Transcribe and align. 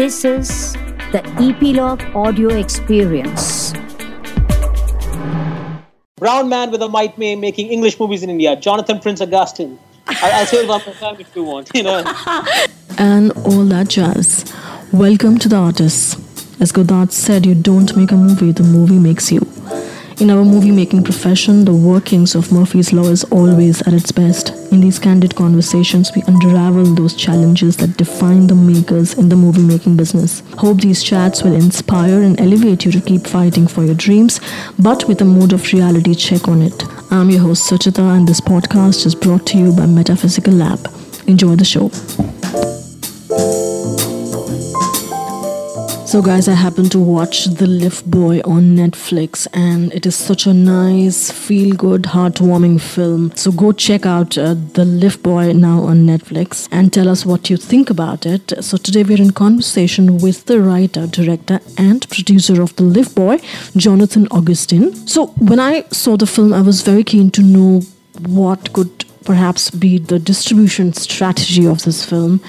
This 0.00 0.24
is 0.24 0.72
the 1.12 1.20
Epilogue 1.46 2.00
Audio 2.16 2.48
Experience. 2.48 3.74
Brown 6.16 6.48
man 6.48 6.70
with 6.70 6.80
a 6.80 6.88
might 6.88 7.18
may 7.18 7.36
making 7.36 7.66
English 7.68 8.00
movies 8.00 8.22
in 8.22 8.30
India, 8.30 8.56
Jonathan 8.56 8.98
Prince 8.98 9.20
Augustin. 9.20 9.78
I- 10.06 10.30
I'll 10.36 10.46
say 10.46 10.62
it 10.62 10.68
one 10.68 10.80
more 10.86 10.94
time 10.94 11.16
if 11.20 11.36
you 11.36 11.44
want, 11.44 11.70
you 11.74 11.82
know. 11.82 11.98
and 12.98 13.32
all 13.44 13.66
that 13.66 13.88
jazz. 13.90 14.50
Welcome 14.90 15.36
to 15.36 15.50
the 15.50 15.56
artists. 15.56 16.16
As 16.62 16.72
Godard 16.72 17.12
said, 17.12 17.44
you 17.44 17.54
don't 17.54 17.94
make 17.94 18.10
a 18.10 18.16
movie, 18.16 18.52
the 18.52 18.62
movie 18.62 18.98
makes 18.98 19.30
you. 19.30 19.40
In 20.20 20.28
our 20.28 20.44
movie 20.44 20.70
making 20.70 21.02
profession, 21.02 21.64
the 21.64 21.72
workings 21.72 22.34
of 22.34 22.52
Murphy's 22.52 22.92
Law 22.92 23.06
is 23.06 23.24
always 23.24 23.80
at 23.86 23.94
its 23.94 24.12
best. 24.12 24.50
In 24.70 24.82
these 24.82 24.98
candid 24.98 25.34
conversations, 25.34 26.10
we 26.14 26.22
unravel 26.26 26.94
those 26.94 27.14
challenges 27.14 27.78
that 27.78 27.96
define 27.96 28.46
the 28.46 28.54
makers 28.54 29.14
in 29.14 29.30
the 29.30 29.36
movie 29.36 29.62
making 29.62 29.96
business. 29.96 30.42
Hope 30.58 30.82
these 30.82 31.02
chats 31.02 31.42
will 31.42 31.54
inspire 31.54 32.20
and 32.20 32.38
elevate 32.38 32.84
you 32.84 32.92
to 32.92 33.00
keep 33.00 33.26
fighting 33.26 33.66
for 33.66 33.82
your 33.82 33.94
dreams, 33.94 34.40
but 34.78 35.08
with 35.08 35.22
a 35.22 35.24
mode 35.24 35.54
of 35.54 35.72
reality 35.72 36.14
check 36.14 36.48
on 36.48 36.60
it. 36.60 36.84
I'm 37.10 37.30
your 37.30 37.40
host, 37.40 37.70
Suchita, 37.70 38.14
and 38.14 38.28
this 38.28 38.42
podcast 38.42 39.06
is 39.06 39.14
brought 39.14 39.46
to 39.46 39.58
you 39.58 39.72
by 39.72 39.86
Metaphysical 39.86 40.52
Lab. 40.52 40.86
Enjoy 41.28 41.56
the 41.56 41.64
show. 41.64 41.90
So, 46.10 46.20
guys, 46.20 46.48
I 46.48 46.54
happened 46.54 46.90
to 46.90 46.98
watch 46.98 47.44
The 47.44 47.68
Lift 47.68 48.10
Boy 48.10 48.40
on 48.40 48.74
Netflix, 48.74 49.46
and 49.52 49.94
it 49.94 50.06
is 50.06 50.16
such 50.16 50.44
a 50.44 50.52
nice, 50.52 51.30
feel 51.30 51.76
good, 51.76 52.02
heartwarming 52.02 52.80
film. 52.80 53.30
So, 53.36 53.52
go 53.52 53.70
check 53.70 54.06
out 54.06 54.36
uh, 54.36 54.54
The 54.54 54.84
Lift 54.84 55.22
Boy 55.22 55.52
now 55.52 55.82
on 55.82 55.98
Netflix 55.98 56.68
and 56.72 56.92
tell 56.92 57.08
us 57.08 57.24
what 57.24 57.48
you 57.48 57.56
think 57.56 57.90
about 57.90 58.26
it. 58.26 58.52
So, 58.60 58.76
today 58.76 59.04
we're 59.04 59.22
in 59.22 59.30
conversation 59.30 60.18
with 60.18 60.46
the 60.46 60.60
writer, 60.60 61.06
director, 61.06 61.60
and 61.78 62.08
producer 62.10 62.60
of 62.60 62.74
The 62.74 62.82
Lift 62.82 63.14
Boy, 63.14 63.38
Jonathan 63.76 64.26
Augustin. 64.32 64.92
So, 65.06 65.28
when 65.38 65.60
I 65.60 65.82
saw 65.92 66.16
the 66.16 66.26
film, 66.26 66.52
I 66.52 66.60
was 66.60 66.82
very 66.82 67.04
keen 67.04 67.30
to 67.30 67.40
know 67.40 67.82
what 68.26 68.72
could 68.72 69.04
perhaps 69.24 69.70
be 69.70 69.98
the 69.98 70.18
distribution 70.18 70.92
strategy 70.92 71.68
of 71.68 71.84
this 71.84 72.04
film 72.04 72.40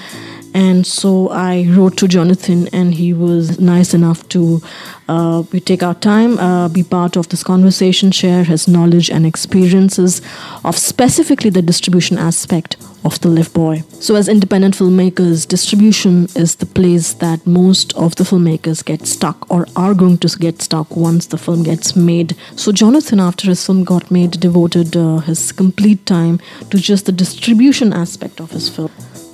and 0.54 0.86
so 0.86 1.28
I 1.30 1.66
wrote 1.70 1.96
to 1.98 2.08
Jonathan, 2.08 2.68
and 2.72 2.94
he 2.94 3.12
was 3.12 3.58
nice 3.58 3.94
enough 3.94 4.28
to 4.30 4.60
uh, 5.08 5.42
we 5.52 5.60
take 5.60 5.82
our 5.82 5.94
time, 5.94 6.38
uh, 6.38 6.68
be 6.68 6.82
part 6.82 7.16
of 7.16 7.28
this 7.28 7.42
conversation, 7.42 8.10
share 8.10 8.44
his 8.44 8.68
knowledge 8.68 9.10
and 9.10 9.26
experiences 9.26 10.20
of 10.64 10.76
specifically 10.78 11.50
the 11.50 11.62
distribution 11.62 12.18
aspect 12.18 12.76
of 13.04 13.20
the 13.20 13.28
Lift 13.28 13.52
Boy. 13.52 13.82
So, 14.00 14.14
as 14.14 14.28
independent 14.28 14.76
filmmakers, 14.76 15.46
distribution 15.46 16.28
is 16.36 16.56
the 16.56 16.66
place 16.66 17.14
that 17.14 17.46
most 17.46 17.96
of 17.96 18.16
the 18.16 18.24
filmmakers 18.24 18.84
get 18.84 19.06
stuck 19.06 19.50
or 19.50 19.66
are 19.74 19.94
going 19.94 20.18
to 20.18 20.28
get 20.38 20.62
stuck 20.62 20.96
once 20.96 21.26
the 21.26 21.38
film 21.38 21.62
gets 21.62 21.96
made. 21.96 22.36
So, 22.56 22.72
Jonathan, 22.72 23.20
after 23.20 23.48
his 23.48 23.64
film 23.64 23.84
got 23.84 24.10
made, 24.10 24.32
devoted 24.32 24.96
uh, 24.96 25.18
his 25.18 25.52
complete 25.52 26.06
time 26.06 26.40
to 26.70 26.78
just 26.78 27.06
the 27.06 27.12
distribution 27.12 27.92
aspect 27.92 28.40
of 28.40 28.50
his 28.50 28.68
film. 28.68 28.90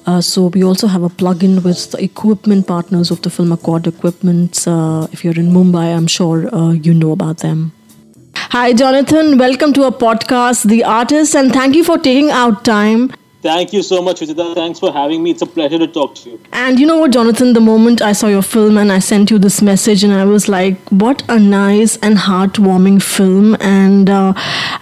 Uh, 0.09 0.23
so 0.23 0.47
we 0.47 0.65
also 0.65 0.87
have 0.87 1.03
a 1.03 1.09
plug-in 1.11 1.63
with 1.63 1.91
the 1.91 2.03
equipment 2.03 2.67
partners 2.67 3.11
of 3.11 3.21
the 3.21 3.29
film 3.29 3.53
Accord 3.53 3.87
Equipment. 3.87 4.67
Uh, 4.67 5.07
if 5.13 5.23
you're 5.23 5.39
in 5.39 5.51
Mumbai, 5.53 5.95
I'm 5.95 6.07
sure 6.07 6.55
uh, 6.55 6.71
you 6.73 6.95
know 6.95 7.13
about 7.13 7.39
them. 7.39 7.73
Hi, 8.37 8.73
Jonathan. 8.73 9.37
Welcome 9.37 9.75
to 9.75 9.85
our 9.85 9.91
podcast, 9.91 10.65
The 10.65 10.83
Artist, 10.83 11.37
and 11.37 11.53
thank 11.53 11.75
you 11.75 11.85
for 11.85 11.99
taking 11.99 12.31
out 12.31 12.65
time 12.65 13.13
Thank 13.41 13.73
you 13.73 13.85
so 13.85 14.03
much, 14.03 14.19
Suchita. 14.19 14.53
Thanks 14.53 14.81
for 14.81 14.93
having 14.93 15.23
me. 15.23 15.31
It's 15.31 15.43
a 15.43 15.47
pleasure 15.47 15.79
to 15.79 15.87
talk 15.87 16.17
to 16.17 16.31
you. 16.31 16.41
And 16.53 16.81
you 16.81 16.87
know 16.89 16.99
what, 16.99 17.13
Jonathan, 17.13 17.53
the 17.53 17.61
moment 17.61 18.03
I 18.03 18.11
saw 18.11 18.27
your 18.27 18.43
film 18.43 18.77
and 18.77 18.91
I 18.91 18.99
sent 18.99 19.31
you 19.31 19.39
this 19.39 19.63
message, 19.63 20.03
and 20.03 20.13
I 20.13 20.25
was 20.25 20.49
like, 20.49 20.77
what 20.89 21.23
a 21.29 21.39
nice 21.39 21.97
and 21.99 22.17
heartwarming 22.17 23.01
film. 23.01 23.57
And 23.61 24.11
uh, 24.11 24.33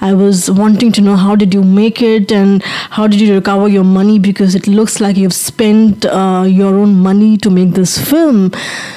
I 0.01 0.15
was 0.15 0.51
wanting 0.51 0.91
to 0.93 1.03
know 1.03 1.17
how 1.17 1.37
did 1.37 1.53
you 1.53 1.63
make 1.63 2.01
it 2.01 2.33
and 2.33 2.63
how 2.63 3.07
did 3.07 3.21
you 3.21 3.35
recover 3.35 3.69
your 3.69 3.85
money 3.85 4.19
because 4.19 4.55
it 4.55 4.67
looks 4.67 5.03
like 5.03 5.19
you've 5.19 5.35
spent 5.35 6.07
uh, 6.07 6.47
your 6.49 6.77
own 6.77 6.95
money 6.95 7.37
to 7.37 7.51
make 7.51 7.73
this 7.73 7.99
film. 7.99 8.53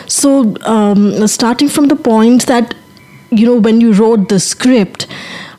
So, 0.08 0.56
um, 0.62 1.28
starting 1.28 1.68
from 1.68 1.90
the 1.90 1.98
point 1.98 2.46
that, 2.46 2.76
you 3.30 3.46
know, 3.46 3.60
when 3.60 3.82
you 3.82 3.92
wrote 3.92 4.30
the 4.30 4.40
script, 4.40 5.06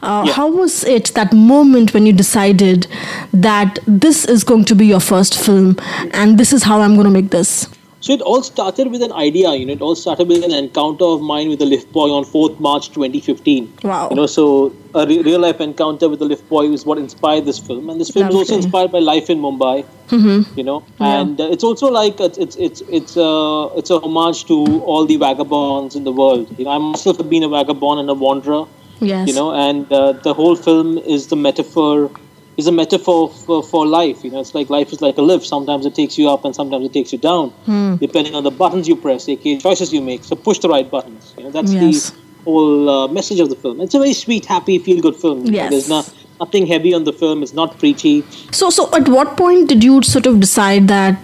uh, 0.03 0.25
yeah. 0.27 0.33
How 0.33 0.51
was 0.51 0.85
it 0.85 1.13
that 1.15 1.33
moment 1.33 1.93
when 1.93 2.07
you 2.07 2.13
decided 2.13 2.87
that 3.33 3.79
this 3.87 4.25
is 4.25 4.45
going 4.45 4.65
to 4.67 4.75
be 4.75 4.87
your 4.87 5.01
first 5.01 5.39
film 5.39 5.77
and 6.13 6.39
this 6.39 6.53
is 6.53 6.63
how 6.63 6.81
I'm 6.81 6.95
going 6.95 7.07
to 7.07 7.13
make 7.13 7.31
this? 7.31 7.69
So 8.01 8.15
it 8.15 8.23
all 8.23 8.43
started 8.43 8.91
with 8.91 9.03
an 9.03 9.13
idea, 9.13 9.53
you 9.55 9.67
know. 9.67 9.75
It 9.75 9.83
all 9.83 9.95
started 9.95 10.27
with 10.27 10.43
an 10.43 10.53
encounter 10.53 11.05
of 11.05 11.21
mine 11.21 11.51
with 11.51 11.61
a 11.61 11.67
Lift 11.67 11.93
Boy 11.93 12.09
on 12.09 12.25
4th 12.25 12.59
March 12.59 12.89
2015. 12.89 13.75
Wow. 13.85 14.09
You 14.09 14.17
know, 14.17 14.27
so 14.27 14.75
a 14.95 15.07
re- 15.07 15.21
real 15.21 15.39
life 15.39 15.61
encounter 15.61 16.09
with 16.09 16.23
a 16.23 16.25
Lift 16.25 16.49
Boy 16.49 16.65
is 16.69 16.87
what 16.87 16.97
inspired 16.97 17.45
this 17.45 17.59
film, 17.59 17.91
and 17.91 18.01
this 18.01 18.09
film 18.09 18.25
Lovely. 18.25 18.41
is 18.41 18.51
also 18.51 18.57
inspired 18.63 18.91
by 18.91 19.01
life 19.01 19.29
in 19.29 19.39
Mumbai. 19.39 19.85
Mm-hmm. 20.09 20.59
You 20.59 20.65
know, 20.65 20.83
yeah. 20.99 21.21
and 21.21 21.41
uh, 21.41 21.51
it's 21.51 21.63
also 21.63 21.89
like 21.89 22.19
it's 22.21 22.39
it's 22.39 22.57
it's 22.57 22.81
it's 22.89 23.17
uh, 23.19 23.69
it's 23.77 23.91
a 23.91 24.01
homage 24.01 24.47
to 24.47 24.83
all 24.83 25.05
the 25.05 25.17
vagabonds 25.17 25.95
in 25.95 26.05
the 26.05 26.11
world. 26.11 26.59
You 26.59 26.65
know, 26.65 26.71
I 26.71 26.79
myself 26.79 27.19
have 27.19 27.29
been 27.29 27.43
a 27.43 27.49
vagabond 27.49 28.01
and 28.01 28.11
a 28.11 28.15
wanderer. 28.15 28.65
Yes. 29.01 29.29
You 29.29 29.35
know, 29.35 29.53
and 29.55 29.91
uh, 29.93 30.13
the 30.13 30.35
whole 30.35 30.57
film 30.57 30.99
is 30.99 31.29
the 31.29 31.37
metaphor 31.37 32.11
is 32.57 32.67
a 32.67 32.73
metaphor 32.73 33.31
for, 33.31 33.63
for 33.63 33.87
life. 33.87 34.23
You 34.23 34.31
know, 34.31 34.41
it's 34.41 34.55
like 34.55 34.69
life 34.69 34.93
is 34.93 35.01
like 35.01 35.17
a 35.17 35.23
lift. 35.23 35.47
Sometimes 35.47 35.87
it 35.87 35.95
takes 35.95 36.19
you 36.19 36.29
up, 36.29 36.45
and 36.45 36.55
sometimes 36.55 36.85
it 36.85 36.93
takes 36.93 37.13
you 37.13 37.19
down, 37.19 37.51
hmm. 37.65 37.97
depending 37.97 38.35
on 38.35 38.45
the 38.45 38.51
buttons 38.51 38.87
you 38.87 38.97
press, 38.97 39.29
aka 39.29 39.57
choices 39.59 39.93
you 39.93 40.03
make. 40.03 40.25
So 40.25 40.37
push 40.37 40.59
the 40.59 40.69
right 40.69 40.91
buttons. 40.91 41.35
You 41.39 41.45
know, 41.45 41.51
that's 41.51 41.73
yes. 41.73 42.11
the 42.11 42.17
whole 42.45 42.89
uh, 42.89 43.09
message 43.09 43.41
of 43.41 43.49
the 43.49 43.57
film. 43.57 43.81
It's 43.81 43.95
a 43.95 43.99
very 43.99 44.13
sweet, 44.13 44.45
happy, 44.45 44.79
feel-good 44.79 45.17
film. 45.17 45.47
Yes. 45.47 45.71
There's 45.71 45.89
not 45.89 46.13
nothing 46.39 46.67
heavy 46.67 46.93
on 46.93 47.05
the 47.05 47.13
film. 47.13 47.43
It's 47.43 47.55
not 47.55 47.79
preachy. 47.79 48.25
So, 48.51 48.71
so 48.71 48.93
at 48.95 49.09
what 49.09 49.37
point 49.37 49.69
did 49.69 49.83
you 49.85 50.03
sort 50.03 50.27
of 50.27 50.41
decide 50.41 50.89
that, 50.89 51.19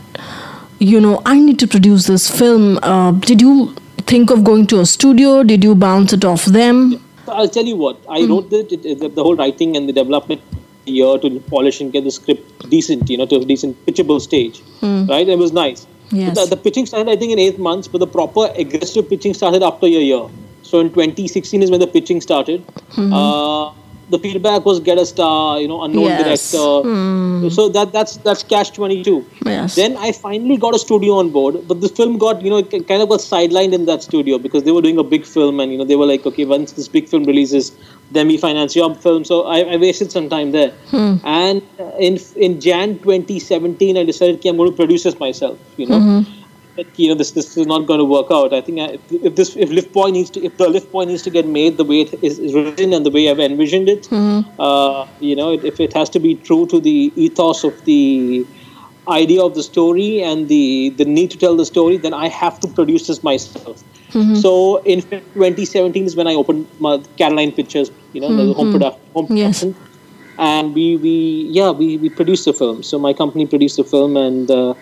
you 0.79 1.01
know, 1.01 1.23
I 1.27 1.39
need 1.39 1.59
to 1.59 1.67
produce 1.67 2.07
this 2.07 2.31
film? 2.31 2.79
Uh, 2.83 3.13
did 3.13 3.41
you 3.41 3.75
think 3.99 4.31
of 4.31 4.45
going 4.45 4.67
to 4.69 4.81
a 4.81 4.87
studio? 4.87 5.43
Did 5.43 5.65
you 5.65 5.75
bounce 5.75 6.13
it 6.13 6.25
off 6.25 6.45
them? 6.45 7.03
Yeah. 7.27 7.35
I'll 7.35 7.49
tell 7.49 7.65
you 7.65 7.77
what. 7.77 7.99
I 8.09 8.21
mm. 8.21 8.29
wrote 8.29 8.51
the, 8.51 8.63
the, 8.95 9.09
the 9.09 9.23
whole 9.23 9.37
writing 9.37 9.77
and 9.77 9.89
the 9.89 9.93
development 9.93 10.41
year 10.85 11.19
to 11.19 11.41
polish 11.49 11.81
and 11.81 11.93
get 11.93 12.05
the 12.05 12.11
script 12.11 12.71
decent, 12.71 13.11
you 13.11 13.19
know, 13.19 13.27
to 13.27 13.37
a 13.37 13.45
decent 13.45 13.85
pitchable 13.87 14.21
stage. 14.21 14.61
Mm. 14.81 15.09
Right? 15.09 15.29
It 15.29 15.39
was 15.39 15.53
nice. 15.53 15.87
Yes. 16.11 16.39
The, 16.39 16.47
the, 16.47 16.57
pitching 16.57 16.87
started, 16.87 17.11
I 17.11 17.17
think, 17.17 17.33
in 17.33 17.39
eight 17.39 17.59
months, 17.59 17.89
but 17.89 17.99
the 17.99 18.07
proper 18.07 18.53
aggressive 18.55 19.09
pitching 19.09 19.35
started 19.35 19.63
after 19.63 19.87
a 19.87 19.91
year. 19.91 20.29
So 20.63 20.81
in 20.81 20.91
2016 20.91 21.63
is 21.63 21.71
when 21.71 21.81
the 21.81 21.87
pitching 21.87 22.21
started. 22.21 22.67
Mm-hmm. 22.67 23.13
Uh, 23.13 23.73
the 24.09 24.19
feedback 24.19 24.65
was 24.65 24.81
get 24.81 24.99
a 24.99 25.07
star, 25.07 25.61
you 25.61 25.67
know, 25.67 25.83
unknown 25.83 26.05
yes. 26.05 26.23
director. 26.23 26.89
Mm. 26.89 27.53
So 27.53 27.69
that 27.71 27.93
that's 27.93 28.17
that's 28.19 28.43
catch 28.43 28.73
twenty 28.73 29.03
two. 29.03 29.27
Yes. 29.45 29.75
Then 29.75 29.97
I 29.97 30.13
finally 30.13 30.57
got 30.57 30.75
a 30.75 30.79
studio 30.79 31.15
on 31.15 31.31
board, 31.31 31.67
but 31.67 31.81
the 31.81 31.89
film 31.89 32.19
got 32.19 32.43
you 32.43 32.51
know 32.51 32.63
kind 32.63 33.03
of 33.03 33.09
got 33.09 33.21
sidelined 33.21 33.73
in 33.73 33.87
that 33.87 34.03
studio 34.03 34.39
because 34.39 34.65
they 34.65 34.73
were 34.73 34.83
doing 34.83 34.99
a 34.99 35.05
big 35.05 35.25
film 35.25 35.61
and 35.61 35.73
you 35.73 35.79
know 35.79 35.85
they 35.85 35.97
were 35.97 36.07
like, 36.07 36.25
okay, 36.27 36.45
once 36.45 36.73
this 36.73 36.89
big 36.89 37.09
film 37.09 37.25
releases, 37.25 37.73
then 38.13 38.29
we 38.29 38.39
finance 38.39 38.77
your 38.77 38.95
film. 38.95 39.25
So 39.25 39.43
I, 39.45 39.61
I 39.61 39.77
wasted 39.77 40.13
some 40.13 40.29
time 40.29 40.53
there. 40.53 40.71
Hmm. 40.91 41.17
And 41.25 41.63
in 41.99 42.19
in 42.37 42.61
Jan 42.61 42.99
2017, 42.99 43.97
I 43.97 44.05
decided 44.05 44.37
okay, 44.37 44.51
I'm 44.51 44.57
going 44.57 44.71
to 44.71 44.77
produce 44.77 45.03
this 45.03 45.19
myself. 45.19 45.59
You 45.77 45.87
know. 45.87 45.99
Mm-hmm 45.99 46.36
you 46.97 47.09
know 47.09 47.15
this 47.15 47.33
this 47.33 47.57
is 47.57 47.67
not 47.67 47.87
going 47.87 47.99
to 47.99 48.05
work 48.05 48.31
out. 48.31 48.53
I 48.53 48.61
think 48.61 48.81
I, 48.81 48.99
if 49.11 49.37
this 49.37 49.57
if 49.57 49.71
lift 49.71 49.93
boy 49.93 50.11
needs 50.11 50.31
to 50.31 50.45
if 50.45 50.57
the 50.57 50.69
lift 50.69 50.93
boy 50.93 51.05
needs 51.05 51.23
to 51.23 51.31
get 51.31 51.47
made 51.47 51.77
the 51.77 51.85
way 51.85 52.03
it 52.03 52.23
is, 52.23 52.39
written 52.55 52.93
and 52.93 53.05
the 53.05 53.11
way 53.11 53.31
I've 53.31 53.41
envisioned 53.41 53.89
it, 53.89 54.05
mm-hmm. 54.05 54.61
uh, 54.61 55.07
you 55.21 55.37
know, 55.37 55.53
if 55.53 55.81
it 55.81 55.93
has 55.93 56.11
to 56.11 56.19
be 56.19 56.35
true 56.35 56.67
to 56.67 56.81
the 56.81 57.13
ethos 57.17 57.65
of 57.65 57.85
the 57.85 58.47
idea 59.09 59.43
of 59.43 59.55
the 59.55 59.63
story 59.63 60.23
and 60.23 60.49
the 60.49 60.91
the 60.91 61.05
need 61.05 61.31
to 61.31 61.39
tell 61.39 61.57
the 61.57 61.67
story, 61.67 61.97
then 61.97 62.15
I 62.15 62.29
have 62.29 62.61
to 62.61 62.69
produce 62.69 63.07
this 63.07 63.23
myself. 63.23 63.83
Mm-hmm. 64.11 64.35
So 64.37 64.77
in 64.83 65.03
2017 65.03 66.05
is 66.05 66.17
when 66.17 66.27
I 66.27 66.35
opened 66.35 66.67
my 66.81 66.99
Caroline 67.19 67.53
Pictures, 67.53 67.91
you 68.13 68.21
know, 68.21 68.29
mm-hmm. 68.29 68.49
the 68.49 68.55
home, 68.55 68.73
produ- 68.73 68.99
home 69.15 69.27
yes. 69.31 69.61
production, 69.61 69.77
and 70.39 70.75
we 70.75 70.97
we 70.97 71.49
yeah 71.51 71.71
we 71.71 71.97
we 71.99 72.09
produced 72.09 72.45
the 72.45 72.53
film. 72.53 72.83
So 72.83 72.99
my 72.99 73.13
company 73.13 73.47
produced 73.47 73.77
the 73.77 73.85
film 73.85 74.17
and. 74.17 74.51
Uh, 74.51 74.75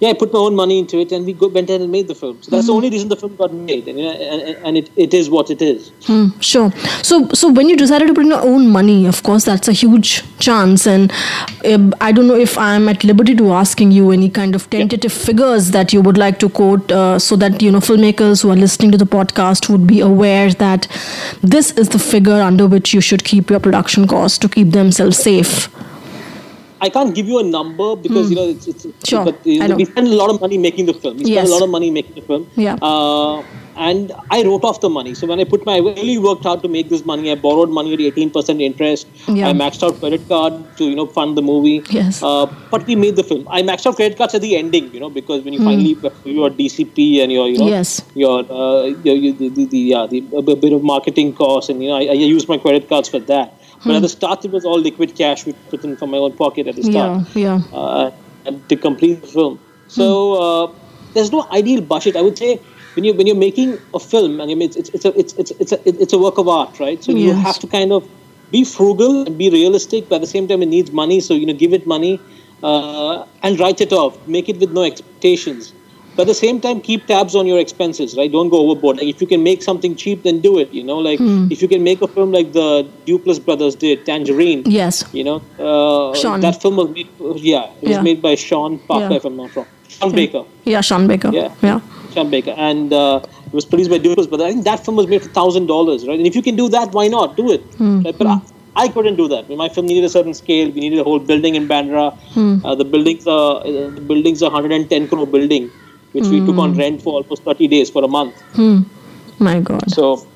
yeah, 0.00 0.08
I 0.08 0.14
put 0.14 0.32
my 0.32 0.40
own 0.40 0.54
money 0.54 0.78
into 0.78 0.98
it, 0.98 1.12
and 1.12 1.24
we 1.24 1.32
go, 1.32 1.48
went 1.48 1.70
ahead 1.70 1.80
and 1.80 1.90
made 1.92 2.08
the 2.08 2.14
film. 2.14 2.42
So 2.42 2.50
that's 2.50 2.62
mm-hmm. 2.62 2.66
the 2.66 2.72
only 2.74 2.90
reason 2.90 3.08
the 3.08 3.16
film 3.16 3.36
got 3.36 3.52
made, 3.52 3.86
and, 3.86 3.98
and, 3.98 4.56
and 4.66 4.76
it, 4.76 4.90
it 4.96 5.14
is 5.14 5.30
what 5.30 5.50
it 5.50 5.62
is. 5.62 5.92
Hmm, 6.04 6.28
sure. 6.40 6.72
So 7.02 7.28
so 7.28 7.52
when 7.52 7.68
you 7.68 7.76
decided 7.76 8.08
to 8.08 8.14
put 8.14 8.24
in 8.24 8.30
your 8.30 8.42
own 8.42 8.68
money, 8.70 9.06
of 9.06 9.22
course, 9.22 9.44
that's 9.44 9.68
a 9.68 9.72
huge 9.72 10.24
chance, 10.40 10.86
and 10.86 11.12
um, 11.64 11.94
I 12.00 12.10
don't 12.10 12.26
know 12.26 12.34
if 12.34 12.58
I'm 12.58 12.88
at 12.88 13.04
liberty 13.04 13.36
to 13.36 13.52
asking 13.52 13.92
you 13.92 14.10
any 14.10 14.28
kind 14.28 14.54
of 14.54 14.68
tentative 14.68 15.12
yeah. 15.12 15.24
figures 15.26 15.70
that 15.70 15.92
you 15.92 16.00
would 16.00 16.18
like 16.18 16.38
to 16.40 16.48
quote, 16.48 16.90
uh, 16.90 17.18
so 17.18 17.36
that 17.36 17.62
you 17.62 17.70
know 17.70 17.78
filmmakers 17.78 18.42
who 18.42 18.50
are 18.50 18.56
listening 18.56 18.90
to 18.92 18.98
the 18.98 19.06
podcast 19.06 19.68
would 19.68 19.86
be 19.86 20.00
aware 20.00 20.52
that 20.54 20.88
this 21.42 21.70
is 21.72 21.88
the 21.90 21.98
figure 22.00 22.40
under 22.40 22.66
which 22.66 22.92
you 22.92 23.00
should 23.00 23.24
keep 23.24 23.48
your 23.48 23.60
production 23.60 24.08
costs 24.08 24.38
to 24.38 24.48
keep 24.48 24.70
themselves 24.72 25.18
safe. 25.18 25.68
I 26.86 26.90
can't 26.96 27.14
give 27.18 27.26
you 27.32 27.38
a 27.40 27.46
number 27.56 27.88
because 28.06 28.30
you 28.30 28.36
know 28.38 28.46
it's, 28.54 28.66
it's 28.72 28.86
Sure, 29.10 29.24
But 29.26 29.44
you 29.46 29.66
know, 29.68 29.76
we 29.82 29.84
spent 29.90 30.08
a 30.14 30.16
lot 30.22 30.30
of 30.34 30.40
money 30.46 30.58
making 30.68 30.86
the 30.92 30.94
film. 31.02 31.14
We 31.18 31.24
spent 31.24 31.36
Yes. 31.40 31.48
a 31.50 31.52
lot 31.56 31.62
of 31.66 31.70
money 31.76 31.90
making 31.98 32.14
the 32.20 32.24
film. 32.30 32.48
Yeah. 32.56 32.76
Uh, 32.90 33.42
and 33.84 34.12
I 34.30 34.42
wrote 34.46 34.64
off 34.68 34.80
the 34.82 34.88
money. 34.96 35.12
So 35.20 35.26
when 35.30 35.40
I 35.40 35.44
put 35.52 35.64
my, 35.68 35.72
I 35.76 35.78
really 35.86 36.16
worked 36.26 36.44
hard 36.48 36.60
to 36.64 36.68
make 36.74 36.90
this 36.90 37.04
money. 37.10 37.30
I 37.32 37.34
borrowed 37.46 37.70
money 37.78 37.94
at 37.94 38.00
18% 38.00 38.60
interest. 38.66 39.08
Yeah. 39.38 39.48
I 39.48 39.52
maxed 39.62 39.82
out 39.86 39.98
credit 40.02 40.28
card 40.28 40.52
to 40.76 40.84
you 40.90 40.94
know 41.00 41.06
fund 41.16 41.36
the 41.40 41.42
movie. 41.48 41.82
Yes. 41.90 42.20
Uh, 42.22 42.46
but 42.74 42.86
we 42.90 42.94
made 43.04 43.16
the 43.22 43.24
film. 43.32 43.48
I 43.58 43.62
maxed 43.70 43.86
out 43.90 43.96
credit 44.02 44.16
cards 44.20 44.34
at 44.40 44.42
the 44.46 44.52
ending, 44.60 44.92
you 44.94 45.00
know, 45.00 45.10
because 45.18 45.42
when 45.48 45.54
you 45.58 45.64
finally 45.70 45.96
your 46.36 46.50
DCP 46.60 47.08
and 47.24 47.32
your 47.38 47.48
you 47.48 47.58
know 47.58 47.64
Hmm. 47.64 47.76
Yes. 47.78 47.90
your 48.14 48.38
uh, 48.60 48.84
your, 49.08 49.16
your 49.24 49.34
the, 49.42 49.48
the, 49.58 49.66
the 49.74 49.78
yeah 49.94 50.06
the 50.14 50.22
a 50.36 50.42
bit 50.66 50.72
of 50.78 50.82
marketing 50.94 51.32
costs 51.42 51.68
and 51.74 51.82
you 51.82 51.88
know 51.90 51.96
I, 51.96 52.06
I 52.14 52.18
used 52.36 52.48
my 52.56 52.58
credit 52.58 52.88
cards 52.94 53.08
for 53.08 53.18
that. 53.34 53.54
But 53.86 53.92
Hmm. 53.92 53.96
at 53.96 54.02
the 54.02 54.08
start, 54.08 54.44
it 54.44 54.50
was 54.50 54.64
all 54.64 54.80
liquid 54.80 55.14
cash 55.16 55.44
we 55.46 55.52
put 55.70 55.84
in 55.84 55.96
from 55.96 56.10
my 56.10 56.18
own 56.18 56.32
pocket 56.32 56.66
at 56.68 56.76
the 56.76 56.82
start 56.82 57.12
Yeah, 57.34 57.60
yeah. 57.60 57.60
uh, 57.72 58.10
and 58.46 58.66
to 58.68 58.76
complete 58.76 59.22
the 59.22 59.28
film. 59.28 59.58
So 59.86 60.06
uh, 60.44 60.72
there's 61.14 61.30
no 61.32 61.46
ideal 61.52 61.80
budget. 61.82 62.16
I 62.16 62.22
would 62.22 62.38
say 62.38 62.60
when 62.94 63.04
you 63.04 63.14
when 63.14 63.26
you're 63.26 63.36
making 63.48 63.78
a 63.94 64.00
film, 64.00 64.40
and 64.40 64.50
you 64.50 64.56
mean, 64.56 64.68
it's 64.70 64.76
it's 64.76 64.90
it's 64.94 65.04
a 65.04 65.12
it's 65.18 65.32
it's 65.34 65.50
it's 65.60 65.72
a, 65.72 65.78
it's 66.04 66.12
a 66.12 66.18
work 66.18 66.38
of 66.38 66.48
art, 66.48 66.80
right? 66.80 67.02
So 67.04 67.12
you 67.12 67.34
have 67.34 67.58
to 67.60 67.66
kind 67.66 67.92
of 67.92 68.08
be 68.50 68.64
frugal 68.64 69.26
and 69.26 69.36
be 69.38 69.50
realistic, 69.50 70.08
but 70.08 70.16
at 70.16 70.20
the 70.22 70.26
same 70.36 70.48
time, 70.48 70.62
it 70.62 70.66
needs 70.76 70.90
money. 70.92 71.20
So 71.20 71.34
you 71.34 71.46
know, 71.46 71.52
give 71.64 71.72
it 71.72 71.86
money 71.86 72.22
uh, 72.62 73.24
and 73.42 73.58
write 73.60 73.80
it 73.80 73.92
off. 73.92 74.16
Make 74.26 74.48
it 74.48 74.58
with 74.58 74.70
no 74.72 74.82
expectations. 74.82 75.74
But 76.16 76.22
at 76.22 76.26
the 76.28 76.34
same 76.34 76.60
time, 76.60 76.80
keep 76.80 77.06
tabs 77.06 77.34
on 77.34 77.46
your 77.46 77.58
expenses, 77.58 78.16
right? 78.16 78.30
Don't 78.30 78.48
go 78.48 78.58
overboard. 78.70 78.98
Like 78.98 79.08
if 79.08 79.20
you 79.20 79.26
can 79.26 79.42
make 79.42 79.62
something 79.62 79.96
cheap, 79.96 80.22
then 80.22 80.40
do 80.40 80.58
it. 80.58 80.72
You 80.72 80.84
know, 80.84 80.98
like 80.98 81.18
Hmm. 81.18 81.48
if 81.50 81.60
you 81.62 81.68
can 81.68 81.82
make 81.82 82.02
a 82.02 82.08
film 82.16 82.32
like 82.32 82.52
the 82.52 82.86
Duplass 83.06 83.44
brothers 83.44 83.74
did, 83.74 84.04
Tangerine. 84.06 84.62
Yes. 84.66 85.04
You 85.12 85.24
know, 85.24 85.36
uh, 85.58 86.14
Sean. 86.14 86.40
that 86.46 86.60
film 86.62 86.76
was 86.76 86.88
made. 86.90 87.08
Yeah, 87.52 87.64
it 87.82 87.88
was 87.88 87.96
Yeah. 87.96 88.02
made 88.02 88.22
by 88.22 88.34
Sean 88.36 88.78
Parker, 88.92 89.10
Yeah. 89.10 89.16
if 89.16 89.24
I'm 89.24 89.36
not 89.36 89.56
wrong. 89.56 89.66
Sean 89.88 90.12
Baker. 90.12 90.44
Yeah, 90.64 90.80
Sean 90.80 91.06
Baker. 91.06 91.30
Yeah. 91.32 91.50
Yeah. 91.62 91.80
Sean 92.14 92.30
Baker, 92.30 92.54
and 92.56 92.92
uh, 92.92 93.20
it 93.46 93.52
was 93.52 93.64
produced 93.64 93.90
by 93.90 93.98
Duplass. 93.98 94.28
But 94.30 94.40
I 94.40 94.50
think 94.52 94.64
that 94.64 94.84
film 94.84 94.96
was 94.96 95.06
made 95.08 95.22
for 95.22 95.30
thousand 95.40 95.66
dollars, 95.66 96.06
right? 96.06 96.18
And 96.18 96.26
if 96.28 96.36
you 96.36 96.42
can 96.42 96.56
do 96.56 96.68
that, 96.68 96.92
why 96.92 97.08
not 97.08 97.36
do 97.36 97.50
it? 97.50 97.62
Hmm. 97.78 98.02
Right? 98.02 98.16
But 98.16 98.26
I, 98.28 98.38
I 98.84 98.88
couldn't 98.88 99.16
do 99.16 99.26
that. 99.28 99.48
My 99.64 99.68
film 99.68 99.86
needed 99.86 100.04
a 100.04 100.08
certain 100.08 100.34
scale. 100.34 100.70
We 100.70 100.80
needed 100.80 100.98
a 101.00 101.04
whole 101.04 101.18
building 101.30 101.54
in 101.56 101.66
Bandra. 101.68 102.06
Hmm. 102.36 102.64
Uh, 102.64 102.74
the 102.76 102.84
buildings 102.84 103.26
are 103.26 103.56
uh, 103.66 103.88
the 103.98 104.04
buildings 104.12 104.42
are 104.44 104.50
110 104.50 105.08
crore 105.08 105.26
building, 105.26 105.70
which 106.14 106.28
we 106.34 106.38
took 106.40 106.54
Hmm. 106.54 106.64
on 106.64 106.74
rent 106.82 107.02
for 107.02 107.14
almost 107.20 107.42
30 107.42 107.68
days 107.68 107.90
for 107.90 108.04
a 108.04 108.08
month. 108.08 108.40
Hmm. 108.60 108.82
My 109.38 109.60
God. 109.60 109.90
So 109.90 110.26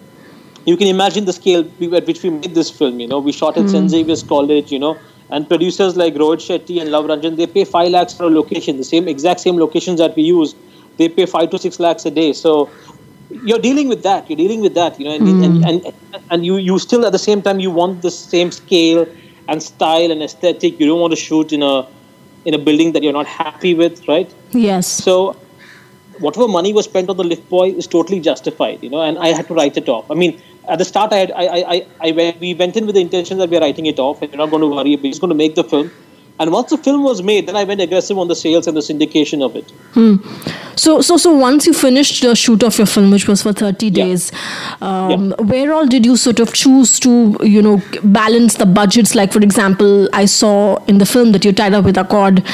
you 0.67 0.77
can 0.77 0.89
imagine 0.89 1.25
the 1.25 1.33
scale 1.33 1.65
we- 1.79 1.93
at 2.01 2.07
which 2.07 2.23
we 2.23 2.31
made 2.31 2.55
this 2.55 2.71
film. 2.79 2.99
You 3.01 3.09
know, 3.13 3.21
we 3.29 3.33
shot 3.33 3.55
hmm. 3.55 3.65
at 3.65 3.71
St. 3.71 3.91
Xavier's 3.95 4.25
College. 4.35 4.73
You 4.73 4.81
know, 4.85 4.97
and 5.31 5.49
producers 5.53 5.97
like 5.97 6.15
Rohit 6.15 6.43
Shetty 6.49 6.81
and 6.81 6.91
Love 6.91 7.07
Ranjan, 7.07 7.37
they 7.37 7.47
pay 7.47 7.65
five 7.65 7.91
lakhs 7.91 8.15
for 8.15 8.25
a 8.25 8.31
location. 8.31 8.77
The 8.77 8.89
same 8.93 9.09
exact 9.15 9.41
same 9.41 9.57
locations 9.57 9.99
that 10.05 10.17
we 10.17 10.23
use, 10.23 10.55
they 10.97 11.09
pay 11.09 11.27
five 11.27 11.51
to 11.51 11.59
six 11.59 11.81
lakhs 11.87 12.07
a 12.07 12.11
day. 12.11 12.33
So 12.33 12.69
you're 13.45 13.65
dealing 13.69 13.89
with 13.89 14.03
that. 14.03 14.29
You're 14.29 14.43
dealing 14.45 14.61
with 14.61 14.75
that. 14.75 14.99
You 14.99 15.07
know, 15.07 15.15
and 15.15 15.45
and, 15.45 15.57
hmm. 15.59 15.65
and 15.65 15.95
and 16.31 16.47
you 16.47 16.57
you 16.57 16.79
still 16.79 17.07
at 17.07 17.13
the 17.13 17.25
same 17.31 17.43
time 17.43 17.61
you 17.61 17.71
want 17.71 18.03
the 18.03 18.11
same 18.11 18.51
scale 18.51 19.07
and 19.49 19.63
style 19.63 20.11
and 20.11 20.23
aesthetic. 20.23 20.81
You 20.81 20.87
don't 20.87 21.01
want 21.01 21.13
to 21.13 21.21
shoot 21.27 21.53
in 21.53 21.63
a 21.63 21.87
in 22.45 22.55
a 22.55 22.59
building 22.59 22.93
that 22.93 23.03
you're 23.03 23.19
not 23.21 23.27
happy 23.27 23.75
with, 23.75 24.07
right? 24.09 24.33
Yes. 24.53 24.87
So 24.87 25.37
whatever 26.21 26.49
money 26.49 26.73
was 26.73 26.85
spent 26.87 27.09
on 27.11 27.17
the 27.17 27.25
lift 27.25 27.49
boy 27.49 27.71
is 27.71 27.87
totally 27.87 28.21
justified, 28.21 28.83
you 28.83 28.91
know, 28.91 29.03
and 29.03 29.19
I 29.19 29.29
had 29.29 29.47
to 29.49 29.55
write 29.55 29.77
it 29.77 29.89
off. 29.89 30.11
I 30.11 30.15
mean, 30.15 30.41
at 30.69 30.79
the 30.79 30.85
start, 30.85 31.13
I 31.13 31.17
had, 31.17 31.33
I, 31.33 31.45
I, 31.45 31.87
I, 32.01 32.09
I 32.11 32.37
we 32.41 32.55
went 32.55 32.77
in 32.77 32.87
with 32.87 32.95
the 32.95 33.01
intention 33.01 33.39
that 33.39 33.51
we're 33.51 33.61
writing 33.61 33.87
it 33.87 33.99
off 33.99 34.23
and 34.23 34.31
we're 34.31 34.39
not 34.39 34.51
going 34.51 34.63
to 34.63 34.69
worry, 34.69 34.97
we're 34.97 35.11
just 35.11 35.21
going 35.21 35.31
to 35.31 35.35
make 35.35 35.55
the 35.55 35.65
film. 35.65 35.91
And 36.41 36.53
once 36.53 36.71
the 36.71 36.79
film 36.79 37.03
was 37.03 37.23
made, 37.23 37.47
then 37.49 37.57
I 37.57 37.65
went 37.65 37.81
aggressive 37.81 38.17
on 38.17 38.29
the 38.29 38.37
sales 38.37 38.67
and 38.69 38.77
the 38.77 38.81
syndication 38.81 39.45
of 39.45 39.57
it. 39.57 39.69
Hmm. 39.95 40.17
So, 40.77 41.01
so, 41.01 41.17
so 41.17 41.33
once 41.33 41.67
you 41.67 41.73
finished 41.75 42.23
the 42.23 42.37
shoot 42.37 42.63
of 42.63 42.79
your 42.79 42.87
film, 42.87 43.11
which 43.11 43.27
was 43.27 43.43
for 43.43 43.53
30 43.53 43.87
Yeah. 43.87 44.05
days, 44.05 44.31
um, 44.81 45.35
where 45.41 45.73
all 45.75 45.87
did 45.87 46.07
you 46.07 46.17
sort 46.17 46.39
of 46.39 46.53
choose 46.53 47.01
to, 47.01 47.37
you 47.43 47.61
know, 47.61 47.83
balance 48.05 48.55
the 48.55 48.67
budgets? 48.67 49.17
Like, 49.17 49.33
for 49.33 49.41
example, 49.41 50.09
I 50.13 50.27
saw 50.27 50.77
in 50.87 50.99
the 50.99 51.07
film 51.07 51.33
that 51.33 51.45
you 51.45 51.53
tied 51.53 51.75
up 51.75 51.85
with 51.85 51.97
Accord, 51.99 52.45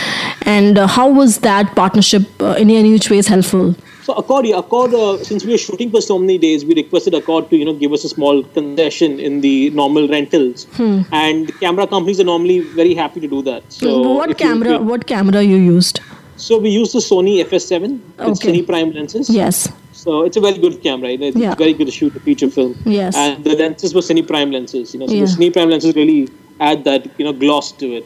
and 0.42 0.78
uh, 0.78 0.86
how 0.86 1.10
was 1.10 1.38
that 1.40 1.74
partnership 1.76 2.22
uh, 2.40 2.54
in 2.58 2.70
any 2.70 2.92
which 2.92 3.10
ways 3.10 3.26
helpful? 3.26 3.74
So 4.04 4.12
Accord, 4.12 4.44
yeah, 4.46 4.58
Accord, 4.58 4.92
uh, 4.92 5.16
since 5.24 5.44
we 5.46 5.52
were 5.52 5.58
shooting 5.58 5.90
for 5.90 6.00
so 6.02 6.18
many 6.18 6.36
days, 6.36 6.62
we 6.62 6.74
requested 6.74 7.14
Accord 7.14 7.48
to, 7.48 7.56
you 7.56 7.64
know, 7.64 7.72
give 7.72 7.90
us 7.94 8.04
a 8.04 8.08
small 8.10 8.42
concession 8.42 9.18
in 9.18 9.40
the 9.40 9.70
normal 9.70 10.08
rentals. 10.08 10.66
And 11.10 11.58
camera 11.58 11.86
companies 11.86 12.20
are 12.20 12.24
normally 12.24 12.60
very 12.60 12.94
happy 12.94 13.20
to 13.20 13.26
do 13.28 13.40
that. 13.42 13.62
So 13.72 14.02
what 14.12 14.36
camera? 14.36 14.72
you- 14.72 14.84
what 14.90 15.06
camera 15.06 15.42
you 15.42 15.56
used? 15.56 16.00
So 16.36 16.58
we 16.58 16.68
use 16.68 16.92
the 16.92 16.98
Sony 16.98 17.34
FS7 17.46 17.98
with 18.18 18.36
Okay. 18.42 18.52
Cine 18.52 18.66
Prime 18.66 18.92
lenses. 18.92 19.30
Yes. 19.30 19.68
So 19.92 20.22
it's 20.28 20.36
a 20.36 20.40
very 20.40 20.58
good 20.58 20.82
camera. 20.82 21.10
You 21.12 21.18
know, 21.18 21.28
it's 21.32 21.42
Yeah. 21.46 21.54
very 21.64 21.72
good 21.72 21.86
to 21.86 21.92
shoot 21.98 22.14
a 22.14 22.20
feature 22.20 22.50
film. 22.50 22.74
Yes. 22.84 23.16
And 23.16 23.42
the 23.42 23.56
lenses 23.56 23.94
were 23.94 24.02
Cine 24.02 24.26
Prime 24.32 24.50
lenses. 24.50 24.92
You 24.92 25.00
know, 25.00 25.06
so 25.06 25.14
Yeah. 25.14 25.24
the 25.24 25.32
Cine 25.38 25.52
Prime 25.58 25.70
lenses 25.70 25.94
really 26.00 26.28
add 26.60 26.84
that 26.90 27.06
you 27.18 27.24
know 27.24 27.32
gloss 27.44 27.72
to 27.84 27.94
it. 28.00 28.04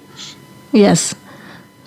Yes. 0.72 1.14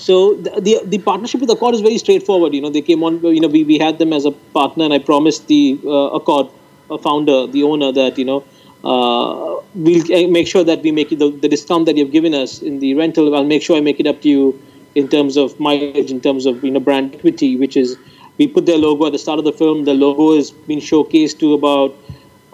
So 0.01 0.33
the, 0.33 0.59
the 0.67 0.79
the 0.93 0.97
partnership 0.97 1.41
with 1.41 1.51
Accord 1.51 1.75
is 1.75 1.81
very 1.81 1.99
straightforward. 1.99 2.55
You 2.55 2.61
know, 2.61 2.71
they 2.71 2.81
came 2.81 3.03
on. 3.03 3.21
You 3.23 3.39
know, 3.39 3.47
we, 3.47 3.63
we 3.63 3.77
had 3.77 3.99
them 3.99 4.13
as 4.13 4.25
a 4.25 4.31
partner, 4.31 4.83
and 4.85 4.93
I 4.93 4.97
promised 4.97 5.47
the 5.47 5.79
uh, 5.85 6.17
Accord 6.19 6.47
uh, 6.89 6.97
founder, 6.97 7.45
the 7.45 7.61
owner, 7.63 7.91
that 7.91 8.17
you 8.17 8.25
know. 8.25 8.43
Uh, 8.83 9.61
we'll 9.75 10.01
uh, 10.11 10.27
make 10.27 10.47
sure 10.47 10.63
that 10.63 10.81
we 10.81 10.91
make 10.91 11.11
it 11.11 11.19
the, 11.19 11.29
the 11.29 11.47
discount 11.47 11.85
that 11.85 11.97
you've 11.97 12.11
given 12.11 12.33
us 12.33 12.63
in 12.63 12.79
the 12.79 12.95
rental. 12.95 13.35
I'll 13.35 13.43
make 13.43 13.61
sure 13.61 13.77
I 13.77 13.81
make 13.81 13.99
it 13.99 14.07
up 14.07 14.23
to 14.23 14.29
you 14.29 14.59
in 14.95 15.07
terms 15.07 15.37
of 15.37 15.59
mileage, 15.59 16.09
in 16.09 16.19
terms 16.19 16.47
of 16.47 16.63
you 16.63 16.71
know 16.71 16.79
brand 16.79 17.13
equity, 17.13 17.55
which 17.55 17.77
is 17.77 17.95
we 18.39 18.47
put 18.47 18.65
their 18.65 18.79
logo 18.79 19.05
at 19.05 19.11
the 19.11 19.19
start 19.19 19.37
of 19.37 19.45
the 19.45 19.53
film. 19.53 19.85
The 19.85 19.93
logo 19.93 20.35
has 20.35 20.49
been 20.49 20.79
showcased 20.79 21.37
to 21.41 21.53
about 21.53 21.95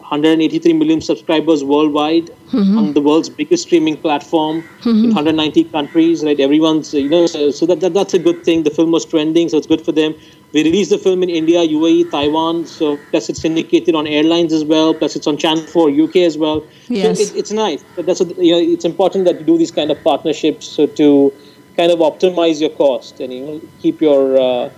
183 0.09 0.71
million 0.71 1.01
subscribers 1.01 1.65
worldwide 1.65 2.29
on 2.53 2.93
the 2.93 3.01
world's 3.01 3.27
biggest 3.27 3.63
streaming 3.63 3.97
platform 3.97 4.63
in 4.85 5.07
190 5.07 5.65
countries. 5.65 6.23
Right, 6.23 6.39
everyone's 6.39 6.93
you 6.93 7.09
know 7.09 7.27
so, 7.27 7.51
so 7.51 7.65
that, 7.65 7.81
that 7.81 7.93
that's 7.93 8.13
a 8.13 8.19
good 8.19 8.45
thing. 8.45 8.63
The 8.63 8.69
film 8.69 8.91
was 8.91 9.05
trending, 9.05 9.49
so 9.49 9.57
it's 9.57 9.67
good 9.67 9.81
for 9.81 9.91
them. 9.91 10.15
We 10.53 10.63
released 10.63 10.91
the 10.91 10.97
film 10.97 11.23
in 11.23 11.29
India, 11.29 11.59
UAE, 11.59 12.09
Taiwan. 12.09 12.65
So 12.65 12.97
plus 13.11 13.27
it's 13.27 13.41
syndicated 13.41 13.95
on 13.95 14.07
airlines 14.07 14.53
as 14.53 14.63
well. 14.63 14.93
Plus 14.93 15.17
it's 15.17 15.27
on 15.27 15.37
Channel 15.37 15.65
4 15.65 15.89
UK 15.89 16.15
as 16.17 16.37
well. 16.37 16.63
Yes. 16.87 17.17
So 17.17 17.23
it, 17.23 17.39
it's 17.39 17.51
nice. 17.51 17.83
But 17.97 18.05
that's 18.05 18.21
what, 18.21 18.37
you 18.37 18.53
know 18.53 18.73
it's 18.73 18.85
important 18.85 19.25
that 19.25 19.39
you 19.39 19.45
do 19.45 19.57
these 19.57 19.71
kind 19.71 19.91
of 19.91 20.01
partnerships 20.05 20.65
so 20.65 20.87
to 20.87 21.33
kind 21.75 21.91
of 21.91 21.99
optimize 21.99 22.61
your 22.61 22.71
cost 22.71 23.19
and 23.19 23.33
you 23.33 23.45
know 23.45 23.61
keep 23.81 24.01
your 24.01 24.37
uh, 24.39 24.69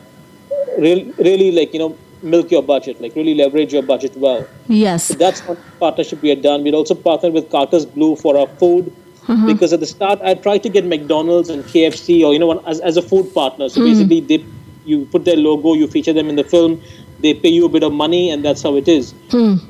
real, 0.80 1.06
really 1.20 1.52
like 1.52 1.72
you 1.74 1.80
know 1.80 1.96
milk 2.22 2.52
your 2.52 2.64
budget, 2.64 3.02
like 3.02 3.16
really 3.16 3.34
leverage 3.34 3.74
your 3.74 3.84
budget 3.84 4.16
well. 4.18 4.48
Yes. 4.68 5.10
That's 5.10 5.42
one 5.42 5.58
partnership 5.80 6.22
we 6.22 6.30
had 6.30 6.42
done. 6.42 6.64
We'd 6.64 6.74
also 6.74 6.96
partnered 6.96 7.34
with 7.34 7.50
Carter's 7.50 7.86
Blue 7.86 8.16
for 8.16 8.38
our 8.38 8.48
food 8.48 8.94
mm-hmm. 9.30 9.48
because 9.48 9.74
at 9.74 9.80
the 9.80 9.86
start 9.86 10.20
I 10.22 10.34
tried 10.34 10.64
to 10.64 10.70
get 10.70 10.86
McDonald's 10.86 11.50
and 11.50 11.64
KFC 11.64 12.24
or 12.26 12.34
you 12.34 12.40
know 12.40 12.60
as, 12.66 12.80
as 12.82 12.98
a 12.98 13.02
food 13.02 13.34
partner. 13.34 13.70
So 13.70 13.82
mm. 13.82 13.86
basically, 13.86 14.22
they 14.22 14.46
you 14.86 15.06
put 15.06 15.26
their 15.26 15.38
logo, 15.38 15.74
you 15.74 15.88
feature 15.88 16.14
them 16.14 16.30
in 16.30 16.36
the 16.36 16.44
film. 16.44 16.82
They 17.22 17.34
pay 17.34 17.50
you 17.50 17.66
a 17.66 17.70
bit 17.70 17.84
of 17.84 17.92
money, 17.92 18.30
and 18.32 18.44
that's 18.46 18.62
how 18.62 18.76
it 18.82 18.88
is. 18.88 19.14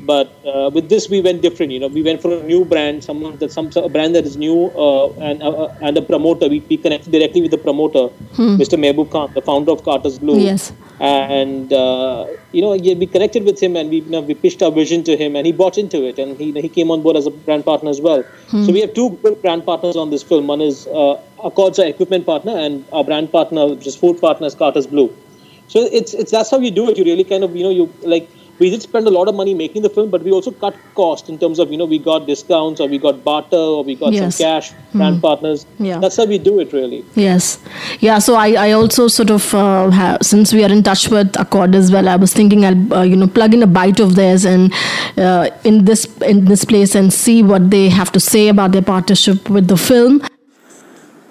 But 0.06 0.28
uh, 0.46 0.70
with 0.74 0.90
this, 0.90 1.10
we 1.10 1.20
went 1.22 1.42
different. 1.42 1.72
You 1.72 1.80
know, 1.80 1.88
we 1.88 2.02
went 2.04 2.22
for 2.22 2.32
a 2.34 2.44
new 2.44 2.64
brand, 2.66 3.04
someone 3.04 3.38
that 3.38 3.52
some 3.52 3.70
a 3.76 3.90
brand 3.90 4.14
that 4.16 4.26
is 4.26 4.38
new, 4.38 4.68
uh, 4.86 5.08
and 5.30 5.42
uh, 5.42 5.50
uh, 5.64 5.76
and 5.82 5.98
a 5.98 6.02
promoter. 6.12 6.48
We, 6.48 6.60
we 6.70 6.78
connected 6.78 7.12
directly 7.12 7.42
with 7.42 7.52
the 7.52 7.58
promoter, 7.58 8.04
Mr. 8.62 8.78
Mehboob 8.84 9.10
Khan, 9.12 9.32
the 9.34 9.42
founder 9.42 9.72
of 9.72 9.84
Carter's 9.84 10.20
Blue 10.20 10.40
Yes. 10.50 10.72
and 11.02 11.72
uh, 11.74 12.26
you 12.52 12.62
know 12.64 12.72
we 13.02 13.06
connected 13.16 13.44
with 13.50 13.60
him 13.66 13.76
and 13.82 13.90
we 13.90 14.00
you 14.02 14.10
know, 14.14 14.22
we 14.22 14.34
pitched 14.34 14.62
our 14.62 14.72
vision 14.72 15.04
to 15.10 15.16
him 15.22 15.36
and 15.38 15.46
he 15.50 15.54
bought 15.62 15.78
into 15.84 16.00
it 16.10 16.20
and 16.20 16.38
he 16.38 16.48
he 16.66 16.70
came 16.78 16.92
on 16.96 17.02
board 17.06 17.16
as 17.22 17.26
a 17.26 17.32
brand 17.32 17.64
partner 17.70 17.90
as 17.90 18.02
well. 18.08 18.24
So 18.66 18.74
we 18.78 18.82
have 18.82 18.94
two 18.94 19.08
good 19.24 19.42
brand 19.42 19.66
partners 19.66 19.96
on 19.96 20.10
this 20.10 20.24
film. 20.24 20.48
One 20.48 20.62
is 20.70 20.88
uh, 20.88 21.20
Accord's 21.50 21.80
our 21.80 21.86
equipment 21.94 22.26
partner 22.26 22.56
and 22.66 22.84
our 22.92 23.04
brand 23.10 23.32
partner, 23.32 23.66
which 23.74 23.88
is 23.88 23.96
food 23.96 24.20
partner, 24.28 24.48
is 24.48 24.56
Carter's 24.56 24.88
Blue. 24.88 25.10
So 25.70 25.88
it's 26.02 26.14
it's 26.14 26.32
that's 26.32 26.52
how 26.52 26.60
you 26.68 26.72
do 26.82 26.90
it. 26.90 26.98
You 26.98 27.06
really 27.14 27.24
kind 27.24 27.44
of 27.44 27.56
you 27.56 27.64
know 27.64 27.70
you 27.80 27.92
like 28.02 28.30
we 28.62 28.70
did 28.70 28.82
spend 28.86 29.08
a 29.08 29.12
lot 29.16 29.28
of 29.32 29.36
money 29.36 29.54
making 29.54 29.84
the 29.84 29.90
film, 29.90 30.10
but 30.14 30.24
we 30.24 30.32
also 30.38 30.52
cut 30.62 30.76
cost 30.96 31.30
in 31.34 31.38
terms 31.44 31.60
of 31.60 31.72
you 31.72 31.78
know 31.82 31.86
we 31.92 32.00
got 32.08 32.26
discounts 32.30 32.82
or 32.82 32.88
we 32.94 32.98
got 33.04 33.24
barter 33.28 33.62
or 33.76 33.84
we 33.90 33.96
got 33.96 34.12
Yes. 34.16 34.36
some 34.36 34.46
cash 34.46 34.72
brand 34.94 35.22
partners. 35.22 35.66
Yeah. 35.90 36.00
That's 36.00 36.18
how 36.22 36.26
we 36.32 36.40
do 36.48 36.60
it 36.64 36.74
really. 36.74 37.06
Yes, 37.16 37.60
yeah. 38.00 38.18
So 38.20 38.36
I, 38.36 38.48
I 38.64 38.72
also 38.72 39.08
sort 39.08 39.30
of 39.30 39.54
uh, 39.54 39.90
have, 39.92 40.18
since 40.32 40.52
we 40.54 40.64
are 40.66 40.72
in 40.78 40.84
touch 40.84 41.08
with 41.10 41.40
Accord 41.40 41.76
as 41.76 41.92
well, 41.92 42.10
I 42.10 42.16
was 42.18 42.34
thinking 42.34 42.66
I'll 42.66 42.94
uh, 43.02 43.04
you 43.04 43.16
know 43.16 43.28
plug 43.28 43.54
in 43.54 43.64
a 43.64 43.68
bite 43.68 44.00
of 44.02 44.16
theirs 44.16 44.44
and 44.46 44.74
uh, 45.18 45.50
in 45.64 45.86
this 45.86 46.06
in 46.34 46.46
this 46.46 46.66
place 46.66 46.96
and 46.96 47.14
see 47.14 47.42
what 47.44 47.70
they 47.70 47.88
have 47.90 48.12
to 48.14 48.20
say 48.20 48.48
about 48.50 48.74
their 48.74 48.82
partnership 48.82 49.50
with 49.50 49.68
the 49.68 49.78
film. 49.78 50.20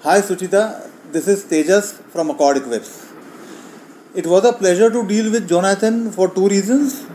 Hi 0.03 0.21
Suchita, 0.21 0.89
this 1.11 1.27
is 1.27 1.45
Tejas 1.45 1.93
from 2.15 2.29
Accord 2.31 2.57
Equips. 2.57 3.08
It 4.15 4.25
was 4.25 4.43
a 4.43 4.53
pleasure 4.53 4.89
to 4.89 5.07
deal 5.07 5.31
with 5.31 5.47
Jonathan 5.47 6.11
for 6.11 6.33
two 6.33 6.47
reasons. 6.47 7.05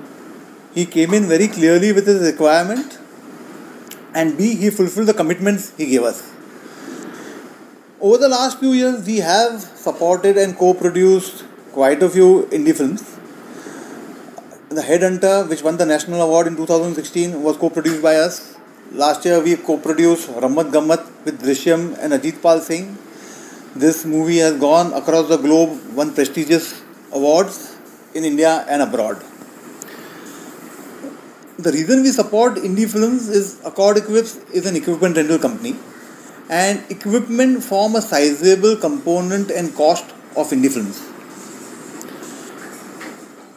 He 0.76 0.86
came 0.86 1.12
in 1.12 1.24
very 1.24 1.48
clearly 1.48 1.90
with 1.92 2.06
his 2.06 2.22
requirement, 2.22 2.98
and 4.14 4.38
B, 4.38 4.54
he 4.54 4.70
fulfilled 4.70 5.08
the 5.08 5.14
commitments 5.14 5.72
he 5.76 5.86
gave 5.86 6.04
us. 6.04 6.30
Over 8.00 8.18
the 8.18 8.28
last 8.28 8.60
few 8.60 8.74
years, 8.74 9.04
we 9.04 9.16
have 9.16 9.60
supported 9.60 10.38
and 10.38 10.56
co-produced 10.56 11.42
quite 11.72 12.00
a 12.00 12.08
few 12.08 12.48
indie 12.52 12.76
films. 12.76 13.02
The 14.68 14.82
Headhunter, 14.82 15.48
which 15.48 15.64
won 15.64 15.76
the 15.76 15.86
National 15.86 16.22
Award 16.22 16.46
in 16.46 16.54
2016, 16.54 17.42
was 17.42 17.56
co-produced 17.56 18.02
by 18.02 18.14
us. 18.14 18.56
Last 18.92 19.24
year, 19.24 19.40
we 19.40 19.56
co-produced 19.56 20.28
Rammat 20.28 20.70
Gammat 20.70 21.24
with 21.24 21.42
Drishyam 21.42 21.98
and 21.98 22.12
Ajit 22.12 22.40
Pal 22.40 22.60
Singh. 22.60 22.96
This 23.76 24.04
movie 24.04 24.38
has 24.38 24.56
gone 24.60 24.92
across 24.92 25.28
the 25.28 25.36
globe, 25.36 25.80
won 25.96 26.14
prestigious 26.14 26.80
awards 27.10 27.76
in 28.14 28.22
India 28.24 28.64
and 28.68 28.80
abroad. 28.80 29.20
The 31.58 31.72
reason 31.72 32.02
we 32.02 32.12
support 32.12 32.54
indie 32.54 32.88
films 32.88 33.28
is 33.28 33.60
Accord 33.64 33.96
Equips 33.96 34.38
is 34.52 34.66
an 34.66 34.76
equipment 34.76 35.16
rental 35.16 35.40
company 35.40 35.76
and 36.48 36.84
equipment 36.88 37.64
form 37.64 37.96
a 37.96 38.02
sizable 38.02 38.76
component 38.76 39.50
and 39.50 39.74
cost 39.74 40.04
of 40.36 40.50
indie 40.50 40.72
films. 40.72 41.00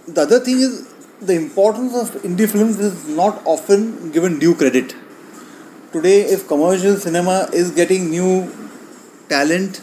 The 0.08 0.22
other 0.22 0.40
thing 0.40 0.60
is 0.60 0.88
the 1.22 1.36
importance 1.36 1.94
of 1.96 2.24
indie 2.24 2.50
films 2.50 2.80
is 2.80 3.08
not 3.08 3.40
often 3.46 4.12
given 4.12 4.40
due 4.40 4.56
credit. 4.56 4.96
Today, 5.92 6.22
if 6.22 6.48
commercial 6.48 6.96
cinema 6.96 7.50
is 7.54 7.70
getting 7.70 8.10
new 8.10 8.52
talent, 9.30 9.82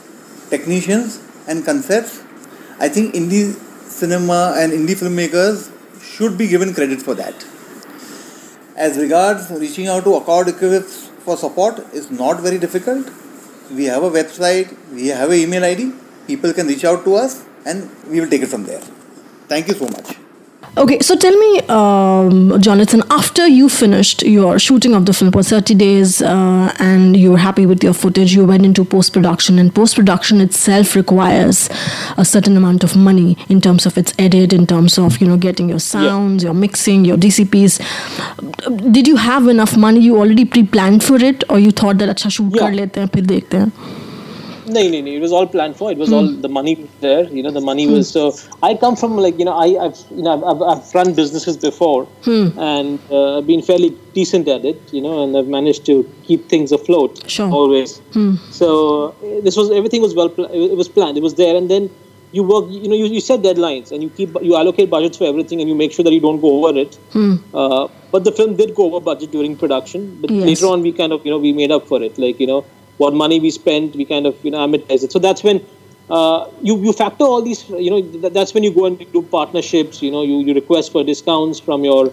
technicians, 0.51 1.21
and 1.47 1.65
concepts, 1.65 2.23
I 2.79 2.89
think 2.89 3.15
indie 3.15 3.55
cinema 3.89 4.55
and 4.57 4.73
indie 4.73 4.97
filmmakers 4.97 5.71
should 6.03 6.37
be 6.39 6.49
given 6.49 6.75
credit 6.75 7.03
for 7.03 7.15
that. 7.15 7.35
As 8.77 8.97
regards 8.99 9.51
reaching 9.51 9.87
out 9.89 10.05
to 10.05 10.15
Accord 10.17 10.49
Equips 10.49 11.09
for 11.25 11.37
support 11.37 11.79
is 11.93 12.11
not 12.11 12.41
very 12.41 12.59
difficult. 12.59 13.11
We 13.71 13.85
have 13.85 14.03
a 14.03 14.11
website, 14.11 14.77
we 14.93 15.09
have 15.09 15.31
an 15.31 15.37
email 15.37 15.65
ID. 15.65 15.93
People 16.27 16.53
can 16.53 16.67
reach 16.67 16.85
out 16.85 17.05
to 17.05 17.15
us 17.15 17.45
and 17.65 17.91
we 18.09 18.21
will 18.21 18.29
take 18.29 18.43
it 18.43 18.49
from 18.49 18.65
there. 18.65 18.83
Thank 19.49 19.69
you 19.69 19.75
so 19.75 19.87
much. 19.87 20.24
Okay, 20.77 20.99
so 20.99 21.15
tell 21.15 21.37
me, 21.37 21.61
um, 21.69 22.61
Jonathan, 22.61 23.05
after 23.09 23.47
you 23.47 23.69
finished 23.69 24.25
your 24.25 24.59
shooting 24.59 24.93
of 24.93 25.07
the 25.07 25.13
film 25.13 25.31
for 25.31 25.45
30 25.45 25.73
days 25.77 26.21
uh, 26.21 26.75
and 26.81 27.17
you 27.17 27.31
were 27.31 27.39
happy 27.39 27.65
with 27.65 27.85
your 27.85 27.93
footage, 27.95 28.35
you 28.35 28.45
went 28.45 28.65
into 28.65 28.85
post 28.85 29.13
production, 29.13 29.61
and 29.61 29.73
post 29.73 29.95
production 29.95 30.41
itself 30.41 30.97
requires 30.97 31.71
a 32.17 32.25
certain 32.25 32.57
amount 32.57 32.83
of 32.83 32.97
money 32.97 33.37
in 33.49 33.61
terms 33.61 33.87
of 33.87 33.97
its 33.97 34.13
edit, 34.19 34.53
in 34.53 34.67
terms 34.67 34.99
of 34.99 35.21
you 35.21 35.29
know 35.29 35.37
getting 35.37 35.69
your 35.69 35.79
sounds, 35.79 36.43
yeah. 36.43 36.49
your 36.49 36.55
mixing, 36.55 37.05
your 37.05 37.17
DCPs. 37.17 37.79
Did 38.91 39.07
you 39.07 39.15
have 39.15 39.47
enough 39.47 39.77
money? 39.77 40.01
You 40.01 40.19
already 40.19 40.45
pre 40.45 40.65
planned 40.67 41.05
for 41.05 41.23
it, 41.23 41.45
or 41.49 41.61
you 41.61 41.71
thought 41.71 41.99
that, 41.99 42.17
acha, 42.17 42.33
shoot 42.33 42.53
yeah. 42.53 42.59
kar 42.63 42.73
lete 42.73 42.97
hain, 42.97 43.09
phir 43.09 43.23
dekhte? 43.23 43.71
No, 44.67 44.81
no, 44.89 45.01
no. 45.01 45.11
It 45.11 45.21
was 45.21 45.33
all 45.33 45.47
planned 45.47 45.77
for. 45.77 45.91
It 45.91 45.99
was 45.99 46.09
mm. 46.09 46.15
all 46.15 46.27
the 46.27 46.49
money 46.49 46.89
there. 47.01 47.25
You 47.25 47.43
know, 47.43 47.51
the 47.51 47.61
money 47.61 47.87
mm. 47.87 47.93
was 47.93 48.11
so. 48.11 48.35
I 48.63 48.75
come 48.75 48.97
from 48.97 49.17
like 49.17 49.39
you 49.39 49.45
know, 49.45 49.57
I, 49.57 49.69
have 49.83 49.99
you 50.11 50.23
know, 50.23 50.45
I've, 50.45 50.63
I've 50.63 50.95
run 50.95 51.15
businesses 51.15 51.57
before, 51.57 52.07
mm. 52.23 52.57
and 52.57 52.99
uh, 53.11 53.41
been 53.43 53.63
fairly 53.63 53.91
decent 54.15 54.49
at 54.49 54.65
it. 54.65 54.81
You 54.93 55.03
know, 55.03 55.23
and 55.25 55.37
I've 55.37 55.49
managed 55.49 55.85
to 55.87 56.11
keep 56.25 56.49
things 56.49 56.73
afloat 56.73 57.29
sure. 57.31 57.51
always. 57.51 57.99
Hmm. 58.15 58.37
So 58.51 59.09
uh, 59.09 59.41
this 59.43 59.57
was 59.57 59.71
everything 59.71 60.03
was 60.03 60.15
well. 60.15 60.29
Pl- 60.29 60.47
it 60.47 60.77
was 60.77 60.89
planned. 60.89 61.17
It 61.17 61.23
was 61.23 61.35
there, 61.35 61.57
and 61.57 61.71
then 61.71 61.91
you 62.33 62.43
work. 62.43 62.65
You 62.69 62.89
know, 62.89 62.97
you, 62.97 63.07
you 63.07 63.21
set 63.21 63.43
deadlines 63.43 63.93
and 63.93 64.03
you 64.03 64.11
keep 64.11 64.31
you 64.43 64.57
allocate 64.57 64.91
budgets 64.91 65.19
for 65.19 65.25
everything, 65.25 65.61
and 65.61 65.69
you 65.69 65.75
make 65.75 65.93
sure 65.93 66.05
that 66.05 66.13
you 66.13 66.21
don't 66.21 66.41
go 66.41 66.65
over 66.65 66.79
it. 66.79 66.95
Hmm. 67.13 67.37
Uh, 67.53 67.89
but 68.11 68.25
the 68.25 68.33
film 68.33 68.57
did 68.57 68.75
go 68.75 68.87
over 68.87 69.01
budget 69.01 69.31
during 69.31 69.57
production. 69.57 70.19
But 70.21 70.31
yes. 70.31 70.47
later 70.47 70.67
on, 70.67 70.83
we 70.83 70.93
kind 70.93 71.13
of 71.13 71.25
you 71.25 71.31
know 71.33 71.39
we 71.39 71.53
made 71.53 71.71
up 71.71 71.87
for 71.87 72.03
it. 72.03 72.19
Like 72.19 72.41
you 72.41 72.47
know 72.47 72.65
what 72.99 73.15
money 73.15 73.41
we 73.41 73.51
spent, 73.51 73.97
we 73.97 74.05
kind 74.05 74.27
of 74.27 74.37
you 74.45 74.51
know 74.51 74.67
amortize 74.67 75.03
it. 75.03 75.13
So 75.13 75.19
that's 75.19 75.43
when 75.43 75.65
uh, 76.11 76.49
you 76.63 76.79
you 76.79 76.93
factor 76.93 77.25
all 77.25 77.43
these. 77.43 77.69
You 77.69 77.91
know 77.91 78.31
that's 78.31 78.55
when 78.55 78.63
you 78.63 78.73
go 78.73 78.87
and 78.87 78.99
do 79.13 79.23
partnerships. 79.23 80.03
You 80.03 80.11
know 80.11 80.23
you 80.23 80.41
you 80.41 80.55
request 80.55 80.93
for 80.93 81.05
discounts 81.05 81.61
from 81.61 81.85
your 81.85 82.13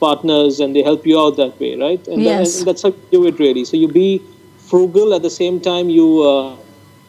partners, 0.00 0.60
and 0.60 0.74
they 0.74 0.82
help 0.82 1.06
you 1.06 1.18
out 1.20 1.36
that 1.36 1.58
way, 1.60 1.76
right? 1.76 2.06
And, 2.08 2.22
yes. 2.22 2.52
that, 2.52 2.58
and 2.58 2.68
that's 2.68 2.82
how 2.82 2.88
you 2.88 3.02
do 3.10 3.26
it 3.26 3.38
really. 3.38 3.64
So 3.64 3.76
you 3.76 3.88
be 3.88 4.22
frugal 4.58 5.14
at 5.14 5.22
the 5.22 5.30
same 5.30 5.60
time. 5.60 5.88
You 5.88 6.22
uh, 6.22 6.56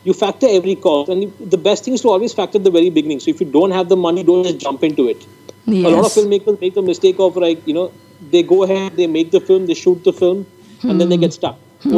you 0.04 0.14
factor 0.14 0.48
every 0.50 0.76
cost, 0.76 1.10
and 1.10 1.34
the 1.40 1.58
best 1.58 1.86
thing 1.86 1.94
is 1.94 2.02
to 2.02 2.10
always 2.10 2.34
factor 2.34 2.58
at 2.58 2.64
the 2.64 2.72
very 2.72 2.90
beginning. 2.90 3.20
So 3.20 3.30
if 3.32 3.40
you 3.42 3.48
don't 3.48 3.72
have 3.72 3.90
the 3.90 3.98
money, 3.98 4.24
don't 4.24 4.44
just 4.44 4.60
jump 4.60 4.84
into 4.84 5.08
it. 5.10 5.26
Yes. 5.66 5.86
A 5.86 5.90
lot 5.90 6.06
of 6.06 6.12
filmmakers 6.12 6.60
make 6.62 6.74
the 6.74 6.82
mistake 6.82 7.20
of 7.20 7.36
like 7.36 7.66
you 7.68 7.74
know 7.74 7.92
they 8.32 8.44
go 8.44 8.64
ahead, 8.64 8.96
they 8.96 9.08
make 9.08 9.32
the 9.32 9.40
film, 9.40 9.68
they 9.68 9.74
shoot 9.74 10.04
the 10.04 10.14
film, 10.14 10.46
hmm. 10.82 10.90
and 10.90 11.02
then 11.02 11.10
they 11.10 11.18
get 11.18 11.34
stuck. 11.34 11.58
Hmm. 11.84 11.94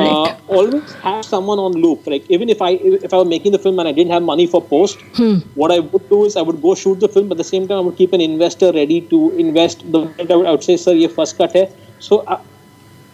Uh, 0.00 0.36
always 0.48 0.92
have 0.94 1.24
someone 1.24 1.58
on 1.58 1.72
loop. 1.72 2.06
Like 2.06 2.24
even 2.28 2.48
if 2.48 2.62
I 2.62 2.70
if 3.08 3.12
I 3.12 3.18
were 3.18 3.24
making 3.24 3.52
the 3.52 3.58
film 3.58 3.78
and 3.78 3.88
I 3.88 3.92
didn't 3.92 4.12
have 4.12 4.22
money 4.22 4.46
for 4.46 4.62
post, 4.62 5.00
hmm. 5.14 5.38
what 5.54 5.70
I 5.70 5.80
would 5.80 6.08
do 6.08 6.24
is 6.24 6.36
I 6.36 6.42
would 6.42 6.62
go 6.62 6.74
shoot 6.74 7.00
the 7.00 7.08
film, 7.08 7.28
but 7.28 7.34
at 7.34 7.38
the 7.38 7.50
same 7.52 7.68
time 7.68 7.78
I 7.78 7.80
would 7.80 7.96
keep 7.96 8.12
an 8.12 8.20
investor 8.20 8.72
ready 8.72 9.00
to 9.12 9.30
invest. 9.38 9.90
The 9.92 10.02
I 10.30 10.36
would, 10.36 10.46
I 10.46 10.50
would 10.50 10.62
say, 10.62 10.76
sir, 10.76 10.92
ye 10.92 11.08
first 11.08 11.36
cut 11.38 11.52
hai. 11.52 11.68
So 11.98 12.24
I, 12.26 12.40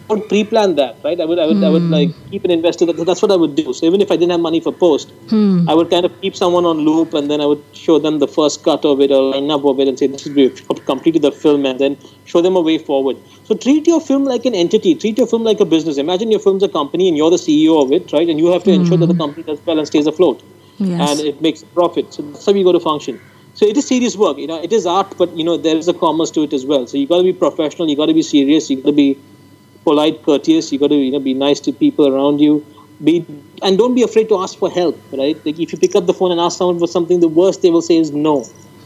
would 0.09 0.27
pre-plan 0.27 0.75
that, 0.75 0.97
right? 1.03 1.19
I 1.19 1.25
would, 1.25 1.39
I 1.39 1.45
would, 1.45 1.63
I 1.63 1.69
would 1.69 1.83
hmm. 1.83 1.93
like 1.93 2.09
keep 2.31 2.43
an 2.43 2.51
investor. 2.51 2.85
That, 2.85 3.05
that's 3.05 3.21
what 3.21 3.31
I 3.31 3.35
would 3.35 3.55
do. 3.55 3.73
So 3.73 3.85
even 3.85 4.01
if 4.01 4.11
I 4.11 4.15
didn't 4.15 4.31
have 4.31 4.39
money 4.39 4.59
for 4.59 4.71
post, 4.71 5.09
hmm. 5.29 5.69
I 5.69 5.73
would 5.73 5.89
kind 5.89 6.05
of 6.05 6.21
keep 6.21 6.35
someone 6.35 6.65
on 6.65 6.79
loop, 6.79 7.13
and 7.13 7.29
then 7.29 7.41
I 7.41 7.45
would 7.45 7.63
show 7.73 7.99
them 7.99 8.19
the 8.19 8.27
first 8.27 8.63
cut 8.63 8.85
of 8.85 9.01
it 9.01 9.11
or 9.11 9.21
line 9.33 9.49
up 9.51 9.65
of 9.65 9.79
it, 9.79 9.87
and 9.87 9.97
say 9.97 10.07
this 10.07 10.25
is 10.25 10.33
we've 10.33 10.85
completed 10.85 11.21
the 11.21 11.31
film, 11.31 11.65
and 11.65 11.79
then 11.79 11.97
show 12.25 12.41
them 12.41 12.55
a 12.55 12.61
way 12.61 12.77
forward. 12.77 13.17
So 13.43 13.55
treat 13.55 13.87
your 13.87 14.01
film 14.01 14.25
like 14.25 14.45
an 14.45 14.55
entity. 14.55 14.95
Treat 14.95 15.17
your 15.17 15.27
film 15.27 15.43
like 15.43 15.59
a 15.59 15.65
business. 15.65 15.97
Imagine 15.97 16.31
your 16.31 16.39
film's 16.39 16.63
a 16.63 16.69
company, 16.69 17.07
and 17.07 17.15
you're 17.15 17.31
the 17.31 17.43
CEO 17.47 17.81
of 17.83 17.91
it, 17.91 18.11
right? 18.11 18.27
And 18.27 18.39
you 18.39 18.47
have 18.47 18.63
to 18.63 18.71
ensure 18.71 18.97
that 18.97 19.07
the 19.07 19.13
hmm. 19.13 19.19
company 19.19 19.43
does 19.43 19.65
well 19.65 19.77
and 19.77 19.87
stays 19.87 20.07
afloat, 20.07 20.41
yes. 20.77 21.09
and 21.09 21.27
it 21.27 21.41
makes 21.41 21.63
profit. 21.63 22.13
So 22.13 22.23
that's 22.23 22.45
how 22.45 22.53
you 22.53 22.63
go 22.63 22.71
to 22.71 22.79
function. 22.79 23.21
So 23.53 23.65
it 23.65 23.75
is 23.75 23.87
serious 23.87 24.15
work. 24.15 24.37
You 24.37 24.47
know, 24.47 24.61
it 24.61 24.71
is 24.71 24.85
art, 24.85 25.15
but 25.17 25.35
you 25.35 25.43
know 25.43 25.57
there 25.57 25.75
is 25.75 25.87
a 25.87 25.93
commerce 25.93 26.31
to 26.31 26.43
it 26.43 26.53
as 26.53 26.65
well. 26.65 26.87
So 26.87 26.97
you 26.97 27.07
got 27.07 27.17
to 27.17 27.23
be 27.23 27.33
professional. 27.33 27.89
You 27.89 27.97
got 27.97 28.05
to 28.05 28.13
be 28.13 28.21
serious. 28.21 28.69
You 28.69 28.77
got 28.77 28.85
to 28.85 28.93
be 28.93 29.19
polite, 29.89 30.21
courteous. 30.23 30.71
You 30.71 30.79
got 30.83 30.91
to 30.95 30.99
you 31.05 31.11
know 31.11 31.23
be 31.29 31.33
nice 31.33 31.59
to 31.67 31.73
people 31.85 32.07
around 32.13 32.39
you. 32.47 32.53
Be 33.03 33.25
and 33.63 33.77
don't 33.77 33.95
be 33.99 34.03
afraid 34.09 34.29
to 34.29 34.39
ask 34.45 34.57
for 34.63 34.69
help. 34.79 34.97
Right? 35.11 35.37
Like 35.45 35.59
if 35.59 35.71
you 35.73 35.77
pick 35.85 35.95
up 35.99 36.05
the 36.11 36.17
phone 36.21 36.31
and 36.31 36.41
ask 36.47 36.57
someone 36.57 36.79
for 36.79 36.91
something, 36.95 37.21
the 37.27 37.33
worst 37.41 37.61
they 37.61 37.71
will 37.75 37.87
say 37.91 37.97
is 37.97 38.11
no. 38.11 38.35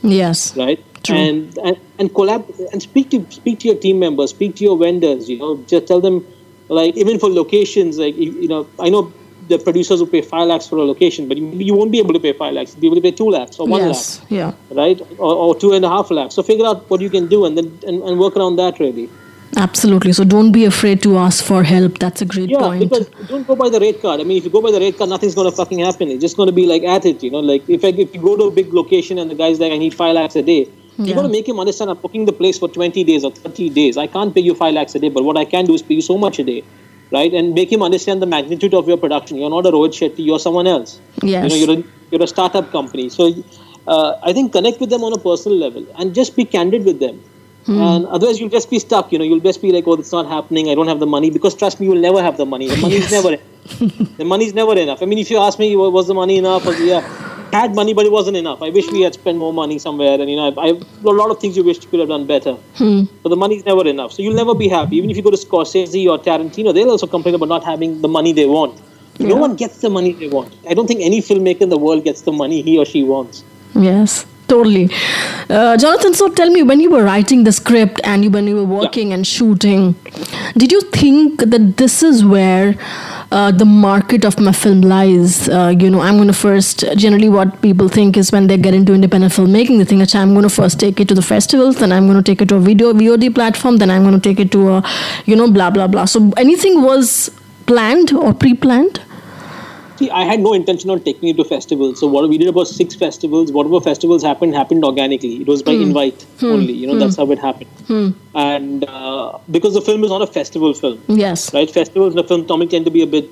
Yes. 0.04 0.56
Right. 0.58 0.84
True. 1.04 1.18
And, 1.18 1.58
and 1.58 1.78
and 2.00 2.14
collab 2.20 2.46
and 2.72 2.82
speak 2.82 3.10
to 3.16 3.26
speak 3.32 3.60
to 3.64 3.68
your 3.70 3.80
team 3.88 4.00
members, 4.06 4.30
speak 4.38 4.56
to 4.62 4.64
your 4.70 4.78
vendors. 4.78 5.30
You 5.30 5.40
know, 5.40 5.52
just 5.74 5.88
tell 5.88 6.02
them 6.08 6.26
like 6.70 6.96
even 6.96 7.20
for 7.20 7.30
locations, 7.42 8.00
like 8.06 8.16
you 8.16 8.48
know, 8.48 8.68
I 8.80 8.90
know 8.90 9.04
the 9.48 9.58
producers 9.60 10.00
will 10.00 10.08
pay 10.08 10.22
five 10.22 10.48
lakhs 10.48 10.68
for 10.68 10.78
a 10.78 10.86
location, 10.86 11.28
but 11.28 11.38
you, 11.38 11.50
you 11.70 11.74
won't 11.76 11.92
be 11.92 12.00
able 12.00 12.14
to 12.14 12.20
pay 12.20 12.34
five 12.34 12.54
lakhs. 12.54 12.74
You'll 12.74 12.82
be 12.82 12.88
able 12.88 12.96
to 12.98 13.02
pay 13.02 13.12
two 13.12 13.30
lakhs 13.30 13.60
or 13.60 13.68
one 13.68 13.82
yes, 13.82 14.22
lakh. 14.22 14.32
Yeah. 14.32 14.54
Right? 14.82 15.02
Or, 15.18 15.34
or 15.46 15.60
two 15.60 15.74
and 15.74 15.84
a 15.84 15.90
half 15.90 16.12
lakhs. 16.12 16.36
So 16.36 16.44
figure 16.44 16.66
out 16.66 16.90
what 16.90 17.02
you 17.02 17.10
can 17.10 17.28
do 17.28 17.46
and 17.46 17.58
then 17.58 17.68
and, 17.88 18.02
and 18.04 18.20
work 18.20 18.38
around 18.38 18.56
that 18.58 18.80
really. 18.80 19.10
Absolutely. 19.58 20.14
So 20.14 20.24
don't 20.24 20.52
be 20.52 20.66
afraid 20.66 21.02
to 21.04 21.18
ask 21.18 21.44
for 21.44 21.64
help. 21.64 22.00
That's 22.00 22.22
a 22.22 22.26
great 22.26 22.50
yeah, 22.50 22.60
point. 22.60 22.90
because 22.90 23.08
don't 23.28 23.46
go 23.46 23.56
by 23.56 23.70
the 23.70 23.80
rate 23.80 24.02
card. 24.02 24.20
I 24.20 24.24
mean, 24.24 24.38
if 24.38 24.46
you 24.46 24.50
go 24.50 24.62
by 24.62 24.72
the 24.72 24.80
rate 24.80 24.98
card, 24.98 25.10
nothing's 25.10 25.36
going 25.36 25.50
to 25.50 25.56
fucking 25.56 25.80
happen. 25.80 26.10
It's 26.10 26.22
just 26.22 26.38
going 26.38 26.48
to 26.48 26.54
be 26.54 26.66
like 26.66 26.84
at 26.84 27.06
it, 27.06 27.22
you 27.24 27.32
know. 27.32 27.40
Like 27.40 27.68
if 27.70 27.84
I, 27.84 27.90
if 27.90 28.14
you 28.14 28.22
go 28.22 28.38
to 28.38 28.46
a 28.46 28.52
big 28.52 28.74
location 28.74 29.18
and 29.18 29.30
the 29.30 29.36
guy's 29.36 29.60
like, 29.60 29.72
I 29.72 29.78
need 29.78 29.94
five 29.94 30.16
lakhs 30.16 30.36
a 30.36 30.42
day, 30.42 30.70
yeah. 30.98 31.06
you 31.06 31.14
got 31.14 31.24
to 31.24 31.30
make 31.30 31.48
him 31.48 31.60
understand 31.60 31.92
I'm 31.92 31.98
booking 31.98 32.26
the 32.26 32.34
place 32.34 32.58
for 32.60 32.68
20 32.68 33.04
days 33.04 33.24
or 33.24 33.32
30 33.32 33.70
days. 33.70 33.98
I 33.98 34.08
can't 34.08 34.34
pay 34.34 34.42
you 34.42 34.56
five 34.56 34.74
lakhs 34.74 34.96
a 34.96 35.00
day, 35.00 35.10
but 35.10 35.24
what 35.24 35.38
I 35.38 35.46
can 35.46 35.66
do 35.66 35.74
is 35.74 35.82
pay 35.82 35.96
you 35.96 36.02
so 36.02 36.18
much 36.18 36.40
a 36.40 36.44
day, 36.44 36.64
right? 37.12 37.34
And 37.34 37.54
make 37.54 37.72
him 37.72 37.84
understand 37.84 38.22
the 38.22 38.28
magnitude 38.28 38.74
of 38.74 38.88
your 38.88 38.98
production. 38.98 39.38
You're 39.38 39.50
not 39.50 39.66
a 39.66 39.72
Rohit 39.72 39.92
Shetty. 39.92 40.26
You're 40.26 40.40
someone 40.40 40.68
else. 40.68 41.00
Yes. 41.22 41.52
You 41.54 41.68
know, 41.68 41.74
you're 41.74 41.80
a 41.80 41.84
you're 42.12 42.24
a 42.24 42.28
startup 42.28 42.72
company. 42.72 43.10
So 43.10 43.34
uh, 43.88 44.20
I 44.24 44.34
think 44.34 44.54
connect 44.54 44.80
with 44.80 44.90
them 44.90 45.04
on 45.04 45.14
a 45.14 45.18
personal 45.18 45.58
level 45.58 45.86
and 45.98 46.14
just 46.14 46.36
be 46.36 46.46
candid 46.46 46.86
with 46.86 47.00
them. 47.00 47.24
Hmm. 47.66 47.82
And 47.82 48.06
otherwise, 48.08 48.40
you'll 48.40 48.50
just 48.50 48.70
be 48.70 48.80
stuck. 48.80 49.12
You 49.12 49.20
know, 49.20 49.24
you'll 49.24 49.40
just 49.40 49.62
be 49.62 49.72
like, 49.72 49.88
"Oh, 49.88 49.94
it's 49.94 50.12
not 50.12 50.28
happening. 50.28 50.70
I 50.70 50.76
don't 50.76 50.88
have 50.88 51.00
the 51.00 51.06
money." 51.06 51.30
Because 51.30 51.56
trust 51.56 51.80
me, 51.80 51.88
you'll 51.88 52.02
never 52.02 52.22
have 52.22 52.38
the 52.38 52.46
money. 52.46 52.68
The 52.68 52.78
money's 52.78 53.10
yes. 53.10 53.12
never. 53.12 53.38
the 54.18 54.26
money's 54.26 54.54
never 54.54 54.78
enough. 54.78 55.02
I 55.02 55.06
mean, 55.06 55.20
if 55.20 55.32
you 55.32 55.38
ask 55.38 55.60
me, 55.60 55.76
was 55.76 56.08
the 56.08 56.14
money 56.14 56.38
enough? 56.38 56.66
Was, 56.66 56.80
yeah, 56.82 57.02
had 57.54 57.74
money, 57.74 57.94
but 57.94 58.06
it 58.06 58.12
wasn't 58.12 58.36
enough. 58.36 58.62
I 58.62 58.70
wish 58.70 58.92
we 58.92 59.02
had 59.02 59.14
spent 59.14 59.38
more 59.38 59.54
money 59.54 59.80
somewhere. 59.80 60.20
And 60.20 60.30
you 60.30 60.36
know, 60.36 60.54
I, 60.58 60.66
I 60.66 60.70
a 60.72 61.16
lot 61.22 61.32
of 61.32 61.40
things 61.40 61.56
you 61.56 61.64
wish 61.64 61.82
you 61.84 61.90
could 61.90 62.02
have 62.02 62.10
done 62.10 62.28
better. 62.28 62.54
Hmm. 62.82 63.04
But 63.22 63.30
the 63.30 63.38
money's 63.38 63.66
never 63.66 63.88
enough. 63.88 64.12
So 64.12 64.24
you'll 64.24 64.36
never 64.44 64.56
be 64.56 64.68
happy. 64.68 64.98
Even 64.98 65.10
if 65.10 65.16
you 65.16 65.24
go 65.24 65.32
to 65.32 65.38
Scorsese 65.38 66.06
or 66.08 66.18
Tarantino, 66.20 66.74
they'll 66.74 66.90
also 66.90 67.08
complain 67.08 67.36
about 67.36 67.48
not 67.48 67.64
having 67.64 68.02
the 68.02 68.10
money 68.10 68.34
they 68.34 68.46
want. 68.46 68.82
Yeah. 69.20 69.28
No 69.28 69.36
one 69.38 69.56
gets 69.56 69.80
the 69.80 69.90
money 69.90 70.12
they 70.12 70.28
want. 70.28 70.54
I 70.70 70.74
don't 70.74 70.88
think 70.88 71.02
any 71.02 71.22
filmmaker 71.22 71.62
in 71.62 71.70
the 71.70 71.78
world 71.78 72.04
gets 72.04 72.22
the 72.22 72.32
money 72.32 72.62
he 72.62 72.78
or 72.78 72.86
she 72.86 73.04
wants. 73.04 73.44
Yes 73.76 74.26
totally. 74.54 74.86
Uh, 75.50 75.76
jonathan 75.84 76.14
so 76.14 76.30
tell 76.40 76.50
me 76.50 76.64
when 76.64 76.80
you 76.80 76.90
were 76.96 77.04
writing 77.04 77.44
the 77.44 77.52
script 77.52 78.00
and 78.04 78.24
you, 78.24 78.32
when 78.36 78.48
you 78.48 78.56
were 78.56 78.70
working 78.82 79.10
yeah. 79.10 79.16
and 79.16 79.28
shooting 79.28 79.96
did 80.64 80.72
you 80.72 80.82
think 81.00 81.40
that 81.54 81.78
this 81.78 82.02
is 82.04 82.24
where 82.24 82.76
uh, 83.32 83.52
the 83.52 83.66
market 83.66 84.26
of 84.26 84.40
my 84.40 84.52
film 84.52 84.82
lies? 84.82 85.50
Uh, 85.50 85.74
you 85.80 85.90
know 85.90 86.02
i'm 86.02 86.16
going 86.16 86.28
to 86.28 86.34
first 86.34 86.86
generally 86.96 87.30
what 87.30 87.62
people 87.62 87.88
think 87.90 88.16
is 88.16 88.32
when 88.32 88.48
they 88.48 88.58
get 88.58 88.74
into 88.74 88.94
independent 88.94 89.34
filmmaking 89.34 89.78
they 89.80 89.86
think 89.86 90.16
i'm 90.16 90.34
going 90.34 90.44
to 90.44 90.56
first 90.62 90.80
take 90.80 91.00
it 91.00 91.08
to 91.08 91.14
the 91.14 91.22
festivals 91.22 91.78
then 91.78 91.92
i'm 91.92 92.08
going 92.08 92.22
to 92.22 92.24
take 92.32 92.42
it 92.42 92.50
to 92.50 92.56
a 92.56 92.60
video 92.60 92.94
vod 92.94 93.34
platform 93.36 93.78
then 93.78 93.90
i'm 93.90 94.04
going 94.04 94.20
to 94.20 94.30
take 94.30 94.40
it 94.40 94.52
to 94.52 94.70
a 94.70 94.84
you 95.26 95.36
know 95.36 95.50
blah 95.52 95.70
blah 95.70 95.88
blah. 95.88 96.06
So 96.06 96.32
anything 96.38 96.82
was 96.82 97.30
planned 97.66 98.14
or 98.14 98.34
pre-planned 98.34 99.02
see, 100.04 100.12
I 100.12 100.24
had 100.24 100.40
no 100.40 100.54
intention 100.54 100.90
on 100.90 101.02
taking 101.04 101.30
it 101.30 101.38
to 101.38 101.44
festivals. 101.44 102.00
So 102.00 102.08
what 102.08 102.28
we 102.30 102.38
did 102.38 102.48
about 102.48 102.68
six 102.68 102.96
festivals. 102.96 103.52
Whatever 103.52 103.82
festivals 103.82 104.24
happened 104.24 104.56
happened 104.56 104.84
organically. 104.84 105.36
It 105.42 105.48
was 105.48 105.64
by 105.64 105.76
hmm. 105.76 105.84
invite 105.84 106.24
hmm. 106.40 106.46
only. 106.46 106.74
You 106.74 106.88
know, 106.88 106.98
that's 107.00 107.16
hmm. 107.16 107.22
how 107.22 107.32
it 107.32 107.40
happened. 107.40 108.16
And 108.36 108.84
uh, 108.86 109.38
because 109.52 109.74
the 109.74 109.82
film 109.82 110.04
is 110.04 110.10
not 110.10 110.22
a 110.22 110.28
festival 110.28 110.74
film, 110.74 111.02
Yes. 111.08 111.54
right? 111.54 111.70
Festivals 111.70 112.14
in 112.14 112.18
the 112.18 112.24
film 112.24 112.46
comic 112.48 112.70
tend 112.70 112.86
to 112.86 112.92
be 112.92 113.02
a 113.02 113.08
bit 113.08 113.30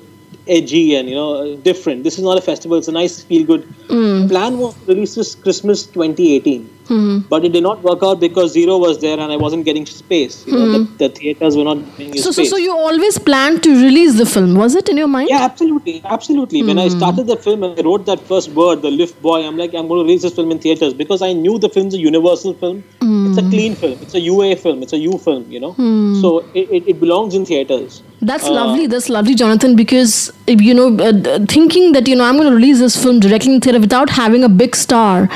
edgy 0.48 0.96
and 0.96 1.10
you 1.10 1.16
know 1.16 1.56
different. 1.58 2.04
This 2.04 2.18
is 2.18 2.24
not 2.24 2.38
a 2.38 2.42
festival; 2.42 2.78
it's 2.78 2.88
a 2.88 2.92
nice 2.92 3.24
feel 3.24 3.46
good. 3.46 3.64
Hmm. 3.90 4.28
Plan 4.28 4.58
was 4.58 4.74
to 4.76 4.94
release 4.94 5.16
this 5.16 5.36
Christmas 5.36 5.86
2018, 5.86 6.66
hmm. 6.88 7.20
but 7.30 7.46
it 7.46 7.54
did 7.54 7.64
not 7.64 7.82
work 7.84 8.00
out 8.04 8.20
because 8.20 8.54
Zero 8.54 8.78
was 8.78 9.00
there 9.00 9.20
and 9.20 9.32
I 9.32 9.38
wasn't 9.38 9.66
getting 9.66 9.86
space. 9.86 10.46
You 10.48 10.54
know, 10.54 10.72
the, 10.72 10.84
hmm. 10.86 10.98
the 10.98 11.10
theaters 11.10 11.58
were 11.58 11.64
not 11.64 11.78
giving 11.98 12.18
So, 12.18 12.32
so, 12.32 12.32
space. 12.32 12.50
so 12.50 12.58
you 12.58 12.72
always 12.72 13.18
planned 13.18 13.64
to 13.64 13.72
release 13.84 14.18
the 14.18 14.26
film, 14.26 14.56
was 14.56 14.76
it 14.76 14.90
in 14.90 14.98
your 14.98 15.08
mind? 15.08 15.30
Yeah, 15.30 15.44
absolutely, 15.44 16.02
absolutely. 16.06 16.64
When 16.64 16.80
I 16.80 16.88
started 16.88 17.28
the 17.28 17.38
film 17.38 17.64
and 17.64 17.80
I 17.80 17.84
wrote 17.84 18.06
that 18.06 18.20
first 18.22 18.50
word, 18.50 18.82
the 18.82 18.92
lift 18.92 19.22
boy, 19.22 19.46
I'm 19.46 19.58
like, 19.58 19.74
I'm 19.74 19.88
going 19.88 20.00
to 20.00 20.04
release 20.04 20.24
this 20.24 20.36
film 20.36 20.52
in 20.52 20.60
theaters 20.60 20.94
because 20.94 21.22
I 21.22 21.34
knew 21.34 21.60
the 21.60 21.70
film's 21.70 21.94
a 21.94 22.00
universal 22.00 22.54
film. 22.54 22.84
It's 23.32 23.40
a 23.42 23.50
clean 23.50 23.76
film. 23.82 23.98
It's 24.02 24.14
a 24.14 24.20
UA 24.20 24.56
film. 24.64 24.84
It's 24.84 24.94
a 24.94 24.98
U 24.98 25.18
film. 25.26 25.44
You 25.50 25.60
know, 25.66 25.74
so 26.22 26.32
it, 26.54 26.70
it, 26.80 26.84
it 26.94 27.00
belongs 27.00 27.34
in 27.40 27.46
theaters. 27.46 28.02
That's 28.22 28.48
Uh, 28.52 28.54
lovely. 28.60 28.88
That's 28.94 29.10
lovely, 29.18 29.36
Jonathan. 29.42 29.76
Because 29.82 30.16
you 30.48 30.74
know, 30.80 30.88
uh, 31.10 31.40
thinking 31.58 31.92
that 31.98 32.08
you 32.14 32.16
know 32.22 32.26
I'm 32.30 32.38
going 32.44 32.50
to 32.50 32.56
release 32.56 32.80
this 32.86 33.02
film 33.04 33.20
directly 33.28 33.56
in 33.56 33.62
theater 33.68 33.80
without 33.88 34.10
having 34.22 34.44
a 34.44 34.50
big 34.64 34.76
star, 34.86 35.30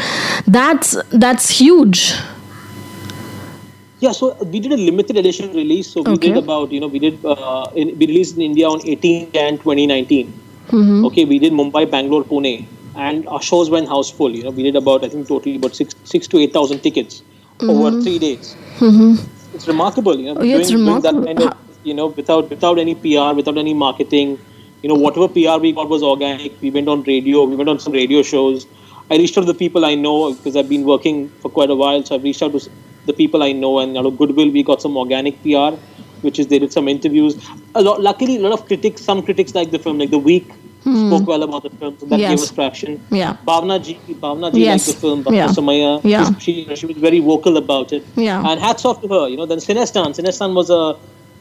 that's 0.59 0.95
that's 1.25 1.49
huge. 1.59 2.07
Yeah, 3.99 4.11
so 4.11 4.35
we 4.53 4.59
did 4.59 4.71
a 4.73 4.77
limited 4.77 5.17
edition 5.17 5.53
release. 5.53 5.87
So 5.91 6.01
we 6.01 6.11
Okay. 6.13 6.27
did 6.29 6.37
about, 6.37 6.71
you 6.71 6.79
know, 6.81 6.87
we 6.87 6.99
did, 6.99 7.17
uh, 7.25 7.67
in, 7.75 7.97
we 7.97 8.07
released 8.07 8.35
in 8.35 8.41
India 8.47 8.67
on 8.67 8.81
18 8.85 9.31
Jan 9.31 9.57
2019. 9.57 10.33
Okay, 11.07 11.23
we 11.25 11.39
did 11.39 11.53
Mumbai, 11.53 11.89
Bangalore, 11.89 12.23
Pune, 12.23 12.65
and 12.95 13.27
our 13.27 13.41
shows 13.41 13.69
went 13.69 13.87
house 13.87 14.09
full. 14.11 14.35
You 14.35 14.43
know, 14.43 14.49
we 14.51 14.63
did 14.63 14.75
about, 14.75 15.05
I 15.05 15.09
think, 15.09 15.27
totally 15.27 15.55
about 15.55 15.75
six, 15.75 15.95
six 16.03 16.27
to 16.27 16.39
8,000 16.39 16.79
tickets 16.81 17.21
over 17.61 17.91
mm-hmm. 17.91 18.01
three 18.01 18.19
days. 18.19 18.55
Mm-hmm. 18.79 19.55
It's 19.55 19.67
remarkable, 19.67 20.19
you 20.19 20.33
know, 20.33 20.41
Oh, 20.41 20.43
yeah, 20.43 20.57
it's 20.57 20.69
doing, 20.69 20.85
doing 20.85 21.01
that 21.01 21.13
kind 21.13 21.41
of, 21.41 21.57
you 21.83 21.93
know, 21.93 22.07
without 22.07 22.49
without 22.49 22.77
any 22.77 22.95
PR, 22.95 23.33
without 23.35 23.57
any 23.57 23.73
marketing. 23.73 24.39
You 24.81 24.89
know, 24.89 24.95
whatever 24.95 25.27
PR 25.27 25.59
we 25.59 25.71
got 25.71 25.89
was 25.89 26.03
organic. 26.03 26.61
We 26.61 26.69
went 26.69 26.87
on 26.87 27.03
radio, 27.03 27.43
we 27.45 27.55
went 27.55 27.69
on 27.69 27.79
some 27.79 27.93
radio 27.93 28.21
shows. 28.21 28.67
I 29.09 29.17
reached 29.17 29.37
out 29.37 29.41
to 29.41 29.47
the 29.47 29.57
people 29.57 29.85
I 29.85 29.95
know 29.95 30.33
because 30.33 30.55
I've 30.55 30.69
been 30.69 30.83
working 30.83 31.29
for 31.41 31.49
quite 31.49 31.69
a 31.69 31.75
while. 31.75 32.03
So 32.03 32.15
I've 32.15 32.23
reached 32.23 32.41
out 32.41 32.51
to 32.51 32.69
the 33.05 33.13
people 33.13 33.43
I 33.43 33.51
know, 33.51 33.79
and 33.79 33.97
out 33.97 34.05
of 34.05 34.17
goodwill, 34.17 34.51
we 34.51 34.63
got 34.63 34.81
some 34.81 34.97
organic 34.97 35.41
PR, 35.41 35.75
which 36.21 36.39
is 36.39 36.47
they 36.47 36.59
did 36.59 36.73
some 36.73 36.87
interviews. 36.87 37.37
A 37.75 37.81
lot, 37.81 38.01
luckily, 38.01 38.37
a 38.37 38.39
lot 38.39 38.51
of 38.51 38.65
critics, 38.65 39.01
some 39.01 39.23
critics 39.23 39.55
like 39.55 39.71
the 39.71 39.79
film, 39.79 39.99
like 39.99 40.09
the 40.09 40.19
Week, 40.19 40.51
spoke 40.85 41.27
well 41.27 41.43
about 41.43 41.63
the 41.63 41.69
film, 41.71 41.95
so 41.99 42.05
that 42.05 42.17
gave 42.17 42.27
Hmm. 42.37 42.43
Us 42.43 42.51
traction. 42.51 42.99
Yeah. 43.11 43.37
Bhavna 43.47 43.77
ji, 43.83 43.97
Bhavna 44.25 44.51
ji 44.53 44.61
Yes. 44.65 44.87
liked 44.87 45.01
the 45.01 45.01
film. 45.07 45.23
Bhavna 45.23 45.35
Yeah. 45.41 45.47
Somaya, 45.57 45.91
Yeah. 46.03 46.31
she 46.45 46.53
she 46.75 46.85
was 46.85 46.97
very 47.07 47.19
vocal 47.19 47.57
about 47.57 47.91
it. 47.97 48.03
Yeah. 48.15 48.47
And 48.51 48.59
hats 48.59 48.85
off 48.85 49.01
to 49.01 49.07
her. 49.15 49.23
You 49.29 49.37
know, 49.37 49.47
then 49.53 49.59
Cinestan. 49.69 50.13
Cinestan 50.19 50.53
was 50.53 50.69
a 50.69 50.83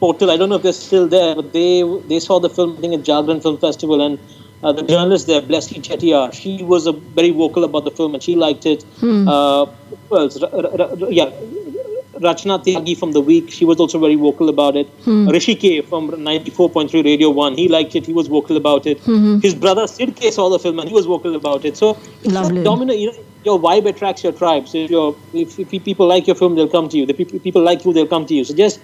portal. 0.00 0.30
I 0.30 0.36
don't 0.38 0.48
know 0.48 0.56
if 0.56 0.62
they're 0.62 0.72
still 0.80 1.06
there, 1.16 1.34
but 1.34 1.52
they 1.58 1.68
they 2.14 2.20
saw 2.28 2.38
the 2.46 2.50
film 2.56 2.74
I 2.78 2.80
think 2.86 2.94
at 3.00 3.04
Jagran 3.10 3.42
Film 3.48 3.58
Festival, 3.66 4.00
and 4.06 4.18
uh, 4.62 4.72
the 4.72 4.82
journalist 4.82 5.26
there, 5.26 5.42
Blessy 5.42 5.80
Chettiar, 5.88 6.32
she 6.32 6.52
was 6.72 6.86
a 6.86 6.92
very 7.20 7.30
vocal 7.42 7.64
about 7.64 7.84
the 7.84 7.90
film, 8.00 8.14
and 8.14 8.22
she 8.28 8.34
liked 8.46 8.64
it. 8.74 8.82
Hmm. 9.00 9.28
Uh, 9.28 9.66
well, 10.10 10.28
yeah. 11.20 11.30
Rachna 12.20 12.62
Tyagi 12.64 12.96
from 12.96 13.12
The 13.12 13.20
Week, 13.20 13.50
she 13.50 13.64
was 13.64 13.78
also 13.78 13.98
very 13.98 14.14
vocal 14.14 14.48
about 14.48 14.76
it. 14.76 14.88
Hmm. 15.04 15.28
Rishi 15.28 15.54
K 15.54 15.80
from 15.80 16.10
94.3 16.10 17.04
Radio 17.04 17.30
1, 17.30 17.56
he 17.56 17.68
liked 17.68 17.94
it, 17.96 18.06
he 18.06 18.12
was 18.12 18.28
vocal 18.28 18.56
about 18.56 18.86
it. 18.86 18.98
Hmm. 19.00 19.38
His 19.40 19.54
brother 19.54 19.86
Sid 19.86 20.16
K 20.16 20.30
saw 20.30 20.48
the 20.48 20.58
film 20.58 20.78
and 20.78 20.88
he 20.88 20.94
was 20.94 21.06
vocal 21.06 21.34
about 21.34 21.64
it. 21.64 21.76
So 21.76 21.98
it's 22.22 22.32
Lovely. 22.32 22.58
that 22.58 22.64
dominant, 22.64 22.98
you 22.98 23.12
know, 23.12 23.18
your 23.44 23.58
vibe 23.58 23.86
attracts 23.86 24.22
your 24.22 24.32
tribe. 24.32 24.68
So 24.68 25.16
if, 25.32 25.58
if, 25.58 25.72
if 25.72 25.84
people 25.84 26.06
like 26.06 26.26
your 26.26 26.36
film, 26.36 26.54
they'll 26.54 26.68
come 26.68 26.88
to 26.88 26.96
you. 26.96 27.06
The 27.06 27.14
people, 27.14 27.38
people 27.38 27.62
like 27.62 27.84
you, 27.84 27.92
they'll 27.92 28.06
come 28.06 28.26
to 28.26 28.34
you. 28.34 28.44
So 28.44 28.54
just, 28.54 28.80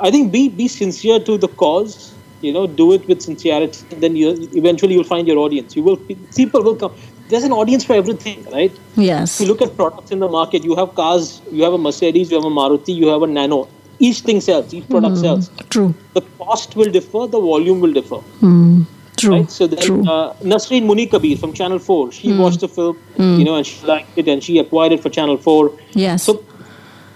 I 0.00 0.10
think 0.10 0.32
be, 0.32 0.48
be 0.48 0.68
sincere 0.68 1.20
to 1.20 1.38
the 1.38 1.48
cause. 1.48 2.14
You 2.40 2.52
know, 2.52 2.66
do 2.66 2.92
it 2.92 3.08
with 3.08 3.22
sincerity. 3.22 3.86
Then 3.96 4.16
you 4.16 4.36
eventually 4.52 4.92
you'll 4.92 5.04
find 5.04 5.26
your 5.26 5.38
audience. 5.38 5.74
You 5.74 5.82
will 5.82 5.96
people 6.36 6.62
will 6.62 6.76
come. 6.76 6.94
There's 7.34 7.42
an 7.42 7.52
audience 7.52 7.82
for 7.82 7.94
everything, 7.94 8.44
right? 8.52 8.72
Yes. 8.94 9.40
If 9.40 9.44
you 9.44 9.52
look 9.52 9.60
at 9.60 9.76
products 9.76 10.12
in 10.12 10.20
the 10.20 10.28
market, 10.28 10.62
you 10.62 10.76
have 10.76 10.94
cars, 10.94 11.42
you 11.50 11.64
have 11.64 11.72
a 11.72 11.78
Mercedes, 11.78 12.30
you 12.30 12.36
have 12.36 12.44
a 12.44 12.54
Maruti, 12.58 12.94
you 12.94 13.08
have 13.08 13.22
a 13.22 13.26
Nano. 13.26 13.66
Each 13.98 14.20
thing 14.20 14.40
sells, 14.40 14.72
each 14.72 14.88
product 14.88 15.16
hmm, 15.16 15.22
sells. 15.22 15.50
True. 15.70 15.92
The 16.12 16.20
cost 16.38 16.76
will 16.76 16.92
differ, 16.92 17.26
the 17.26 17.40
volume 17.40 17.80
will 17.80 17.92
differ. 17.92 18.18
Hmm, 18.18 18.82
true. 19.16 19.32
Right? 19.32 19.50
So 19.50 19.66
then 19.66 19.80
True. 19.80 20.08
uh, 20.08 20.34
Nasreen 20.52 20.86
Muni 20.86 21.08
Kabir 21.08 21.36
from 21.36 21.52
Channel 21.52 21.80
4, 21.80 22.12
she 22.12 22.30
hmm. 22.30 22.38
watched 22.38 22.60
the 22.60 22.68
film, 22.68 22.96
you 23.18 23.44
know, 23.44 23.56
and 23.56 23.66
she 23.66 23.84
liked 23.84 24.16
it 24.16 24.28
and 24.28 24.44
she 24.44 24.58
acquired 24.60 24.92
it 24.92 25.02
for 25.02 25.10
Channel 25.10 25.36
4. 25.36 25.72
yes. 25.94 26.22
So 26.22 26.44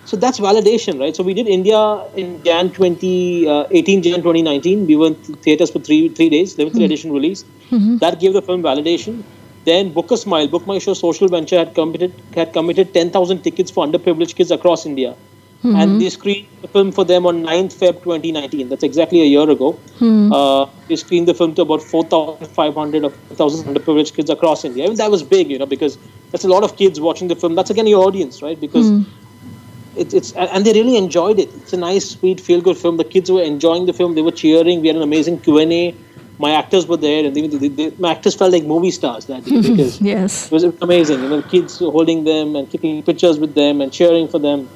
so 0.04 0.16
that's 0.16 0.40
validation, 0.40 0.98
right? 0.98 1.14
So 1.14 1.22
we 1.22 1.34
did 1.34 1.46
India 1.46 1.78
in 2.16 2.42
Jan 2.42 2.70
2018, 2.70 3.46
uh, 3.46 4.02
Jan 4.02 4.22
2019. 4.22 4.86
We 4.86 4.96
were 4.96 5.08
in 5.08 5.16
theaters 5.16 5.70
for 5.70 5.80
three 5.80 6.08
three 6.08 6.30
days, 6.30 6.56
limited 6.56 6.80
edition 6.82 7.12
release. 7.12 7.44
Mm-hmm. 7.70 7.98
That 7.98 8.18
gave 8.18 8.32
the 8.32 8.40
film 8.40 8.62
validation. 8.62 9.22
Then 9.68 9.92
Book 9.92 10.10
a 10.10 10.16
Smile, 10.16 10.48
Book 10.48 10.66
My 10.66 10.78
Show 10.78 10.94
Social 10.94 11.28
Venture 11.28 11.58
had 11.58 11.74
committed 11.74 12.12
had 12.34 12.52
committed 12.52 12.94
10,000 12.94 13.42
tickets 13.42 13.70
for 13.70 13.86
underprivileged 13.86 14.36
kids 14.36 14.50
across 14.50 14.86
India. 14.86 15.14
Mm-hmm. 15.58 15.76
And 15.76 16.00
they 16.00 16.08
screened 16.08 16.46
the 16.62 16.68
film 16.68 16.92
for 16.92 17.04
them 17.04 17.26
on 17.26 17.42
9th 17.42 17.74
Feb 17.74 17.94
2019. 18.04 18.68
That's 18.68 18.84
exactly 18.84 19.22
a 19.22 19.24
year 19.24 19.50
ago. 19.50 19.72
Mm-hmm. 19.98 20.32
Uh, 20.32 20.66
they 20.86 20.94
screened 20.94 21.26
the 21.26 21.34
film 21.34 21.54
to 21.56 21.62
about 21.62 21.82
4,500 21.82 23.04
of 23.04 23.12
1,000 23.30 23.74
underprivileged 23.74 24.14
kids 24.14 24.30
across 24.30 24.64
India. 24.64 24.84
I 24.84 24.86
mean, 24.86 24.96
that 24.98 25.10
was 25.10 25.24
big, 25.24 25.50
you 25.50 25.58
know, 25.58 25.66
because 25.66 25.98
that's 26.30 26.44
a 26.44 26.48
lot 26.48 26.62
of 26.62 26.76
kids 26.76 27.00
watching 27.00 27.26
the 27.26 27.34
film. 27.34 27.56
That's 27.56 27.70
again 27.70 27.88
your 27.88 28.06
audience, 28.06 28.40
right? 28.40 28.60
Because 28.60 28.86
mm-hmm. 28.86 30.00
it's 30.00 30.14
it's 30.14 30.32
and 30.32 30.64
they 30.64 30.74
really 30.80 30.96
enjoyed 30.96 31.40
it. 31.40 31.48
It's 31.56 31.72
a 31.72 31.76
nice, 31.76 32.08
sweet, 32.08 32.40
feel-good 32.40 32.76
film. 32.76 32.96
The 32.96 33.10
kids 33.16 33.28
were 33.28 33.42
enjoying 33.42 33.86
the 33.86 33.92
film. 33.92 34.14
They 34.14 34.22
were 34.22 34.36
cheering. 34.44 34.80
We 34.80 34.86
had 34.86 34.96
an 34.96 35.02
amazing 35.02 35.40
Q 35.40 35.58
and 35.58 35.72
A. 35.72 35.94
My 36.38 36.52
actors 36.52 36.86
were 36.86 36.96
there, 36.96 37.24
and 37.24 37.34
they, 37.34 37.46
they, 37.46 37.90
my 37.98 38.12
actors 38.12 38.34
felt 38.34 38.52
like 38.52 38.64
movie 38.64 38.90
stars 38.90 39.26
that 39.26 39.44
day 39.44 39.60
because 39.68 40.00
yes. 40.12 40.46
it 40.46 40.52
was 40.52 40.64
amazing. 40.64 41.22
You 41.22 41.28
know, 41.28 41.42
kids 41.42 41.78
holding 41.78 42.24
them 42.24 42.56
and 42.56 42.70
taking 42.70 43.02
pictures 43.02 43.38
with 43.38 43.54
them 43.54 43.80
and 43.80 43.92
cheering 43.92 44.28
for 44.28 44.38
them. 44.38 44.68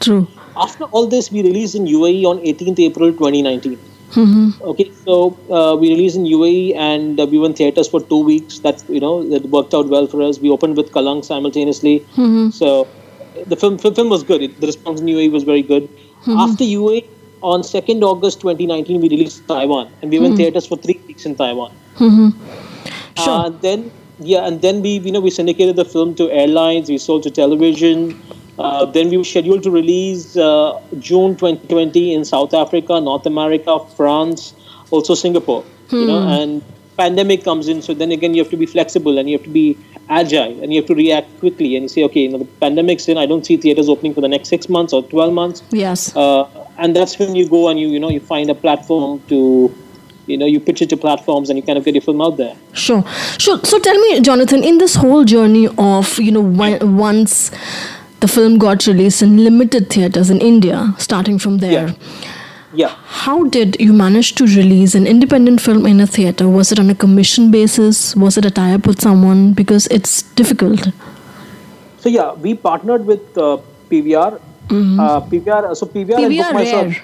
True. 0.00 0.28
After 0.56 0.84
all 0.84 1.06
this, 1.06 1.30
we 1.30 1.42
released 1.42 1.74
in 1.74 1.84
UAE 1.86 2.24
on 2.24 2.38
18th 2.38 2.78
April 2.80 3.12
2019. 3.12 3.78
Okay, 4.14 4.92
so 5.06 5.38
uh, 5.50 5.74
we 5.74 5.88
released 5.88 6.16
in 6.16 6.24
UAE 6.24 6.76
and 6.76 7.18
uh, 7.18 7.24
we 7.26 7.38
were 7.38 7.46
in 7.46 7.54
theaters 7.54 7.88
for 7.88 8.00
two 8.02 8.22
weeks. 8.22 8.58
That 8.58 8.84
you 8.88 9.00
know 9.00 9.26
that 9.30 9.46
worked 9.46 9.72
out 9.72 9.88
well 9.88 10.06
for 10.06 10.22
us. 10.22 10.38
We 10.38 10.50
opened 10.50 10.76
with 10.76 10.92
Kalank 10.92 11.24
simultaneously. 11.24 12.04
So 12.50 12.86
the 13.46 13.56
film 13.56 13.78
film 13.78 14.10
was 14.10 14.22
good. 14.22 14.42
It, 14.42 14.60
the 14.60 14.66
response 14.66 15.00
in 15.00 15.06
UAE 15.06 15.32
was 15.32 15.44
very 15.44 15.62
good. 15.62 15.88
After 16.26 16.64
UAE, 16.64 17.08
on 17.42 17.62
2nd 17.62 18.02
August 18.02 18.40
2019, 18.40 19.00
we 19.00 19.08
released 19.08 19.46
Taiwan, 19.46 19.92
and 20.00 20.10
we 20.10 20.18
were 20.18 20.26
in 20.26 20.36
theaters 20.36 20.66
for 20.66 20.76
three 20.76 21.00
weeks 21.06 21.26
in 21.26 21.34
Taiwan. 21.34 21.72
Sure. 23.18 23.46
Uh, 23.46 23.48
then 23.50 23.90
yeah, 24.18 24.46
and 24.46 24.62
then 24.62 24.82
we 24.82 24.98
you 24.98 25.12
know 25.12 25.20
we 25.20 25.30
syndicated 25.30 25.76
the 25.76 25.84
film 25.84 26.14
to 26.16 26.30
airlines. 26.30 26.88
We 26.88 26.98
sold 26.98 27.24
to 27.24 27.30
television. 27.30 28.20
Uh, 28.58 28.84
then 28.84 29.08
we 29.10 29.16
were 29.16 29.24
scheduled 29.24 29.62
to 29.64 29.70
release 29.70 30.36
uh, 30.36 30.80
June 30.98 31.36
2020 31.36 32.14
in 32.14 32.24
South 32.24 32.54
Africa, 32.54 33.00
North 33.00 33.26
America, 33.26 33.78
France, 33.96 34.54
also 34.90 35.14
Singapore. 35.14 35.64
You 35.90 36.06
know, 36.06 36.26
and 36.26 36.62
pandemic 36.96 37.44
comes 37.44 37.68
in, 37.68 37.82
so 37.82 37.94
then 37.94 38.12
again 38.12 38.34
you 38.34 38.42
have 38.42 38.50
to 38.50 38.56
be 38.56 38.66
flexible 38.66 39.18
and 39.18 39.28
you 39.28 39.36
have 39.38 39.44
to 39.44 39.50
be 39.50 39.78
agile 40.08 40.62
and 40.62 40.72
you 40.72 40.80
have 40.80 40.86
to 40.88 40.94
react 40.94 41.28
quickly 41.40 41.74
and 41.76 41.84
you 41.84 41.88
say, 41.88 42.02
okay, 42.04 42.20
you 42.20 42.28
know, 42.28 42.38
the 42.38 42.44
pandemic's 42.60 43.08
in. 43.08 43.16
I 43.18 43.26
don't 43.26 43.44
see 43.46 43.56
theaters 43.56 43.88
opening 43.88 44.14
for 44.14 44.20
the 44.20 44.28
next 44.28 44.48
six 44.48 44.68
months 44.68 44.92
or 44.92 45.02
12 45.04 45.32
months 45.32 45.62
Yes. 45.70 46.14
uh, 46.16 46.44
and 46.78 46.94
that's 46.96 47.18
when 47.18 47.34
you 47.34 47.48
go 47.48 47.68
and 47.68 47.78
you 47.80 47.88
you 47.88 48.00
know 48.00 48.10
you 48.10 48.20
find 48.20 48.50
a 48.50 48.54
platform 48.54 49.20
to 49.28 49.74
you 50.26 50.36
know 50.36 50.46
you 50.46 50.60
pitch 50.60 50.80
it 50.82 50.88
to 50.90 50.96
platforms 50.96 51.50
and 51.50 51.56
you 51.58 51.62
kind 51.62 51.78
of 51.78 51.84
get 51.84 51.94
your 51.94 52.02
film 52.02 52.20
out 52.20 52.36
there 52.36 52.56
Sure, 52.72 53.04
sure. 53.38 53.58
So 53.64 53.78
tell 53.78 53.98
me, 53.98 54.20
Jonathan, 54.20 54.62
in 54.64 54.78
this 54.78 54.94
whole 54.96 55.24
journey 55.24 55.68
of 55.78 56.18
you 56.18 56.30
know 56.32 56.40
once 56.40 57.50
the 58.20 58.28
film 58.28 58.56
got 58.58 58.86
released 58.86 59.20
in 59.22 59.42
limited 59.42 59.90
theaters 59.90 60.30
in 60.30 60.40
India, 60.40 60.94
starting 60.98 61.38
from 61.38 61.58
there, 61.58 61.88
Yeah. 61.88 61.94
Yeah 62.80 62.94
how 63.22 63.44
did 63.56 63.76
you 63.86 63.92
manage 63.92 64.34
to 64.40 64.44
release 64.46 64.94
an 64.94 65.06
independent 65.06 65.60
film 65.60 65.86
in 65.86 66.00
a 66.00 66.06
theater? 66.06 66.48
Was 66.48 66.72
it 66.72 66.78
on 66.80 66.90
a 66.90 66.94
commission 66.94 67.50
basis? 67.50 68.16
Was 68.16 68.36
it 68.38 68.44
a 68.44 68.50
tie-up 68.50 68.86
with 68.86 69.00
someone? 69.00 69.52
Because 69.52 69.86
it's 69.98 70.22
difficult. 70.40 70.88
so 72.04 72.08
yeah 72.08 72.32
we 72.44 72.52
partnered 72.54 73.04
with 73.06 73.36
uh, 73.38 73.58
pvr 73.90 74.30
uh, 74.34 75.20
pvr 75.32 75.76
so 75.80 75.86
pvr, 75.86 76.16
and 76.24 76.32
PVR 76.32 76.50
Book 76.50 76.54
My 76.54 76.64
Show- 76.70 76.82
Rare. 76.86 77.02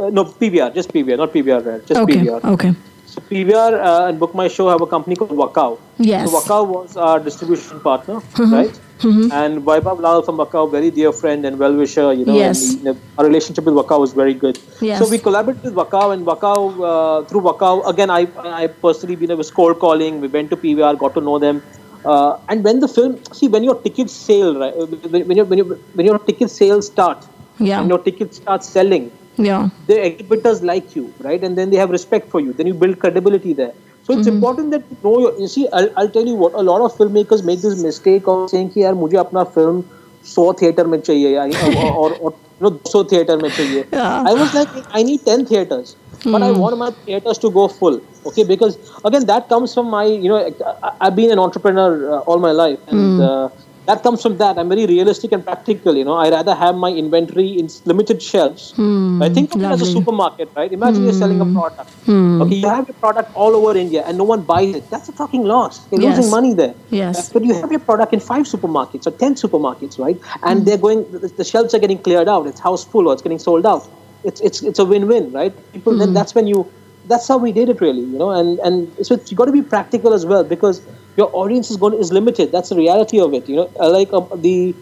uh, 0.00 0.10
no 0.18 0.24
pvr 0.42 0.68
just 0.78 0.92
pvr 0.94 1.18
not 1.22 1.32
pvr 1.34 1.58
rare 1.66 1.80
just 1.90 2.00
Okay. 2.04 2.16
pvr 2.22 2.38
Okay. 2.54 2.70
so 3.14 3.20
pvr 3.32 3.72
uh, 3.88 4.06
and 4.08 4.18
book 4.22 4.34
my 4.42 4.48
show 4.56 4.68
have 4.70 4.80
a 4.86 4.90
company 4.94 5.16
called 5.22 5.34
wakao 5.42 5.68
Yes. 5.98 6.30
so 6.30 6.38
wakao 6.38 6.60
was 6.74 6.96
our 7.08 7.18
distribution 7.28 7.80
partner 7.88 8.20
right 8.56 8.80
and 9.04 9.62
Vaibhav 9.64 10.00
Lal 10.00 10.22
from 10.22 10.36
Wakao, 10.38 10.70
very 10.70 10.90
dear 10.90 11.12
friend 11.12 11.44
and 11.44 11.58
well 11.58 11.74
wisher. 11.74 12.12
You 12.12 12.24
know, 12.24 12.34
Yes. 12.34 12.62
and, 12.70 12.78
you 12.78 12.84
know, 12.84 12.96
our 13.18 13.24
relationship 13.26 13.64
with 13.64 13.74
Wakao 13.74 14.00
was 14.00 14.12
very 14.12 14.34
good. 14.34 14.58
Yes. 14.80 14.98
So 14.98 15.08
we 15.08 15.18
collaborated 15.18 15.64
with 15.64 15.74
Wakao, 15.74 16.12
and 16.14 16.26
Wakao 16.26 16.58
uh, 16.90 17.24
through 17.24 17.42
Wakao 17.42 17.86
again. 17.94 18.10
I 18.10 18.26
I 18.62 18.66
personally 18.68 19.16
been 19.16 19.36
was 19.36 19.50
cold 19.50 19.78
calling. 19.78 20.20
We 20.20 20.28
went 20.28 20.50
to 20.50 20.56
PVR, 20.56 20.98
got 20.98 21.14
to 21.14 21.20
know 21.20 21.38
them. 21.38 21.62
Uh, 22.04 22.38
and 22.50 22.62
when 22.62 22.80
the 22.80 22.88
film, 22.88 23.12
see, 23.32 23.48
when 23.48 23.64
your 23.64 23.76
tickets 23.82 24.12
sale, 24.12 24.58
right? 24.62 24.74
When, 25.12 25.26
when, 25.28 25.36
your, 25.38 25.46
when, 25.46 25.58
your, 25.58 25.66
when 25.94 26.04
your 26.06 26.18
ticket 26.18 26.50
sales 26.50 26.86
start, 26.86 27.26
Yeah. 27.58 27.80
and 27.80 27.88
your 27.88 27.98
tickets 27.98 28.36
start 28.36 28.62
selling, 28.62 29.10
Yeah. 29.38 29.70
the 29.86 29.96
exhibitors 30.08 30.62
like 30.62 30.94
you, 30.96 31.04
right? 31.20 31.42
And 31.42 31.56
then 31.56 31.70
they 31.70 31.78
have 31.78 31.90
respect 31.90 32.28
for 32.30 32.40
you. 32.40 32.52
Then 32.52 32.66
you 32.66 32.74
build 32.74 32.98
credibility 32.98 33.54
there. 33.54 33.72
So 34.03 34.17
it's 34.17 34.27
important 34.27 34.71
that 34.71 34.83
you 34.89 34.97
know 35.03 35.19
your. 35.19 35.39
You 35.39 35.47
see, 35.47 35.67
I'll, 35.71 35.89
I'll 35.95 36.09
tell 36.09 36.25
you 36.25 36.33
what. 36.33 36.53
A 36.53 36.63
lot 36.69 36.81
of 36.81 36.95
filmmakers 36.97 37.43
make 37.43 37.61
this 37.61 37.81
mistake 37.81 38.27
of 38.27 38.49
saying 38.49 38.69
कि 38.73 38.83
यार 38.83 38.93
मुझे 39.01 39.17
अपना 39.17 39.43
film 39.55 39.83
100 40.29 40.53
theater 40.61 40.85
में 40.93 40.99
चाहिए 40.99 41.35
या 41.35 41.43
or 41.43 41.91
or, 41.91 42.11
or 42.13 42.31
you 42.31 42.63
know 42.63 42.71
200 42.71 43.09
theater 43.09 43.37
में 43.41 43.49
चाहिए. 43.49 43.85
Yeah. 43.91 44.23
I 44.25 44.33
was 44.33 44.53
like, 44.53 44.69
I 44.91 45.03
need 45.03 45.25
10 45.25 45.45
theaters, 45.45 45.95
but 46.25 46.41
I 46.41 46.51
want 46.51 46.77
my 46.77 46.91
theaters 47.05 47.37
to 47.45 47.51
go 47.51 47.67
full. 47.67 48.01
Okay, 48.25 48.43
because 48.43 48.77
again 49.05 49.25
that 49.27 49.47
comes 49.47 49.73
from 49.73 49.89
my 49.91 50.05
you 50.05 50.29
know 50.29 50.41
I, 50.43 50.91
I've 51.01 51.15
been 51.15 51.31
an 51.31 51.39
entrepreneur 51.39 51.89
uh, 52.11 52.19
all 52.19 52.39
my 52.39 52.51
life 52.51 52.79
and. 52.87 53.21
Uh, 53.21 53.49
that 53.86 54.02
comes 54.02 54.22
from 54.22 54.38
that. 54.38 54.58
I'm 54.58 54.68
very 54.68 54.86
realistic 54.86 55.32
and 55.32 55.44
practical. 55.44 55.96
You 55.96 56.04
know, 56.04 56.14
I 56.14 56.30
rather 56.30 56.54
have 56.54 56.74
my 56.74 56.90
inventory 56.90 57.58
in 57.58 57.68
limited 57.84 58.22
shelves. 58.22 58.72
Hmm, 58.72 59.22
I 59.22 59.28
think 59.28 59.54
of 59.54 59.62
it 59.62 59.66
as 59.66 59.82
a 59.82 59.86
supermarket, 59.86 60.50
right? 60.56 60.72
Imagine 60.72 61.04
you're 61.04 61.12
selling 61.12 61.40
a 61.40 61.44
hmm. 61.44 61.58
product. 61.58 61.90
Hmm. 62.06 62.42
Okay, 62.42 62.56
you 62.56 62.68
have 62.68 62.88
your 62.88 62.94
product 62.94 63.34
all 63.34 63.54
over 63.54 63.76
India 63.76 64.04
and 64.06 64.16
no 64.16 64.24
one 64.24 64.42
buys 64.42 64.74
it. 64.74 64.88
That's 64.90 65.08
a 65.08 65.12
fucking 65.12 65.44
loss. 65.44 65.80
You're 65.90 66.00
Yes. 66.00 66.16
losing 66.16 66.30
money 66.30 66.54
there. 66.54 66.74
Yes. 66.90 67.32
But 67.32 67.44
you 67.44 67.54
have 67.54 67.70
your 67.70 67.80
product 67.80 68.12
in 68.12 68.20
five 68.20 68.46
supermarkets 68.46 69.06
or 69.06 69.10
ten 69.10 69.34
supermarkets, 69.34 69.98
right? 69.98 70.18
And 70.42 70.66
they're 70.66 70.82
going. 70.86 71.04
The, 71.12 71.28
the 71.28 71.44
shelves 71.44 71.74
are 71.74 71.78
getting 71.78 71.98
cleared 71.98 72.28
out. 72.28 72.46
It's 72.46 72.60
house 72.60 72.84
full 72.84 73.08
or 73.08 73.12
it's 73.12 73.22
getting 73.22 73.38
sold 73.38 73.66
out. 73.66 73.88
It's 74.24 74.40
it's 74.40 74.62
it's 74.62 74.78
a 74.78 74.84
win-win, 74.84 75.32
right? 75.32 75.54
People. 75.72 75.98
Then 75.98 76.14
that's 76.14 76.34
when 76.34 76.46
you. 76.46 76.66
That's 77.06 77.28
how 77.28 77.36
we 77.36 77.52
did 77.52 77.68
it, 77.68 77.82
really. 77.82 78.00
You 78.00 78.18
know, 78.18 78.30
and 78.30 78.58
and 78.60 79.06
so 79.06 79.20
you 79.26 79.36
got 79.36 79.44
to 79.44 79.52
be 79.52 79.60
practical 79.60 80.14
as 80.14 80.24
well 80.24 80.42
because 80.42 80.80
your 81.16 81.30
audience 81.32 81.70
is 81.70 81.76
going 81.76 81.98
is 81.98 82.12
limited. 82.12 82.52
That's 82.52 82.68
the 82.70 82.76
reality 82.76 83.20
of 83.20 83.34
it. 83.34 83.48
You 83.48 83.56
know, 83.56 83.70
Uh, 83.80 83.90
like 83.90 84.12
um, 84.12 84.28
the 84.46 84.74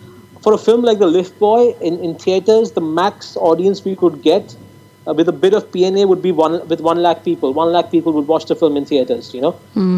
for 0.42 0.52
a 0.54 0.58
film 0.58 0.82
like 0.82 0.98
The 0.98 1.06
Lift 1.06 1.38
Boy 1.38 1.70
in, 1.80 1.98
in 2.00 2.14
theaters, 2.16 2.72
the 2.72 2.80
max 2.80 3.36
audience 3.36 3.84
we 3.84 3.94
could 3.94 4.22
get 4.22 4.56
uh, 5.06 5.14
with 5.14 5.28
a 5.28 5.32
bit 5.32 5.54
of 5.54 5.70
PNA 5.70 6.06
would 6.08 6.22
be 6.22 6.32
one 6.32 6.66
with 6.68 6.80
one 6.80 7.02
lakh 7.02 7.24
people. 7.24 7.52
One 7.52 7.72
lakh 7.72 7.90
people 7.90 8.12
would 8.12 8.26
watch 8.28 8.46
the 8.46 8.56
film 8.56 8.76
in 8.76 8.84
theaters. 8.84 9.32
You 9.34 9.42
know, 9.42 9.54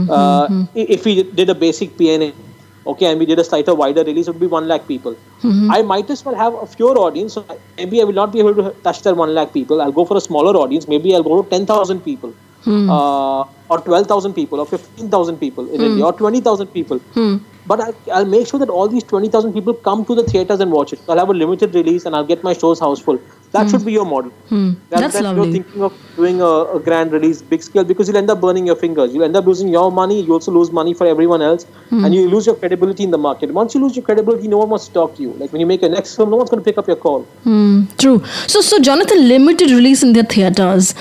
uh, 0.09 0.49
if 0.75 1.05
we 1.05 1.23
did 1.23 1.49
a 1.51 1.55
basic 1.55 1.97
PNA, 1.97 2.33
okay, 2.87 3.07
and 3.11 3.19
we 3.19 3.27
did 3.27 3.39
a 3.39 3.45
slighter 3.45 3.75
wider 3.75 4.05
release, 4.05 4.27
it 4.29 4.33
would 4.33 4.41
be 4.41 4.47
one 4.47 4.69
lakh 4.69 4.87
people. 4.87 5.17
I 5.71 5.83
might 5.83 6.11
as 6.11 6.25
well 6.25 6.35
have 6.35 6.55
a 6.55 6.67
fewer 6.67 6.97
audience. 7.07 7.35
So 7.35 7.45
maybe 7.79 8.01
I 8.01 8.05
will 8.05 8.15
not 8.23 8.33
be 8.33 8.39
able 8.41 8.55
to 8.55 8.71
touch 8.83 9.03
that 9.03 9.17
one 9.17 9.35
lakh 9.35 9.53
people. 9.53 9.81
I'll 9.81 9.93
go 9.93 10.05
for 10.05 10.17
a 10.17 10.21
smaller 10.21 10.55
audience. 10.57 10.89
Maybe 10.89 11.15
I'll 11.15 11.23
go 11.23 11.43
to 11.43 11.49
ten 11.49 11.67
thousand 11.67 12.01
people. 12.01 12.35
Hmm. 12.65 12.91
Uh, 12.91 13.43
or 13.69 13.81
12,000 13.81 14.35
people, 14.35 14.61
or 14.61 14.67
15,000 14.67 15.39
people 15.39 15.69
in 15.71 15.81
hmm. 15.81 15.87
India, 15.87 16.05
or 16.05 16.13
20,000 16.13 16.67
people. 16.69 16.99
Hmm. 16.99 17.37
But 17.67 17.81
I'll, 17.81 17.95
I'll 18.13 18.25
make 18.27 18.47
sure 18.47 18.61
that 18.61 18.69
all 18.69 18.89
these 18.89 19.05
20,000 19.05 19.53
people 19.53 19.75
come 19.75 20.05
to 20.05 20.15
the 20.15 20.23
theaters 20.23 20.61
and 20.61 20.71
watch 20.71 20.93
it. 20.93 21.01
I'll 21.09 21.19
have 21.19 21.31
a 21.31 21.35
limited 21.35 21.75
release 21.75 22.05
and 22.05 22.15
I'll 22.15 22.25
get 22.27 22.43
my 22.43 22.53
shows 22.53 22.81
house 22.81 23.01
That 23.55 23.71
should 23.71 23.85
be 23.85 23.93
your 23.93 24.05
model. 24.05 24.33
Rather 24.51 24.77
That's 24.91 25.15
than, 25.21 25.37
You're 25.37 25.53
thinking 25.53 25.83
of 25.89 25.93
doing 26.17 26.41
a, 26.41 26.53
a 26.77 26.81
grand 26.81 27.13
release, 27.13 27.41
big 27.41 27.63
scale, 27.63 27.85
because 27.85 28.09
you'll 28.09 28.17
end 28.17 28.31
up 28.35 28.41
burning 28.41 28.67
your 28.67 28.77
fingers. 28.77 29.15
You'll 29.15 29.25
end 29.25 29.37
up 29.37 29.47
losing 29.47 29.69
your 29.69 29.91
money. 29.93 30.21
You 30.21 30.33
also 30.33 30.51
lose 30.51 30.73
money 30.73 30.93
for 30.93 31.07
everyone 31.07 31.41
else, 31.41 31.67
and 31.91 32.15
you 32.15 32.29
lose 32.29 32.47
your 32.47 32.57
credibility 32.57 33.05
in 33.05 33.13
the 33.13 33.23
market. 33.27 33.53
Once 33.53 33.75
you 33.75 33.81
lose 33.81 33.97
your 33.97 34.05
credibility, 34.05 34.49
no 34.49 34.59
one 34.59 34.71
wants 34.71 34.89
to 34.89 34.93
talk 34.93 35.15
to 35.17 35.23
you. 35.23 35.33
Like 35.35 35.53
when 35.53 35.61
you 35.61 35.67
make 35.67 35.83
your 35.83 35.91
next 35.91 36.17
film, 36.17 36.31
no 36.31 36.37
one's 36.37 36.51
going 36.51 36.63
to 36.63 36.69
pick 36.71 36.79
up 36.79 36.89
your 36.89 36.97
call. 36.97 37.27
True. 37.99 38.25
So, 38.49 38.61
so 38.61 38.81
Jonathan, 38.81 39.29
limited 39.29 39.71
release 39.71 40.03
in 40.03 40.13
their 40.15 40.25
theaters. 40.25 40.95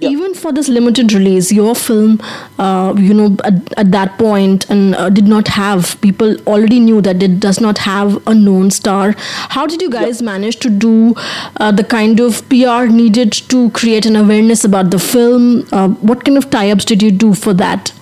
Even 0.00 0.34
for 0.34 0.52
this 0.52 0.68
limited 0.68 1.14
release, 1.14 1.50
your 1.50 1.74
film, 1.74 2.20
uh, 2.58 2.92
you 2.98 3.14
know, 3.14 3.34
at, 3.44 3.54
at 3.78 3.92
that 3.92 4.18
point, 4.18 4.68
and 4.68 4.94
uh, 4.94 5.08
did 5.08 5.26
not 5.26 5.48
have 5.48 5.98
people 6.02 6.36
already 6.46 6.80
knew 6.80 7.00
that 7.00 7.22
it 7.22 7.40
does 7.40 7.62
not 7.62 7.78
have 7.78 8.20
a 8.26 8.34
known 8.34 8.70
star. 8.70 9.14
How 9.56 9.66
did 9.66 9.80
you 9.80 9.88
guys 9.88 10.20
manage 10.20 10.56
to 10.66 10.68
do 10.68 11.14
uh, 11.60 11.72
the 11.72 11.82
kind 11.88 12.20
of 12.20 12.46
PR 12.48 12.86
needed 12.86 13.32
to 13.54 13.70
create 13.70 14.06
an 14.06 14.16
awareness 14.16 14.64
about 14.64 14.90
the 14.90 14.98
film? 14.98 15.66
Uh, 15.72 15.88
what 15.88 16.24
kind 16.24 16.36
of 16.38 16.50
tie-ups 16.50 16.84
did 16.84 17.02
you 17.02 17.10
do 17.10 17.34
for 17.34 17.52
that? 17.54 17.92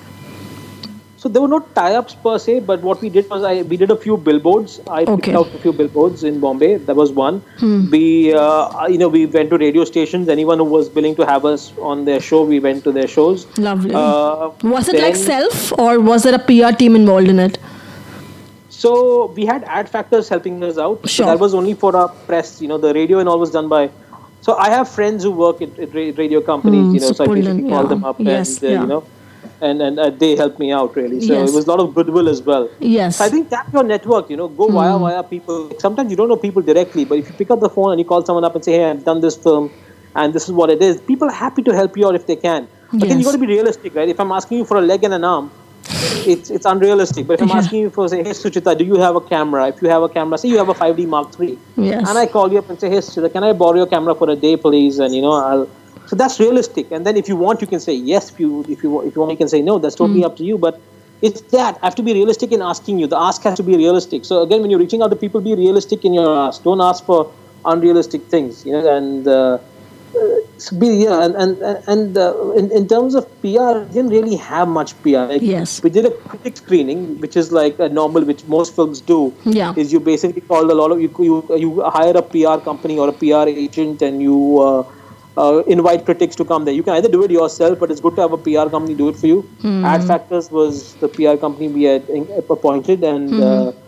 So 1.16 1.30
there 1.30 1.40
were 1.40 1.48
no 1.48 1.60
tie-ups 1.74 2.16
per 2.22 2.38
se, 2.38 2.60
but 2.60 2.82
what 2.82 3.00
we 3.00 3.08
did 3.08 3.30
was 3.30 3.42
I 3.50 3.62
we 3.62 3.78
did 3.78 3.90
a 3.90 3.96
few 3.96 4.16
billboards. 4.18 4.80
I 4.86 5.04
Okay. 5.04 5.14
picked 5.32 5.36
out 5.38 5.54
a 5.54 5.58
few 5.62 5.72
billboards 5.72 6.22
in 6.30 6.38
Bombay. 6.38 6.76
That 6.88 6.96
was 6.96 7.12
one. 7.12 7.38
Hmm. 7.60 7.88
We 7.90 8.34
uh, 8.34 8.86
you 8.88 8.98
know 8.98 9.08
we 9.08 9.24
went 9.24 9.48
to 9.54 9.56
radio 9.62 9.84
stations. 9.92 10.28
Anyone 10.28 10.58
who 10.58 10.66
was 10.74 10.90
willing 10.98 11.16
to 11.20 11.24
have 11.30 11.46
us 11.52 11.72
on 11.92 12.04
their 12.04 12.20
show, 12.20 12.42
we 12.42 12.60
went 12.60 12.84
to 12.84 12.92
their 12.92 13.08
shows. 13.08 13.46
Lovely. 13.68 13.94
Uh, 13.94 14.50
was 14.74 14.90
it 14.90 15.00
like 15.00 15.16
self, 15.16 15.72
or 15.78 15.98
was 16.10 16.24
there 16.24 16.34
a 16.34 16.44
PR 16.50 16.74
team 16.84 16.94
involved 16.94 17.28
in 17.36 17.38
it? 17.38 17.56
So 18.82 19.26
we 19.36 19.46
had 19.46 19.64
Adfactors 19.80 20.28
helping 20.28 20.62
us 20.68 20.78
out. 20.78 21.00
Sure. 21.08 21.24
So 21.24 21.30
that 21.30 21.38
was 21.38 21.54
only 21.54 21.74
for 21.74 21.96
our 21.96 22.08
press. 22.30 22.60
You 22.60 22.68
know, 22.68 22.78
the 22.78 22.92
radio 22.94 23.18
and 23.20 23.28
all 23.28 23.38
was 23.38 23.50
done 23.50 23.68
by. 23.68 23.90
So 24.40 24.56
I 24.56 24.68
have 24.70 24.88
friends 24.88 25.22
who 25.24 25.30
work 25.30 25.62
at, 25.62 25.78
at 25.78 25.94
radio 25.94 26.40
companies. 26.40 26.86
Hmm, 26.88 26.94
you 26.96 27.00
know, 27.00 27.12
so 27.12 27.24
I 27.24 27.28
basically 27.34 27.68
call 27.68 27.86
them 27.92 28.04
up 28.04 28.16
Yes, 28.20 28.56
and 28.62 28.64
uh, 28.64 28.72
yeah. 28.72 28.80
you 28.82 28.86
know, 28.92 29.04
and 29.68 29.80
and 29.88 29.98
uh, 29.98 30.10
they 30.24 30.34
helped 30.42 30.58
me 30.64 30.72
out 30.80 30.96
really. 31.00 31.20
So 31.28 31.32
Yes. 31.38 31.50
it 31.50 31.54
was 31.58 31.66
a 31.66 31.70
lot 31.72 31.80
of 31.84 31.94
goodwill 31.94 32.28
as 32.34 32.42
well. 32.50 32.68
Yes. 32.80 33.16
So 33.18 33.24
I 33.24 33.30
think 33.36 33.48
tap 33.54 33.72
your 33.78 33.84
network. 33.94 34.28
You 34.34 34.36
know, 34.42 34.48
go 34.60 34.68
Hmm. 34.68 34.74
via 34.80 34.98
via 35.06 35.22
people. 35.32 35.70
Sometimes 35.86 36.10
you 36.10 36.16
don't 36.22 36.28
know 36.34 36.40
people 36.44 36.62
directly, 36.72 37.04
but 37.12 37.18
if 37.24 37.30
you 37.32 37.34
pick 37.42 37.50
up 37.56 37.60
the 37.66 37.72
phone 37.78 37.92
and 37.96 37.98
you 38.04 38.08
call 38.12 38.24
someone 38.30 38.44
up 38.50 38.54
and 38.60 38.64
say, 38.70 38.72
"Hey, 38.80 38.84
I've 38.90 39.04
done 39.10 39.20
this 39.28 39.36
film, 39.48 39.70
and 40.22 40.34
this 40.38 40.44
is 40.52 40.52
what 40.62 40.68
it 40.78 40.82
is," 40.90 41.00
people 41.12 41.28
are 41.34 41.38
happy 41.46 41.62
to 41.70 41.80
help 41.82 41.96
you 42.02 42.06
out 42.10 42.14
if 42.22 42.26
they 42.32 42.36
can. 42.48 42.68
But 42.92 43.08
then 43.08 43.18
you 43.18 43.24
Yes. 43.24 43.32
got 43.32 43.40
to 43.40 43.44
be 43.46 43.52
realistic, 43.56 43.94
right? 44.02 44.08
If 44.18 44.20
I'm 44.26 44.32
asking 44.40 44.58
you 44.62 44.64
for 44.72 44.76
a 44.84 44.86
leg 44.92 45.04
and 45.10 45.14
an 45.22 45.24
arm, 45.34 45.50
it's 46.32 46.50
it's 46.50 46.66
unrealistic. 46.66 47.26
But 47.26 47.34
if 47.34 47.42
I'm 47.42 47.48
Yeah. 47.48 47.56
asking 47.62 47.80
you 47.82 47.90
for 47.90 48.08
say, 48.08 48.22
hey 48.22 48.30
Suchita, 48.30 48.76
do 48.78 48.84
you 48.84 48.96
have 48.96 49.16
a 49.16 49.20
camera? 49.20 49.68
If 49.68 49.82
you 49.82 49.88
have 49.88 50.02
a 50.02 50.08
camera, 50.08 50.38
say 50.38 50.48
you 50.48 50.58
have 50.58 50.68
a 50.68 50.74
5D 50.74 51.06
Mark 51.06 51.28
III, 51.40 51.58
Yes. 51.76 52.08
and 52.08 52.18
I 52.18 52.26
call 52.26 52.52
you 52.52 52.58
up 52.58 52.68
and 52.70 52.80
say, 52.80 52.90
hey 52.90 52.98
Suchita, 52.98 53.32
can 53.32 53.44
I 53.44 53.52
borrow 53.52 53.76
your 53.76 53.86
camera 53.86 54.14
for 54.14 54.28
a 54.30 54.36
day, 54.36 54.56
please? 54.56 54.98
And 54.98 55.14
you 55.14 55.22
know, 55.22 55.32
I'll. 55.32 55.68
So 56.06 56.16
that's 56.16 56.38
realistic. 56.38 56.90
And 56.90 57.06
then 57.06 57.16
if 57.16 57.28
you 57.28 57.36
want, 57.36 57.60
you 57.62 57.66
can 57.66 57.80
say 57.80 57.94
yes. 57.94 58.30
If 58.32 58.38
you 58.40 58.64
if 58.68 58.82
you 58.82 59.00
if 59.02 59.14
you 59.14 59.20
want, 59.22 59.30
you 59.32 59.36
can 59.44 59.48
say 59.48 59.62
no. 59.62 59.78
That's 59.78 59.94
totally 60.02 60.24
up 60.24 60.36
to 60.36 60.44
you. 60.44 60.58
But 60.58 60.80
it's 61.22 61.40
that 61.52 61.78
I 61.82 61.86
have 61.86 61.94
to 62.00 62.02
be 62.02 62.12
realistic 62.12 62.52
in 62.52 62.60
asking 62.60 62.98
you. 62.98 63.06
The 63.06 63.18
ask 63.28 63.42
has 63.44 63.56
to 63.56 63.62
be 63.62 63.76
realistic. 63.76 64.24
So 64.24 64.42
again, 64.42 64.60
when 64.62 64.70
you're 64.70 64.80
reaching 64.86 65.02
out 65.02 65.10
to 65.14 65.16
people, 65.16 65.40
be 65.40 65.54
realistic 65.54 66.04
in 66.04 66.12
your 66.12 66.28
ask. 66.46 66.62
Don't 66.62 66.80
ask 66.80 67.04
for 67.04 67.30
unrealistic 67.64 68.22
things. 68.34 68.64
You 68.66 68.72
know, 68.72 68.96
and. 68.96 69.26
Uh, 69.28 69.58
be 70.78 70.88
yeah, 71.04 71.24
and 71.24 71.34
and 71.36 71.62
and 71.92 72.18
uh, 72.18 72.52
in, 72.60 72.70
in 72.70 72.86
terms 72.88 73.14
of 73.14 73.24
PR, 73.42 73.72
we 73.80 73.92
didn't 73.96 74.10
really 74.10 74.36
have 74.36 74.68
much 74.68 74.90
PR. 75.02 75.24
Like, 75.32 75.42
Yes. 75.42 75.82
we 75.82 75.90
did 75.90 76.06
a 76.06 76.10
critic 76.10 76.56
screening, 76.56 77.20
which 77.20 77.36
is 77.36 77.52
like 77.52 77.78
a 77.78 77.88
normal, 77.88 78.24
which 78.24 78.44
most 78.56 78.74
films 78.74 79.00
do. 79.00 79.32
Yeah. 79.44 79.74
is 79.76 79.92
you 79.92 80.00
basically 80.00 80.40
call 80.42 80.70
a 80.70 80.76
lot 80.82 80.90
of 80.92 81.00
you 81.00 81.10
you 81.18 81.38
you 81.64 81.70
hire 81.98 82.16
a 82.16 82.22
PR 82.22 82.58
company 82.70 82.98
or 82.98 83.08
a 83.08 83.12
PR 83.12 83.46
agent, 83.48 84.02
and 84.02 84.22
you 84.22 84.38
uh, 84.60 84.84
uh, 85.36 85.62
invite 85.66 86.04
critics 86.04 86.36
to 86.36 86.44
come 86.44 86.64
there. 86.64 86.74
You 86.74 86.82
can 86.82 86.94
either 86.94 87.08
do 87.08 87.24
it 87.24 87.30
yourself, 87.30 87.78
but 87.78 87.90
it's 87.90 88.00
good 88.00 88.14
to 88.16 88.22
have 88.22 88.32
a 88.32 88.38
PR 88.48 88.68
company 88.76 88.94
do 88.94 89.08
it 89.08 89.16
for 89.16 89.26
you. 89.26 89.40
Hmm. 89.62 89.84
Adfactors 89.84 90.50
was 90.50 90.94
the 91.06 91.08
PR 91.08 91.36
company 91.46 91.68
we 91.68 91.84
had 91.84 92.08
in- 92.08 92.28
appointed, 92.48 93.02
and. 93.02 93.30
Hmm. 93.30 93.80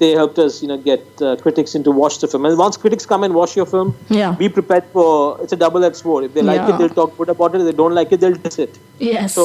They 0.00 0.10
helped 0.20 0.38
us, 0.44 0.62
you 0.62 0.68
know, 0.68 0.76
get 0.78 1.02
uh, 1.22 1.36
critics 1.44 1.74
in 1.76 1.82
to 1.86 1.92
watch 2.00 2.18
the 2.20 2.28
film. 2.32 2.46
And 2.46 2.56
once 2.58 2.76
critics 2.84 3.04
come 3.12 3.22
and 3.26 3.34
watch 3.40 3.54
your 3.60 3.66
film, 3.72 3.88
Yeah. 4.18 4.32
be 4.42 4.48
prepared 4.48 4.84
for 4.94 5.08
it's 5.42 5.52
a 5.56 5.58
double-edged 5.64 5.96
sword. 6.04 6.24
If 6.28 6.32
they 6.34 6.42
like 6.50 6.60
Yeah. 6.60 6.74
it, 6.74 6.78
they'll 6.78 6.96
talk 7.00 7.16
good 7.18 7.28
about 7.34 7.54
it. 7.54 7.60
If 7.60 7.66
they 7.70 7.76
don't 7.82 7.94
like 8.00 8.10
it, 8.16 8.20
they'll 8.22 8.38
diss 8.46 8.58
it. 8.66 8.78
Yes. 8.98 9.34
So 9.34 9.44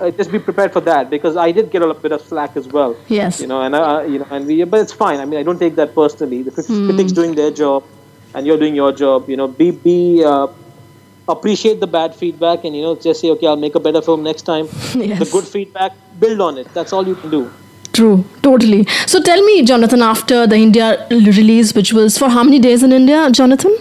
uh, 0.00 0.10
just 0.18 0.30
be 0.36 0.38
prepared 0.48 0.72
for 0.74 0.82
that 0.90 1.08
because 1.16 1.36
I 1.46 1.50
did 1.58 1.70
get 1.70 1.82
a 1.86 1.94
bit 1.94 2.12
of 2.18 2.20
slack 2.30 2.56
as 2.62 2.68
well. 2.76 2.94
Yes. 3.08 3.40
You 3.40 3.48
know, 3.52 3.62
and 3.62 3.74
uh, 3.74 4.04
you 4.14 4.18
know, 4.20 4.26
and 4.30 4.46
we, 4.46 4.62
but 4.64 4.80
it's 4.84 4.92
fine. 5.04 5.18
I 5.18 5.24
mean, 5.24 5.40
I 5.40 5.42
don't 5.48 5.58
take 5.66 5.76
that 5.82 5.94
personally. 6.02 6.42
The 6.50 6.54
crit- 6.58 6.66
Hmm. 6.74 6.86
critics 6.90 7.12
doing 7.22 7.34
their 7.42 7.50
job, 7.62 7.82
and 8.34 8.46
you're 8.46 8.58
doing 8.66 8.74
your 8.84 8.92
job. 8.92 9.28
You 9.34 9.36
know, 9.42 9.48
be 9.64 9.70
be. 9.88 9.98
Uh, 10.34 10.46
appreciate 11.28 11.80
the 11.80 11.86
bad 11.88 12.14
feedback 12.14 12.64
and 12.64 12.76
you 12.76 12.82
know 12.82 12.94
just 13.04 13.20
say 13.20 13.28
okay 13.30 13.46
i'll 13.48 13.56
make 13.62 13.74
a 13.74 13.80
better 13.86 14.00
film 14.08 14.22
next 14.22 14.42
time 14.42 14.66
Yes. 14.94 15.18
the 15.22 15.28
good 15.32 15.44
feedback 15.54 15.92
build 16.20 16.40
on 16.40 16.56
it 16.58 16.68
that's 16.72 16.92
all 16.92 17.04
you 17.08 17.16
can 17.16 17.30
do 17.30 17.40
True, 17.96 18.24
totally. 18.42 18.84
So 19.06 19.22
tell 19.22 19.42
me, 19.44 19.62
Jonathan, 19.64 20.02
after 20.02 20.46
the 20.46 20.56
India 20.56 21.06
release, 21.10 21.74
which 21.74 21.92
was 21.92 22.18
for 22.18 22.28
how 22.28 22.42
many 22.44 22.58
days 22.58 22.82
in 22.82 22.92
India, 23.02 23.30
Jonathan? 23.30 23.76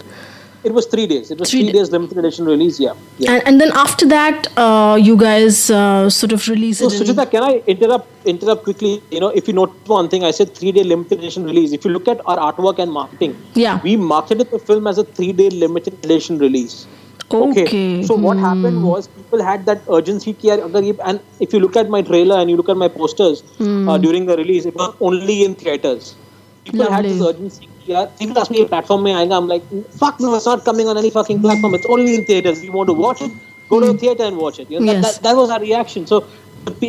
it 0.68 0.74
was 0.78 0.86
three 0.92 1.06
days 1.10 1.30
it 1.34 1.40
was 1.40 1.50
Three 1.52 1.64
three, 1.64 1.74
days 1.74 1.92
limited 1.96 2.18
edition 2.22 2.46
release 2.52 2.80
yeah, 2.80 2.94
yeah. 3.20 3.34
And, 3.34 3.48
and 3.48 3.62
then 3.62 3.72
after 3.82 4.06
that, 4.14 4.48
uh, 4.58 4.98
you 5.00 5.16
guys 5.16 5.70
uh, 5.70 6.10
sort 6.10 6.32
of 6.38 6.48
released 6.48 6.80
So, 6.80 6.88
it. 6.88 7.10
in- 7.10 7.30
can 7.34 7.44
I 7.44 7.62
interrupt 7.74 8.08
interrupt 8.34 8.64
quickly? 8.64 8.94
You 9.12 9.20
know, 9.20 9.30
if 9.42 9.48
you 9.48 9.54
note 9.54 9.76
one 9.86 10.10
thing, 10.10 10.24
I 10.24 10.32
said 10.32 10.56
three 10.56 10.72
day 10.72 10.84
limited 10.84 11.20
edition 11.20 11.44
release. 11.52 11.72
If 11.72 11.86
you 11.86 11.92
look 11.92 12.08
at 12.08 12.20
our 12.26 12.38
artwork 12.48 12.80
and 12.80 12.92
marketing, 12.92 13.38
Yeah. 13.54 13.80
we 13.84 13.96
marketed 13.96 14.50
the 14.50 14.58
film 14.72 14.88
as 14.88 14.98
a 14.98 15.04
three 15.04 15.34
day 15.34 15.50
limited 15.66 16.04
edition 16.04 16.40
release. 16.40 16.88
Okay. 17.32 18.04
So 18.04 18.16
hmm. 18.16 18.24
what 18.24 18.38
happened 18.38 18.84
was 18.84 19.08
people 19.08 19.44
had 19.44 19.66
that 19.66 19.82
urgency 19.90 20.34
care 20.34 20.64
and 20.64 21.20
if 21.40 21.54
you 21.54 21.60
look 21.60 21.76
at 21.76 21.90
my 21.90 22.02
trailer 22.02 22.38
and 22.40 22.50
you 22.50 22.56
look 22.56 22.70
at 22.70 22.78
my 22.78 22.88
posters 22.88 23.42
uh, 23.42 23.64
hmm. 23.64 23.90
uh, 23.90 23.98
during 23.98 24.26
the 24.26 24.38
release, 24.38 24.66
it 24.66 24.76
was 24.76 24.96
only 25.00 25.44
in 25.44 25.56
theaters. 25.56 26.16
People 26.64 26.80
Lovely. 26.82 26.96
had 26.96 27.06
this 27.06 27.22
urgency 27.22 27.70
care. 27.86 28.08
People 28.20 28.38
asked 28.40 28.52
me 28.52 28.66
platform 28.66 29.04
mein. 29.04 29.32
I'm 29.32 29.48
like, 29.48 29.64
fuck 29.92 30.20
no, 30.20 30.36
it's 30.36 30.46
not 30.46 30.64
coming 30.66 30.88
on 30.88 30.98
any 30.98 31.10
fucking 31.10 31.42
platform. 31.42 31.74
It's 31.74 31.86
only 31.88 32.16
in 32.16 32.26
theaters. 32.26 32.60
If 32.60 32.66
you 32.66 32.72
want 32.72 32.88
to 32.88 32.94
watch 32.94 33.22
it, 33.22 33.32
go 33.70 33.80
to 33.80 33.88
a 33.88 33.92
hmm. 33.92 33.98
theater 33.98 34.24
and 34.24 34.38
watch 34.38 34.60
it. 34.60 34.70
You 34.70 34.80
know, 34.80 34.86
yes. 34.86 35.04
that, 35.04 35.14
that, 35.16 35.24
that 35.30 35.36
was 35.36 35.50
our 35.50 35.60
reaction. 35.60 36.06
So 36.06 36.28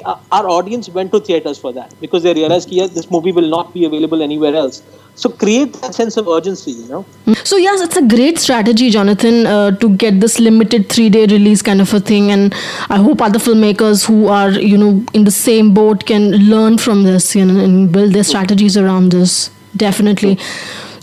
our 0.04 0.48
audience 0.48 0.88
went 0.88 1.12
to 1.12 1.20
theaters 1.20 1.58
for 1.58 1.72
that 1.72 1.94
because 2.00 2.22
they 2.22 2.34
realized, 2.34 2.70
yeah, 2.70 2.86
this 2.86 3.10
movie 3.10 3.32
will 3.32 3.48
not 3.48 3.72
be 3.74 3.84
available 3.84 4.22
anywhere 4.22 4.54
else. 4.54 4.82
So 5.14 5.30
create 5.30 5.72
that 5.74 5.94
sense 5.94 6.16
of 6.18 6.28
urgency, 6.28 6.72
you 6.72 6.88
know. 6.88 7.06
So 7.44 7.56
yes, 7.56 7.80
it's 7.80 7.96
a 7.96 8.02
great 8.02 8.38
strategy, 8.38 8.90
Jonathan, 8.90 9.46
uh, 9.46 9.70
to 9.78 9.96
get 9.96 10.20
this 10.20 10.38
limited 10.38 10.90
three-day 10.90 11.26
release 11.26 11.62
kind 11.62 11.80
of 11.80 11.92
a 11.94 12.00
thing, 12.00 12.30
and 12.30 12.54
I 12.90 12.98
hope 12.98 13.22
other 13.22 13.38
filmmakers 13.38 14.06
who 14.06 14.28
are 14.28 14.50
you 14.50 14.76
know 14.76 15.04
in 15.14 15.24
the 15.24 15.30
same 15.30 15.72
boat 15.72 16.04
can 16.04 16.32
learn 16.32 16.76
from 16.76 17.04
this, 17.04 17.34
you 17.34 17.46
know, 17.46 17.64
and 17.64 17.90
build 17.90 18.12
their 18.12 18.24
strategies 18.24 18.76
around 18.76 19.10
this. 19.10 19.50
Definitely. 19.74 20.38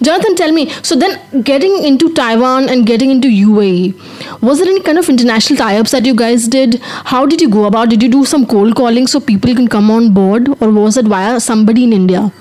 Jonathan, 0.04 0.36
tell 0.36 0.52
me. 0.52 0.70
So 0.90 0.96
then, 0.96 1.42
getting 1.44 1.84
into 1.84 2.14
Taiwan 2.14 2.70
and 2.70 2.86
getting 2.86 3.10
into 3.10 3.28
UAE, 3.30 4.42
was 4.42 4.60
there 4.60 4.70
any 4.70 4.82
kind 4.82 4.98
of 4.98 5.10
international 5.10 5.58
tie-ups 5.58 5.92
that 5.92 6.06
you 6.06 6.14
guys 6.14 6.48
did? 6.48 6.80
How 7.14 7.26
did 7.26 7.42
you 7.42 7.50
go 7.50 7.66
about? 7.66 7.90
Did 7.90 8.04
you 8.04 8.10
do 8.10 8.24
some 8.26 8.46
cold 8.46 8.76
calling 8.76 9.08
so 9.08 9.20
people 9.20 9.56
can 9.56 9.68
come 9.68 9.90
on 9.90 10.14
board, 10.14 10.50
or 10.62 10.72
was 10.72 10.98
it 10.98 11.06
via 11.06 11.40
somebody 11.40 11.84
in 11.84 11.94
India? 11.94 12.32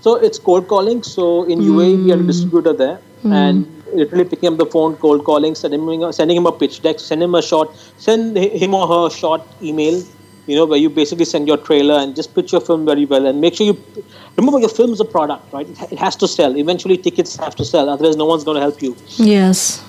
So 0.00 0.16
it's 0.16 0.38
cold 0.38 0.68
calling. 0.68 1.02
So 1.02 1.44
in 1.44 1.60
UAE, 1.60 2.04
we 2.04 2.10
had 2.10 2.18
a 2.18 2.22
hmm. 2.22 2.26
distributor 2.28 2.72
there, 2.72 2.96
hmm. 3.22 3.32
and 3.32 3.82
literally 3.94 4.24
picking 4.24 4.52
up 4.52 4.58
the 4.58 4.66
phone, 4.66 4.96
cold 4.96 5.24
calling, 5.24 5.54
sending 5.54 5.86
him, 5.88 6.12
sending 6.12 6.36
him 6.36 6.46
a 6.46 6.52
pitch 6.52 6.82
deck, 6.82 6.98
send 7.00 7.22
him 7.22 7.34
a 7.34 7.42
short, 7.42 7.70
send 7.98 8.36
him 8.36 8.74
or 8.74 8.86
her 8.88 9.06
a 9.06 9.10
short 9.10 9.42
email. 9.62 10.02
You 10.46 10.56
know, 10.56 10.64
where 10.64 10.78
you 10.78 10.90
basically 10.90 11.24
send 11.24 11.46
your 11.46 11.56
trailer 11.56 11.94
and 11.94 12.16
just 12.16 12.34
pitch 12.34 12.50
your 12.52 12.60
film 12.60 12.84
very 12.84 13.04
well, 13.04 13.26
and 13.26 13.40
make 13.40 13.54
sure 13.54 13.66
you 13.66 13.84
remember 14.36 14.58
your 14.58 14.68
film 14.68 14.92
is 14.92 15.00
a 15.00 15.04
product, 15.04 15.52
right? 15.52 15.68
It 15.92 15.98
has 15.98 16.16
to 16.16 16.28
sell. 16.28 16.56
Eventually, 16.56 16.96
tickets 16.96 17.36
have 17.36 17.54
to 17.56 17.64
sell. 17.64 17.88
Otherwise, 17.88 18.16
no 18.16 18.24
one's 18.26 18.42
going 18.42 18.56
to 18.56 18.60
help 18.60 18.82
you. 18.82 18.96
Yes. 19.18 19.84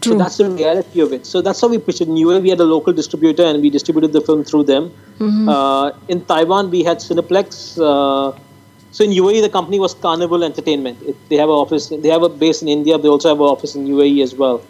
True. 0.00 0.14
So 0.14 0.18
that's 0.18 0.36
the 0.38 0.50
reality 0.50 1.00
of 1.00 1.12
it. 1.12 1.26
So 1.26 1.42
that's 1.42 1.60
how 1.60 1.68
we 1.68 1.78
pitched 1.78 2.00
it. 2.00 2.08
In 2.08 2.14
UAE, 2.14 2.42
we 2.42 2.50
had 2.50 2.58
a 2.58 2.64
local 2.64 2.92
distributor 2.92 3.44
and 3.44 3.62
we 3.62 3.70
distributed 3.70 4.12
the 4.12 4.20
film 4.20 4.42
through 4.42 4.64
them. 4.64 4.92
Uh, 5.48 5.92
in 6.08 6.24
Taiwan, 6.24 6.70
we 6.70 6.82
had 6.82 6.98
Cineplex. 6.98 7.78
Uh, 7.78 8.36
so 8.92 9.02
in 9.04 9.10
UAE, 9.10 9.40
the 9.42 9.48
company 9.48 9.78
was 9.80 9.94
Carnival 9.94 10.44
Entertainment. 10.44 10.98
It, 11.02 11.16
they 11.28 11.36
have 11.36 11.48
an 11.48 11.54
office. 11.64 11.88
They 11.88 12.08
have 12.16 12.22
a 12.22 12.28
base 12.28 12.62
in 12.62 12.68
India. 12.68 12.98
They 12.98 13.08
also 13.08 13.30
have 13.30 13.40
an 13.40 13.46
office 13.46 13.74
in 13.74 13.86
UAE 13.86 14.22
as 14.22 14.34
well. 14.34 14.62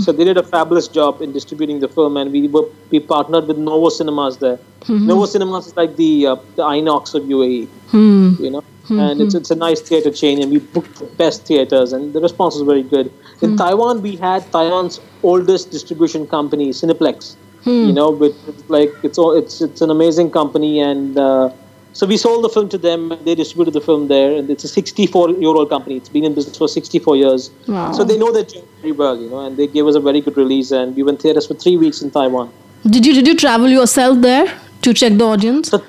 So 0.00 0.12
they 0.12 0.24
did 0.24 0.36
a 0.36 0.42
fabulous 0.42 0.86
job 0.86 1.22
in 1.22 1.32
distributing 1.32 1.80
the 1.80 1.88
film, 1.88 2.16
and 2.16 2.30
we 2.30 2.46
were 2.48 2.66
we 2.90 3.00
partnered 3.00 3.46
with 3.48 3.58
Novo 3.58 3.88
Cinemas 3.88 4.36
there. 4.38 4.58
Novo 4.88 5.26
Cinemas 5.26 5.66
is 5.68 5.76
like 5.76 5.96
the 5.96 6.12
uh, 6.26 6.36
the 6.56 6.62
Inox 6.62 7.14
of 7.14 7.22
UAE 7.24 7.68
Hmm. 7.94 8.34
you 8.38 8.50
know. 8.50 8.64
And 8.90 9.20
it's, 9.20 9.34
it's 9.34 9.50
a 9.52 9.54
nice 9.54 9.80
theater 9.80 10.10
chain, 10.10 10.42
and 10.42 10.50
we 10.50 10.58
booked 10.58 10.96
the 10.98 11.04
best 11.22 11.44
theaters, 11.46 11.92
and 11.92 12.12
the 12.12 12.20
response 12.20 12.54
was 12.56 12.62
very 12.62 12.82
good. 12.82 13.12
In 13.40 13.56
Taiwan, 13.56 14.02
we 14.02 14.16
had 14.16 14.50
Taiwan's 14.50 15.00
oldest 15.22 15.70
distribution 15.70 16.26
company, 16.26 16.70
Cineplex. 16.70 17.36
You 17.64 17.92
know, 17.92 18.10
which 18.10 18.34
like 18.68 18.92
it's 19.04 19.18
all 19.18 19.32
it's 19.40 19.60
it's 19.60 19.80
an 19.80 19.90
amazing 19.90 20.30
company, 20.32 20.80
and 20.80 21.16
uh, 21.18 21.50
so 21.92 22.06
we 22.06 22.16
sold 22.16 22.44
the 22.44 22.48
film 22.48 22.68
to 22.70 22.78
them. 22.78 23.12
They 23.24 23.34
distributed 23.34 23.74
the 23.74 23.80
film 23.80 24.08
there, 24.08 24.36
and 24.36 24.48
it's 24.50 24.64
a 24.64 24.68
64 24.68 25.30
year 25.30 25.48
old 25.48 25.68
company. 25.68 25.96
It's 25.96 26.08
been 26.08 26.24
in 26.24 26.34
business 26.34 26.56
for 26.56 26.68
64 26.68 27.16
years, 27.16 27.50
Wow. 27.66 27.92
so 27.92 28.04
they 28.04 28.16
know 28.18 28.32
their 28.32 28.44
job 28.44 28.64
very 28.80 28.92
well, 28.92 29.16
you 29.20 29.28
know. 29.30 29.40
And 29.46 29.56
they 29.56 29.66
gave 29.66 29.86
us 29.86 29.94
a 29.96 30.00
very 30.00 30.20
good 30.20 30.36
release, 30.36 30.70
and 30.70 30.94
we 30.96 31.02
went 31.02 31.20
theaters 31.22 31.46
for 31.46 31.54
three 31.54 31.76
weeks 31.76 32.02
in 32.02 32.10
Taiwan. 32.10 32.50
Did 32.88 33.04
you 33.06 33.14
did 33.14 33.26
you 33.26 33.36
travel 33.36 33.68
yourself 33.68 34.20
there 34.20 34.46
to 34.82 34.94
check 34.94 35.12
the 35.18 35.24
audience? 35.24 35.68
So 35.70 35.82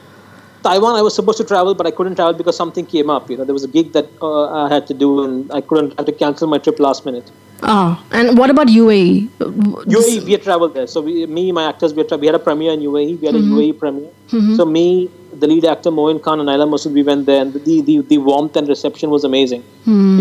Taiwan, 0.64 0.96
I 0.96 1.02
was 1.02 1.16
supposed 1.16 1.38
to 1.40 1.44
travel, 1.44 1.74
but 1.74 1.88
I 1.88 1.92
couldn't 1.92 2.16
travel 2.16 2.34
because 2.34 2.56
something 2.56 2.86
came 2.86 3.10
up. 3.10 3.30
You 3.30 3.38
know, 3.38 3.46
there 3.46 3.54
was 3.54 3.64
a 3.64 3.68
gig 3.68 3.94
that 3.94 4.08
uh, 4.22 4.66
I 4.66 4.70
had 4.74 4.86
to 4.88 4.94
do, 4.94 5.24
and 5.24 5.52
I 5.52 5.62
couldn't. 5.62 5.94
I 5.98 6.02
had 6.02 6.06
to 6.08 6.12
cancel 6.12 6.48
my 6.48 6.58
trip 6.58 6.80
last 6.80 7.06
minute. 7.06 7.32
Ah, 7.64 8.04
and 8.12 8.38
what 8.38 8.50
about 8.50 8.68
UAE? 8.68 9.30
UAE, 9.40 10.24
we 10.26 10.32
had 10.32 10.44
traveled 10.44 10.74
there. 10.74 10.88
So 10.88 11.02
we, 11.02 11.26
me, 11.28 11.52
my 11.52 11.68
actors, 11.70 11.94
we 11.94 12.00
had, 12.00 12.10
tra- 12.10 12.18
we 12.18 12.26
had 12.26 12.36
a 12.36 12.40
premiere 12.40 12.74
in 12.74 12.80
UAE. 12.82 13.20
We 13.22 13.26
had 13.28 13.36
a 13.36 13.40
UAE 13.40 13.78
premiere. 13.80 14.10
So 14.58 14.66
me, 14.66 15.10
the 15.40 15.48
lead 15.48 15.66
actor 15.66 15.92
Moin 15.92 16.20
Khan 16.20 16.40
and 16.40 16.50
Nyla 16.50 16.68
Masood, 16.70 16.94
we 16.94 17.04
went 17.04 17.26
there, 17.28 17.42
and 17.42 17.54
the, 17.54 17.82
the 17.82 18.00
the 18.02 18.18
warmth 18.18 18.56
and 18.56 18.68
reception 18.68 19.10
was 19.10 19.24
amazing. 19.24 19.64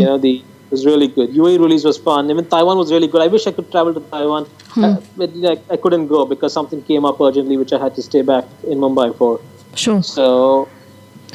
You 0.00 0.04
know, 0.06 0.18
the 0.18 0.42
was 0.70 0.86
really 0.86 1.08
good. 1.08 1.30
UAE 1.30 1.58
release 1.60 1.84
was 1.84 1.98
fun. 1.98 2.30
Even 2.30 2.44
Taiwan 2.46 2.76
was 2.78 2.92
really 2.92 3.08
good. 3.08 3.22
I 3.22 3.26
wish 3.26 3.46
I 3.46 3.52
could 3.52 3.70
travel 3.70 3.92
to 3.94 4.00
Taiwan, 4.00 4.46
uh, 4.76 4.96
but 5.16 5.34
like, 5.36 5.60
I 5.70 5.76
couldn't 5.76 6.06
go 6.08 6.24
because 6.26 6.52
something 6.52 6.82
came 6.82 7.04
up 7.04 7.20
urgently, 7.20 7.56
which 7.56 7.72
I 7.72 7.78
had 7.78 7.94
to 7.96 8.02
stay 8.02 8.22
back 8.22 8.44
in 8.66 8.78
Mumbai 8.78 9.16
for. 9.16 9.40
Sure. 9.74 10.02
So, 10.02 10.68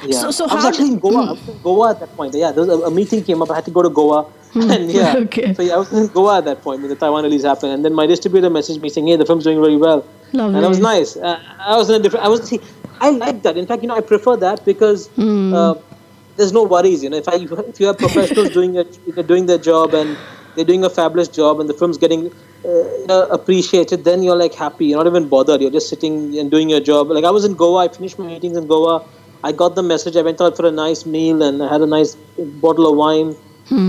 yeah. 0.04 0.20
So- 0.22 0.32
so 0.32 0.46
I 0.48 0.54
was 0.56 0.64
how 0.64 0.70
actually 0.70 0.88
in 0.94 1.00
Goa. 1.00 1.26
I 1.28 1.32
was 1.32 1.48
in 1.50 1.62
Goa 1.62 1.90
at 1.92 2.00
that 2.02 2.16
point. 2.16 2.34
Yeah, 2.34 2.52
there 2.52 2.64
was 2.66 2.72
a, 2.82 2.86
a 2.86 2.92
meeting 2.92 3.24
came 3.24 3.42
up. 3.42 3.50
I 3.52 3.56
had 3.56 3.66
to 3.66 3.72
go 3.72 3.82
to 3.82 3.90
Goa. 3.90 4.26
And 4.56 4.90
yeah, 4.90 5.16
Okay. 5.26 5.54
so 5.54 5.62
yeah, 5.64 5.74
I 5.76 5.78
was 5.78 5.92
in 5.92 6.08
Goa 6.08 6.38
at 6.38 6.46
that 6.46 6.62
point 6.62 6.80
when 6.82 6.90
the 6.90 6.96
Taiwan 6.96 7.24
release 7.26 7.44
happened. 7.44 7.74
And 7.74 7.84
then 7.84 7.94
my 7.94 8.06
distributor 8.08 8.50
messaged 8.50 8.82
me 8.82 8.88
saying, 8.88 9.08
"Hey, 9.08 9.18
the 9.18 9.26
film's 9.26 9.44
doing 9.44 9.60
really 9.60 9.76
well." 9.76 10.06
Lovely. 10.32 10.56
And 10.56 10.64
that 10.64 10.70
was 10.70 10.80
nice. 10.80 11.18
Uh, 11.18 11.40
I 11.60 11.76
was 11.76 11.90
in 11.90 11.96
a 12.00 12.00
different. 12.04 12.26
I 12.26 12.30
was 12.30 12.44
see. 12.48 12.60
I 13.02 13.10
like 13.10 13.44
that. 13.44 13.58
In 13.58 13.66
fact, 13.68 13.82
you 13.84 13.90
know, 13.90 13.96
I 13.98 14.00
prefer 14.14 14.38
that 14.38 14.64
because 14.64 15.10
uh, 15.20 15.74
there's 16.38 16.52
no 16.52 16.64
worries. 16.64 17.04
You 17.04 17.10
know, 17.10 17.18
if 17.18 17.28
I 17.28 17.36
if 17.36 17.80
you 17.80 17.88
have 17.88 17.98
professionals 17.98 18.50
doing 18.52 18.76
it, 18.76 19.28
doing 19.28 19.46
their 19.46 19.58
job 19.58 19.94
and 19.94 20.18
they're 20.56 20.66
doing 20.66 20.84
a 20.84 20.90
fabulous 20.90 21.28
job 21.28 21.60
and 21.60 21.70
the 21.70 21.74
film's 21.74 21.98
getting 21.98 22.28
uh, 22.28 22.68
you 22.68 23.08
know, 23.08 23.28
appreciated, 23.28 24.04
then 24.04 24.24
you're 24.24 24.36
like 24.36 24.54
happy. 24.54 24.88
You're 24.88 25.04
not 25.04 25.08
even 25.08 25.28
bothered. 25.28 25.62
You're 25.62 25.72
just 25.72 25.90
sitting 25.90 26.38
and 26.38 26.50
doing 26.50 26.70
your 26.70 26.80
job. 26.80 27.10
Like 27.10 27.26
I 27.26 27.32
was 27.32 27.46
in 27.46 27.54
Goa. 27.54 27.86
I 27.86 27.88
finished 27.90 28.18
my 28.20 28.28
meetings 28.28 28.58
in 28.58 28.68
Goa. 28.68 29.06
I 29.44 29.52
got 29.52 29.76
the 29.76 29.84
message. 29.84 30.16
I 30.16 30.22
went 30.22 30.42
out 30.42 30.58
for 30.58 30.66
a 30.66 30.72
nice 30.72 31.06
meal 31.06 31.44
and 31.44 31.62
I 31.62 31.72
had 31.72 31.82
a 31.82 31.86
nice 31.86 32.16
bottle 32.66 32.90
of 32.92 32.98
wine. 32.98 33.36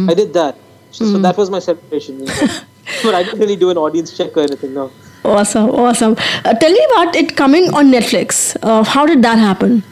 I 0.09 0.15
did 0.15 0.33
that. 0.35 0.59
So, 0.91 1.05
so 1.05 1.19
that 1.19 1.37
was 1.37 1.51
my 1.51 1.59
celebration. 1.59 2.21
you 2.21 2.27
know. 2.27 2.35
but 3.03 3.15
I 3.15 3.23
didn't 3.23 3.41
really 3.41 3.57
do 3.57 3.71
an 3.71 3.77
audience 3.77 4.17
check 4.17 4.37
or 4.37 4.41
anything. 4.41 4.75
No. 4.75 4.91
Awesome, 5.25 5.71
awesome. 5.71 6.17
Uh, 6.45 6.55
tell 6.55 6.71
me 6.71 6.87
about 6.93 7.17
it 7.17 7.37
coming 7.37 7.75
on 7.75 7.91
Netflix. 7.91 8.57
Uh, 8.63 8.85
how 8.85 9.05
did 9.07 9.23
that 9.23 9.39
happen? 9.39 9.83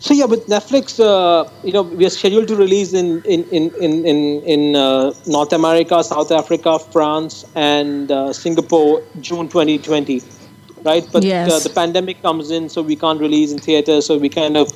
So 0.00 0.14
yeah, 0.14 0.26
with 0.26 0.46
Netflix, 0.46 1.00
uh, 1.00 1.50
you 1.64 1.72
know, 1.72 1.82
we 1.82 2.06
are 2.06 2.10
scheduled 2.10 2.48
to 2.48 2.56
release 2.56 2.92
in 2.92 3.20
in 3.22 3.44
in 3.50 3.70
in 3.80 4.06
in, 4.06 4.42
in 4.54 4.76
uh, 4.76 5.12
North 5.26 5.52
America, 5.52 6.02
South 6.04 6.30
Africa, 6.30 6.78
France, 6.78 7.44
and 7.56 8.10
uh, 8.10 8.32
Singapore, 8.32 9.02
June 9.20 9.48
2020, 9.48 10.22
right? 10.84 11.04
But 11.12 11.24
Yes. 11.24 11.50
uh, 11.50 11.58
the 11.58 11.70
pandemic 11.70 12.22
comes 12.22 12.50
in, 12.50 12.68
so 12.68 12.82
we 12.82 12.94
can't 12.94 13.20
release 13.20 13.50
in 13.52 13.58
theaters. 13.58 14.06
So 14.06 14.18
we 14.18 14.28
kind 14.28 14.56
of 14.56 14.70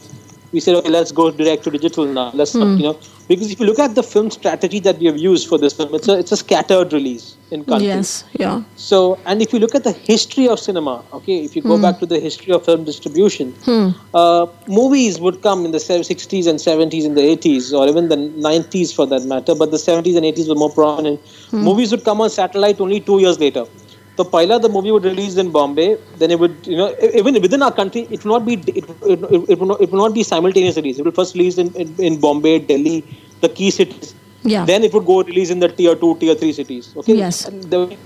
we 0.52 0.60
said, 0.60 0.74
okay, 0.76 0.90
let's 0.90 1.12
go 1.12 1.30
direct 1.30 1.64
to 1.64 1.70
digital 1.70 2.04
now. 2.04 2.30
Let's 2.34 2.54
not, 2.54 2.66
hmm. 2.66 2.76
you 2.76 2.82
know, 2.84 2.98
because 3.26 3.50
if 3.50 3.58
you 3.58 3.66
look 3.66 3.78
at 3.78 3.94
the 3.94 4.02
film 4.02 4.30
strategy 4.30 4.80
that 4.80 4.98
we 4.98 5.06
have 5.06 5.16
used 5.16 5.48
for 5.48 5.58
this 5.58 5.72
film, 5.72 5.94
it's 5.94 6.08
a 6.08 6.18
it's 6.18 6.32
a 6.32 6.36
scattered 6.36 6.92
release 6.92 7.36
in 7.50 7.64
countries. 7.64 7.88
Yes, 7.88 8.24
yeah. 8.32 8.62
So, 8.76 9.18
and 9.24 9.40
if 9.40 9.52
you 9.52 9.58
look 9.58 9.74
at 9.74 9.84
the 9.84 9.92
history 9.92 10.48
of 10.48 10.60
cinema, 10.60 11.04
okay, 11.12 11.42
if 11.44 11.56
you 11.56 11.62
go 11.62 11.76
hmm. 11.76 11.82
back 11.82 11.98
to 12.00 12.06
the 12.06 12.20
history 12.20 12.52
of 12.52 12.64
film 12.64 12.84
distribution, 12.84 13.52
hmm. 13.64 13.90
uh, 14.14 14.46
movies 14.68 15.20
would 15.20 15.42
come 15.42 15.64
in 15.64 15.72
the 15.72 15.78
60s 15.78 16.46
and 16.46 16.58
70s 16.58 17.06
and 17.06 17.16
the 17.16 17.22
80s, 17.22 17.72
or 17.72 17.88
even 17.88 18.08
the 18.08 18.16
90s 18.16 18.94
for 18.94 19.06
that 19.06 19.24
matter, 19.24 19.54
but 19.54 19.70
the 19.70 19.78
70s 19.78 20.16
and 20.16 20.26
80s 20.26 20.48
were 20.48 20.54
more 20.54 20.70
prominent. 20.70 21.20
Movies 21.52 21.90
would 21.92 22.04
come 22.04 22.20
on 22.20 22.30
satellite 22.30 22.80
only 22.80 23.00
two 23.00 23.20
years 23.20 23.38
later. 23.38 23.66
So, 24.16 24.24
Paila, 24.24 24.60
the 24.60 24.68
movie 24.68 24.90
would 24.90 25.04
release 25.04 25.36
in 25.36 25.50
Bombay, 25.50 25.96
then 26.18 26.30
it 26.30 26.38
would, 26.38 26.66
you 26.66 26.76
know, 26.76 26.94
even 27.14 27.40
within 27.40 27.62
our 27.62 27.72
country, 27.72 28.06
it 28.10 28.24
will 28.24 28.38
not 28.38 28.44
be, 28.44 28.54
it, 28.54 28.84
it, 29.06 29.48
it, 29.48 29.58
will, 29.58 29.68
not, 29.68 29.80
it 29.80 29.90
will 29.90 30.06
not 30.06 30.14
be 30.14 30.22
simultaneous 30.22 30.76
release. 30.76 30.98
It 30.98 31.04
will 31.04 31.12
first 31.12 31.34
release 31.34 31.56
in, 31.56 31.74
in, 31.74 31.94
in 31.98 32.20
Bombay, 32.20 32.58
Delhi, 32.58 33.04
the 33.40 33.48
key 33.48 33.70
cities. 33.70 34.14
Yeah. 34.42 34.66
Then 34.66 34.84
it 34.84 34.92
would 34.92 35.06
go 35.06 35.22
release 35.22 35.48
in 35.48 35.60
the 35.60 35.68
tier 35.68 35.94
two, 35.94 36.16
tier 36.18 36.34
three 36.34 36.52
cities. 36.52 36.94
Okay. 36.96 37.14
Yes. 37.14 37.44
The, 37.44 37.96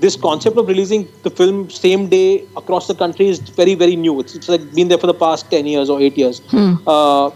this 0.00 0.16
concept 0.16 0.58
of 0.58 0.68
releasing 0.68 1.08
the 1.22 1.30
film 1.30 1.70
same 1.70 2.08
day 2.08 2.44
across 2.58 2.86
the 2.86 2.94
country 2.94 3.28
is 3.28 3.38
very, 3.38 3.74
very 3.74 3.96
new. 3.96 4.20
It's, 4.20 4.34
it's 4.34 4.48
like 4.48 4.74
been 4.74 4.88
there 4.88 4.98
for 4.98 5.06
the 5.06 5.14
past 5.14 5.50
ten 5.50 5.66
years 5.66 5.88
or 5.88 6.00
eight 6.00 6.18
years. 6.18 6.40
Hmm. 6.48 6.74
Uh, 6.86 7.30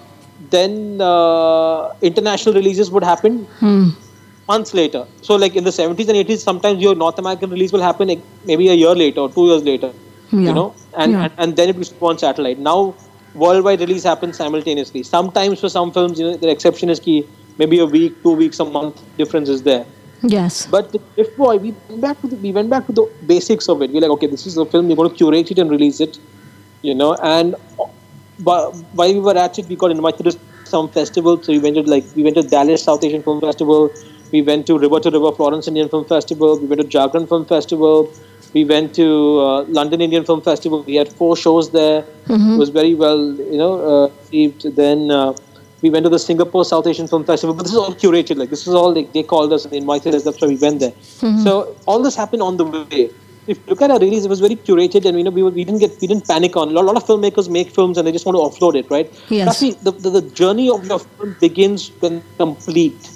then 0.50 1.00
uh, 1.00 1.94
international 2.02 2.54
releases 2.54 2.90
would 2.90 3.04
happen 3.04 3.46
months 4.48 4.74
later. 4.74 5.06
So, 5.22 5.36
like 5.36 5.56
in 5.56 5.64
the 5.64 5.70
70s 5.70 6.08
and 6.08 6.16
80s, 6.16 6.38
sometimes 6.38 6.80
your 6.82 6.94
North 6.94 7.18
American 7.18 7.50
release 7.50 7.72
will 7.72 7.82
happen 7.82 8.08
like, 8.08 8.22
maybe 8.44 8.68
a 8.68 8.74
year 8.74 8.94
later 8.94 9.20
or 9.20 9.32
two 9.32 9.46
years 9.46 9.62
later. 9.62 9.92
Yeah. 10.30 10.40
You 10.40 10.52
know, 10.54 10.74
and, 10.96 11.12
Yeah. 11.12 11.22
and 11.24 11.32
and 11.38 11.56
then 11.56 11.68
it 11.70 11.76
will 11.76 11.90
go 12.00 12.06
on 12.08 12.18
satellite. 12.18 12.58
Now, 12.58 12.94
worldwide 13.34 13.80
release 13.80 14.04
happens 14.04 14.36
simultaneously. 14.36 15.02
Sometimes 15.02 15.60
for 15.60 15.68
some 15.68 15.92
films, 15.92 16.18
you 16.18 16.26
know, 16.30 16.36
the 16.36 16.50
exception 16.50 16.90
is 16.90 17.00
key. 17.00 17.18
Maybe 17.58 17.78
a 17.78 17.86
week, 17.86 18.22
two 18.22 18.32
weeks, 18.42 18.60
a 18.60 18.64
month 18.64 19.00
difference 19.16 19.48
is 19.48 19.62
there. 19.62 19.86
Yes. 20.22 20.66
But 20.66 20.94
Lift 21.16 21.36
Boy, 21.36 21.56
we 21.56 21.70
went 21.88 22.00
back 22.02 22.20
to 22.22 22.28
the, 22.28 22.36
we 22.36 22.52
went 22.52 22.70
back 22.70 22.86
to 22.86 22.92
the 22.92 23.06
basics 23.26 23.68
of 23.68 23.82
it. 23.82 23.90
We're 23.92 24.00
like, 24.00 24.10
okay, 24.16 24.26
this 24.26 24.46
is 24.46 24.56
a 24.56 24.66
film. 24.66 24.88
We're 24.88 24.96
going 24.96 25.10
to 25.10 25.16
curate 25.16 25.50
it 25.50 25.58
and 25.58 25.70
release 25.70 26.00
it, 26.00 26.18
you 26.82 26.94
know. 26.94 27.14
And 27.22 27.54
wh- 27.78 28.70
while 28.98 29.12
we 29.14 29.20
were 29.20 29.36
at 29.36 29.58
it, 29.58 29.66
we 29.68 29.76
got 29.76 29.90
invited 29.90 30.24
to 30.30 30.38
some 30.64 30.88
festivals. 30.90 31.46
So 31.46 31.52
we 31.52 31.58
went 31.58 31.76
to 31.76 31.82
like 31.82 32.04
we 32.14 32.22
went 32.22 32.36
to 32.36 32.42
Dallas 32.42 32.84
South 32.84 33.04
Asian 33.04 33.22
Film 33.22 33.40
Festival. 33.40 33.90
We 34.32 34.42
went 34.42 34.66
to 34.66 34.78
River 34.78 35.00
to 35.00 35.10
River 35.10 35.32
Florence 35.32 35.68
Indian 35.68 35.88
Film 35.88 36.04
Festival. 36.04 36.58
We 36.58 36.66
went 36.66 36.80
to 36.82 36.86
Jagran 36.86 37.28
Film 37.28 37.44
Festival. 37.46 38.12
We 38.54 38.64
went 38.64 38.94
to 38.94 39.06
uh, 39.40 39.62
London 39.64 40.00
Indian 40.00 40.24
Film 40.24 40.40
Festival. 40.42 40.82
We 40.82 40.94
had 40.96 41.08
four 41.12 41.36
shows 41.36 41.70
there. 41.70 42.04
It 42.54 42.58
was 42.58 42.70
very 42.70 42.94
well, 42.94 43.20
you 43.34 43.58
know, 43.58 43.72
uh, 43.90 44.08
received. 44.20 44.74
Then 44.76 45.10
uh, 45.10 45.32
We 45.80 45.90
went 45.90 46.04
to 46.04 46.10
the 46.10 46.18
Singapore 46.18 46.64
South 46.64 46.86
Asian 46.86 47.06
Film 47.06 47.24
Festival, 47.24 47.54
but 47.54 47.62
this 47.62 47.72
is 47.72 47.78
all 47.78 47.94
curated. 47.94 48.36
Like 48.36 48.50
this 48.50 48.66
is 48.66 48.74
all 48.74 48.92
like, 48.94 49.12
they 49.12 49.22
called 49.22 49.52
us 49.52 49.64
and 49.64 49.72
they 49.72 49.76
invited 49.78 50.14
us. 50.14 50.24
That's 50.24 50.40
why 50.42 50.48
we 50.48 50.56
went 50.56 50.80
there. 50.80 50.92
So 51.44 51.76
all 51.86 52.02
this 52.02 52.16
happened 52.16 52.42
on 52.42 52.56
the 52.56 52.64
way. 52.64 53.10
If 53.46 53.58
you 53.58 53.64
look 53.68 53.80
at 53.80 53.90
our 53.90 53.98
release, 53.98 54.24
it 54.24 54.28
was 54.28 54.40
very 54.40 54.56
curated, 54.56 55.04
and 55.06 55.16
you 55.16 55.24
know 55.24 55.30
we, 55.30 55.42
were, 55.42 55.50
we 55.58 55.64
didn't 55.64 55.80
get 55.80 55.92
we 56.02 56.06
didn't 56.06 56.26
panic 56.26 56.56
on. 56.56 56.68
A 56.68 56.72
lot, 56.72 56.82
a 56.82 56.88
lot 56.88 56.96
of 56.96 57.04
filmmakers 57.04 57.48
make 57.48 57.70
films 57.70 57.96
and 57.96 58.06
they 58.06 58.12
just 58.12 58.26
want 58.26 58.36
to 58.36 58.42
offload 58.48 58.74
it, 58.80 58.90
right? 58.90 59.08
Yes. 59.30 59.62
Me, 59.62 59.70
the, 59.86 59.92
the, 59.92 60.10
the 60.20 60.22
journey 60.40 60.68
of 60.68 60.84
your 60.84 60.98
film 60.98 61.36
begins 61.40 61.90
when 62.00 62.22
complete, 62.36 63.08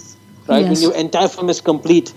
right? 0.48 0.64
When 0.68 0.80
your 0.80 0.94
entire 0.94 1.28
film 1.28 1.48
is 1.50 1.60
complete, 1.60 2.12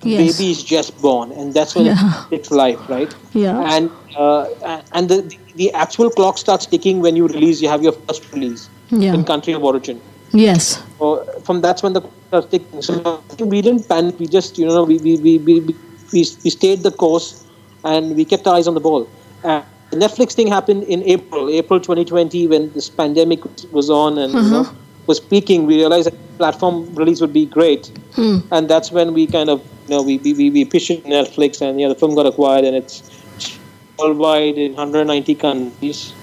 the 0.00 0.10
Yes. 0.10 0.38
baby 0.38 0.50
is 0.50 0.62
just 0.62 1.00
born, 1.02 1.32
and 1.32 1.52
that's 1.54 1.74
when 1.74 1.86
Yeah. 1.86 1.96
it 1.96 2.30
takes 2.36 2.50
life, 2.50 2.78
right? 2.88 3.12
Yeah. 3.34 3.74
And 3.74 3.90
uh, 4.16 4.46
and 4.92 5.08
the 5.08 5.18
the 5.56 5.72
actual 5.72 6.10
clock 6.10 6.38
starts 6.38 6.66
ticking 6.66 7.00
when 7.00 7.16
you 7.16 7.26
release. 7.26 7.60
You 7.60 7.68
have 7.68 7.82
your 7.82 7.92
first 7.92 8.22
release 8.32 8.68
Yeah. 8.90 9.14
in 9.14 9.24
country 9.24 9.52
of 9.52 9.62
origin. 9.62 10.00
Yes. 10.32 10.78
So 10.98 11.24
from 11.44 11.60
that's 11.60 11.82
when 11.82 11.92
the 11.92 12.00
clock 12.00 12.14
starts 12.28 12.46
ticking. 12.50 12.82
So 12.82 13.20
we 13.54 13.60
didn't 13.62 13.88
panic. 13.88 14.18
We 14.18 14.26
just 14.26 14.58
you 14.58 14.66
know 14.66 14.84
we 14.84 14.98
we 14.98 15.16
we 15.26 15.38
we, 15.38 15.60
we, 15.60 15.74
we, 16.12 16.50
stayed 16.50 16.82
the 16.82 16.90
course, 17.04 17.44
and 17.84 18.16
we 18.16 18.24
kept 18.24 18.46
our 18.46 18.54
eyes 18.56 18.66
on 18.66 18.74
the 18.74 18.80
ball. 18.88 19.06
And 19.44 19.64
the 19.90 19.96
Netflix 19.96 20.32
thing 20.32 20.46
happened 20.46 20.84
in 20.84 21.02
April, 21.02 21.50
April 21.50 21.80
2020, 21.80 22.46
when 22.46 22.72
this 22.72 22.88
pandemic 22.88 23.40
was 23.72 23.90
on 23.90 24.18
and 24.18 24.32
you 24.32 24.50
know 24.50 24.68
was 25.10 25.20
peaking. 25.32 25.66
We 25.66 25.76
realized 25.82 26.06
that 26.08 26.18
platform 26.38 26.76
release 26.94 27.20
would 27.20 27.32
be 27.32 27.46
great, 27.46 27.90
hmm. 28.14 28.38
and 28.54 28.70
that's 28.72 28.92
when 28.96 29.12
we 29.18 29.26
kind 29.26 29.50
of 29.54 29.58
you 29.86 29.94
know 29.94 30.02
we 30.02 30.18
we, 30.24 30.32
we, 30.40 30.50
we 30.56 30.64
pitched 30.64 30.90
it 30.90 31.04
Netflix, 31.04 31.60
and 31.60 31.80
yeah, 31.80 31.88
the 31.88 31.98
film 32.02 32.14
got 32.20 32.26
acquired, 32.32 32.64
and 32.64 32.76
it's 32.76 32.96
worldwide 33.98 34.56
in 34.56 34.72
190 34.72 35.34
countries. 35.34 36.14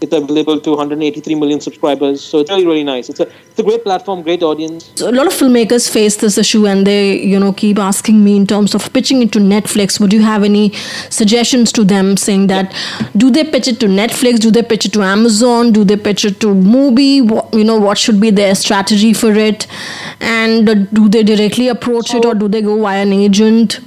It's 0.00 0.12
available 0.12 0.60
to 0.60 0.70
183 0.70 1.34
million 1.34 1.60
subscribers, 1.60 2.22
so 2.22 2.38
it's 2.40 2.50
really 2.50 2.66
really 2.66 2.84
nice. 2.84 3.08
It's 3.08 3.20
a 3.20 3.28
it's 3.58 3.58
a 3.58 3.62
great 3.64 3.82
platform, 3.82 4.22
great 4.22 4.44
audience. 4.44 4.92
So 4.94 5.10
a 5.10 5.12
lot 5.12 5.26
of 5.26 5.32
filmmakers 5.32 5.90
face 5.90 6.16
this 6.16 6.38
issue 6.38 6.66
and 6.68 6.86
they, 6.86 7.20
you 7.20 7.40
know, 7.40 7.52
keep 7.52 7.78
asking 7.78 8.22
me 8.22 8.36
in 8.36 8.46
terms 8.46 8.74
of 8.74 8.92
pitching 8.92 9.20
it 9.22 9.32
to 9.32 9.40
Netflix. 9.40 9.98
Would 9.98 10.12
you 10.12 10.22
have 10.22 10.44
any 10.44 10.72
suggestions 11.10 11.72
to 11.72 11.82
them 11.82 12.16
saying 12.16 12.46
that 12.46 12.72
do 13.16 13.32
they 13.32 13.42
pitch 13.42 13.66
it 13.66 13.80
to 13.80 13.86
Netflix? 13.86 14.38
Do 14.38 14.52
they 14.52 14.62
pitch 14.62 14.86
it 14.86 14.92
to 14.92 15.02
Amazon? 15.02 15.72
Do 15.72 15.82
they 15.82 15.96
pitch 15.96 16.24
it 16.24 16.40
to 16.42 16.54
MUBI? 16.54 17.28
What, 17.28 17.52
you 17.52 17.64
know, 17.64 17.78
what 17.78 17.98
should 17.98 18.20
be 18.20 18.30
their 18.30 18.54
strategy 18.54 19.12
for 19.12 19.32
it? 19.32 19.66
And 20.20 20.68
uh, 20.68 20.74
do 20.74 21.08
they 21.08 21.24
directly 21.24 21.66
approach 21.66 22.14
it 22.14 22.24
or 22.24 22.34
do 22.34 22.46
they 22.46 22.62
go 22.62 22.80
via 22.80 23.02
an 23.02 23.12
agent? 23.12 23.80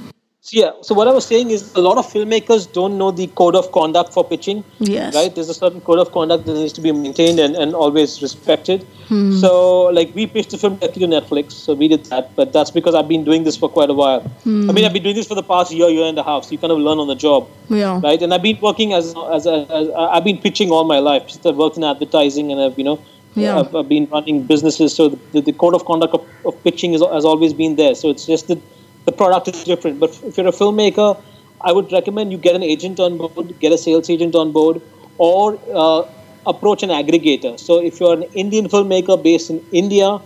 Yeah, 0.52 0.72
so 0.82 0.94
what 0.94 1.08
I 1.08 1.12
was 1.12 1.24
saying 1.24 1.50
is 1.50 1.74
a 1.74 1.80
lot 1.80 1.96
of 1.96 2.06
filmmakers 2.06 2.70
don't 2.70 2.98
know 2.98 3.10
the 3.10 3.26
code 3.28 3.54
of 3.56 3.72
conduct 3.72 4.12
for 4.12 4.22
pitching. 4.22 4.62
Yes. 4.80 5.14
Right? 5.14 5.34
There's 5.34 5.48
a 5.48 5.54
certain 5.54 5.80
code 5.80 5.98
of 5.98 6.12
conduct 6.12 6.44
that 6.44 6.52
needs 6.52 6.74
to 6.74 6.82
be 6.82 6.92
maintained 6.92 7.38
and, 7.38 7.56
and 7.56 7.74
always 7.74 8.20
respected. 8.20 8.82
Hmm. 9.08 9.32
So 9.38 9.84
like 9.98 10.14
we 10.14 10.26
pitched 10.26 10.50
the 10.50 10.58
film 10.58 10.76
directly 10.76 11.06
to 11.06 11.12
Netflix, 11.14 11.52
so 11.52 11.72
we 11.72 11.88
did 11.88 12.04
that. 12.06 12.36
But 12.36 12.52
that's 12.52 12.70
because 12.70 12.94
I've 12.94 13.08
been 13.08 13.24
doing 13.24 13.44
this 13.44 13.56
for 13.56 13.70
quite 13.70 13.88
a 13.88 13.94
while. 13.94 14.20
Hmm. 14.20 14.68
I 14.68 14.74
mean 14.74 14.84
I've 14.84 14.92
been 14.92 15.02
doing 15.02 15.16
this 15.16 15.26
for 15.26 15.34
the 15.34 15.42
past 15.42 15.72
year, 15.72 15.88
year 15.88 16.04
and 16.04 16.18
a 16.18 16.22
half. 16.22 16.44
So 16.44 16.50
you 16.50 16.58
kind 16.58 16.70
of 16.70 16.78
learn 16.78 16.98
on 16.98 17.06
the 17.06 17.14
job. 17.14 17.48
Yeah. 17.70 17.98
Right? 18.02 18.20
And 18.20 18.34
I've 18.34 18.42
been 18.42 18.60
working 18.60 18.92
as 18.92 19.14
as, 19.30 19.46
as, 19.46 19.70
as 19.70 19.88
I've 19.96 20.24
been 20.24 20.36
pitching 20.36 20.70
all 20.70 20.84
my 20.84 20.98
life. 20.98 21.28
Just 21.28 21.46
I've 21.46 21.56
worked 21.56 21.78
in 21.78 21.84
advertising 21.84 22.52
and 22.52 22.60
I've 22.60 22.76
you 22.76 22.84
know 22.84 23.00
Yeah. 23.34 23.58
I've, 23.60 23.74
I've 23.74 23.88
been 23.88 24.06
running 24.10 24.44
businesses. 24.52 24.94
So 24.94 25.08
the, 25.32 25.40
the 25.40 25.52
code 25.54 25.74
of 25.74 25.86
conduct 25.86 26.12
of, 26.12 26.28
of 26.44 26.62
pitching 26.62 26.92
is, 26.92 27.00
has 27.00 27.24
always 27.24 27.54
been 27.54 27.76
there. 27.76 27.94
So 27.94 28.10
it's 28.10 28.26
just 28.26 28.48
that 28.48 28.60
the 29.04 29.12
product 29.12 29.48
is 29.48 29.64
different. 29.64 30.00
But 30.00 30.10
if 30.24 30.36
you're 30.36 30.48
a 30.48 30.52
filmmaker, 30.52 31.20
I 31.60 31.72
would 31.72 31.92
recommend 31.92 32.32
you 32.32 32.38
get 32.38 32.54
an 32.56 32.62
agent 32.62 32.98
on 33.00 33.18
board, 33.18 33.58
get 33.60 33.72
a 33.72 33.78
sales 33.78 34.10
agent 34.10 34.34
on 34.34 34.52
board, 34.52 34.80
or 35.18 35.58
uh, 35.74 36.02
approach 36.46 36.82
an 36.82 36.90
aggregator. 36.90 37.58
So 37.58 37.80
if 37.82 38.00
you're 38.00 38.14
an 38.14 38.24
Indian 38.34 38.68
filmmaker 38.68 39.22
based 39.22 39.50
in 39.50 39.64
India, 39.72 40.20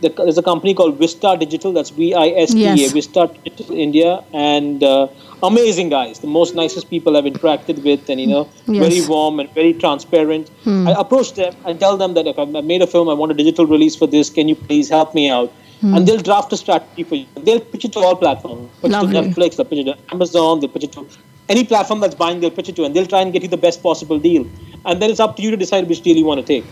there's 0.00 0.38
a 0.38 0.42
company 0.42 0.74
called 0.74 0.98
Vista 0.98 1.36
Digital. 1.38 1.72
That's 1.72 1.90
V-I-S-T-A, 1.90 2.74
Yes. 2.74 2.92
Vista 2.92 3.30
Digital 3.44 3.76
India, 3.76 4.24
and 4.32 4.82
uh, 4.82 5.08
amazing 5.42 5.90
guys, 5.90 6.20
the 6.20 6.26
most 6.26 6.54
nicest 6.54 6.88
people 6.88 7.16
I've 7.16 7.24
interacted 7.24 7.84
with, 7.84 8.08
and 8.08 8.18
you 8.20 8.26
know, 8.26 8.48
Yes. 8.66 8.88
very 8.88 9.06
warm 9.06 9.38
and 9.38 9.52
very 9.52 9.74
transparent. 9.74 10.50
I 10.66 10.94
approach 10.98 11.34
them 11.34 11.54
and 11.66 11.78
tell 11.78 11.96
them 11.96 12.14
that 12.14 12.26
if 12.26 12.38
I've 12.38 12.48
made 12.64 12.80
a 12.82 12.86
film, 12.86 13.08
I 13.08 13.14
want 13.14 13.32
a 13.32 13.34
digital 13.34 13.66
release 13.66 13.94
for 13.94 14.06
this. 14.06 14.30
Can 14.30 14.48
you 14.48 14.54
please 14.56 14.88
help 14.88 15.14
me 15.14 15.28
out? 15.28 15.52
Hmm. 15.80 15.94
And 15.94 16.08
they'll 16.08 16.22
draft 16.22 16.52
a 16.52 16.56
strategy 16.56 17.02
for 17.02 17.16
you. 17.16 17.26
They'll 17.36 17.60
pitch 17.60 17.84
it 17.84 17.92
to 17.92 17.98
all 18.00 18.16
platforms. 18.16 18.70
Pitch 18.80 18.90
Lovely. 18.90 19.18
it 19.18 19.22
to 19.22 19.28
Netflix, 19.28 19.56
they'll 19.56 19.66
pitch 19.66 19.80
it 19.80 19.84
to 19.84 20.14
Amazon, 20.14 20.60
they'll 20.60 20.70
pitch 20.70 20.84
it 20.84 20.92
to 20.92 21.06
any 21.48 21.64
platform 21.64 22.00
that's 22.00 22.14
buying, 22.14 22.40
they'll 22.40 22.50
pitch 22.50 22.68
it 22.68 22.76
to, 22.76 22.84
and 22.84 22.94
they'll 22.94 23.06
try 23.06 23.20
and 23.20 23.32
get 23.32 23.42
you 23.42 23.48
the 23.48 23.56
best 23.56 23.82
possible 23.82 24.18
deal. 24.18 24.46
And 24.84 25.02
then 25.02 25.10
it's 25.10 25.20
up 25.20 25.36
to 25.36 25.42
you 25.42 25.50
to 25.50 25.56
decide 25.56 25.88
which 25.88 26.00
deal 26.00 26.16
you 26.16 26.24
want 26.24 26.40
to 26.40 26.46
take. 26.46 26.64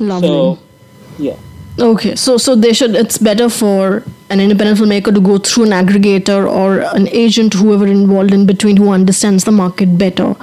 Lovely. 0.00 0.28
So, 0.28 0.58
yeah. 1.18 1.36
Okay, 1.78 2.16
so 2.16 2.36
so 2.36 2.54
they 2.54 2.74
should. 2.74 2.94
It's 2.94 3.16
better 3.16 3.48
for 3.48 4.04
an 4.28 4.40
independent 4.40 4.78
filmmaker 4.78 5.14
to 5.14 5.20
go 5.20 5.38
through 5.38 5.64
an 5.64 5.70
aggregator 5.70 6.46
or 6.50 6.80
an 6.94 7.08
agent, 7.08 7.54
whoever 7.54 7.86
involved 7.86 8.34
in 8.34 8.44
between, 8.44 8.76
who 8.76 8.90
understands 8.90 9.44
the 9.44 9.52
market 9.52 9.96
better 9.96 10.36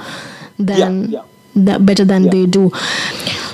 than 0.58 1.12
yeah. 1.12 1.22
That 1.54 1.84
better 1.86 2.04
than 2.04 2.24
Yeah. 2.24 2.30
they 2.30 2.46
do. 2.46 2.70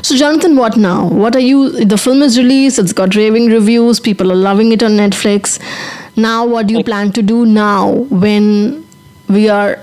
So, 0.02 0.16
Jonathan, 0.16 0.56
what 0.56 0.76
now? 0.76 1.08
What 1.08 1.34
are 1.34 1.40
you? 1.40 1.84
The 1.84 1.98
film 1.98 2.22
is 2.22 2.38
released. 2.38 2.78
It's 2.78 2.92
got 2.92 3.14
raving 3.14 3.46
reviews. 3.46 3.98
People 4.00 4.30
are 4.30 4.36
loving 4.36 4.72
it 4.72 4.82
on 4.82 4.92
Netflix. 4.92 5.58
Now, 6.16 6.46
what 6.46 6.66
do 6.66 6.74
you 6.74 6.84
plan 6.84 7.12
to 7.12 7.22
do 7.22 7.44
now 7.44 7.90
when 8.24 8.84
we 9.28 9.48
are 9.48 9.78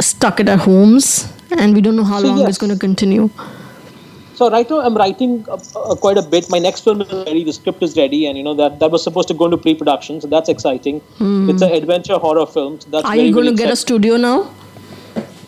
stuck 0.00 0.40
at 0.40 0.48
our 0.48 0.56
homes 0.56 1.30
and 1.58 1.74
we 1.74 1.80
don't 1.80 1.96
know 1.96 2.04
how 2.04 2.20
So, 2.20 2.28
long 2.28 2.38
yes. 2.38 2.48
it's 2.50 2.58
going 2.58 2.72
to 2.72 2.78
continue? 2.78 3.28
So 4.34 4.50
right 4.50 4.68
now 4.70 4.80
I'm 4.80 4.96
writing 4.96 5.44
uh, 5.50 5.58
uh, 5.76 5.94
quite 5.96 6.16
a 6.16 6.22
bit. 6.22 6.48
My 6.48 6.58
next 6.58 6.82
film 6.84 7.02
is 7.02 7.12
ready. 7.12 7.44
The 7.44 7.52
script 7.52 7.82
is 7.82 7.94
ready, 7.98 8.24
and 8.24 8.38
you 8.38 8.42
know 8.42 8.54
that 8.54 8.78
that 8.78 8.90
was 8.90 9.02
supposed 9.02 9.28
to 9.28 9.34
go 9.34 9.44
into 9.44 9.58
pre-production, 9.58 10.22
so 10.22 10.28
that's 10.28 10.48
exciting. 10.48 11.02
It's 11.20 11.60
an 11.60 11.72
adventure 11.72 12.16
horror 12.16 12.46
film. 12.46 12.80
So 12.80 12.88
that's. 12.88 13.04
Are 13.04 13.16
very, 13.16 13.26
you 13.28 13.34
going 13.34 13.44
to 13.44 13.52
get 13.52 13.70
a 13.70 13.76
studio 13.76 14.16
now? 14.16 14.50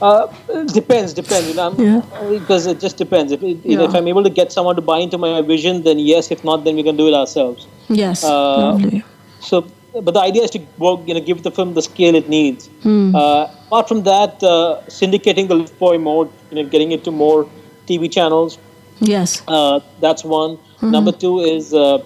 Uh, 0.01 0.27
depends, 0.73 1.13
depends. 1.13 1.49
You 1.49 1.55
know, 1.55 1.75
Yeah. 1.79 2.01
because 2.39 2.67
it 2.67 2.81
just 2.81 2.97
depends. 2.97 3.33
If, 3.33 3.43
it, 3.43 3.59
Yeah. 3.65 3.83
if 3.83 3.95
I'm 3.95 4.09
able 4.09 4.23
to 4.25 4.31
get 4.31 4.53
someone 4.53 4.77
to 4.77 4.83
buy 4.83 4.99
into 4.99 5.19
my 5.19 5.41
vision, 5.43 5.83
then 5.83 5.99
yes. 5.99 6.31
If 6.31 6.45
not, 6.45 6.65
then 6.65 6.77
we 6.77 6.83
can 6.83 6.97
do 6.97 7.09
it 7.09 7.15
ourselves. 7.15 7.67
Yes. 7.89 8.25
Uh, 8.25 8.73
Lovely. 8.73 9.05
So, 9.41 9.65
but 10.01 10.15
the 10.15 10.21
idea 10.21 10.43
is 10.43 10.51
to 10.53 10.61
work, 10.79 11.01
you 11.07 11.15
know, 11.15 11.21
give 11.21 11.43
the 11.43 11.51
film 11.51 11.75
the 11.75 11.83
scale 11.83 12.15
it 12.15 12.29
needs. 12.29 12.69
Hmm. 12.83 13.15
Uh, 13.15 13.45
apart 13.67 13.89
from 13.89 14.03
that, 14.05 14.43
uh, 14.43 14.81
syndicating 14.89 15.49
the 15.49 15.71
Boy 15.79 15.99
more, 15.99 16.29
you 16.51 16.57
know, 16.63 16.69
getting 16.69 16.93
it 16.93 17.05
to 17.05 17.11
more 17.11 17.47
TV 17.87 18.11
channels. 18.11 18.59
Yes. 19.01 19.43
Uh, 19.49 19.81
that's 20.01 20.25
one. 20.25 20.59
Number 20.81 21.13
two 21.13 21.39
is 21.41 21.73
uh, 21.73 21.99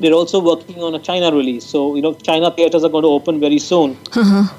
they're 0.00 0.12
also 0.12 0.40
working 0.40 0.82
on 0.82 0.94
a 0.94 0.98
China 0.98 1.30
release. 1.32 1.64
So 1.64 1.94
you 1.96 2.02
know, 2.02 2.14
China 2.14 2.50
theaters 2.50 2.84
are 2.84 2.88
going 2.90 3.02
to 3.02 3.08
open 3.08 3.40
very 3.40 3.58
soon. 3.58 3.96
Uh-huh. 4.14 4.54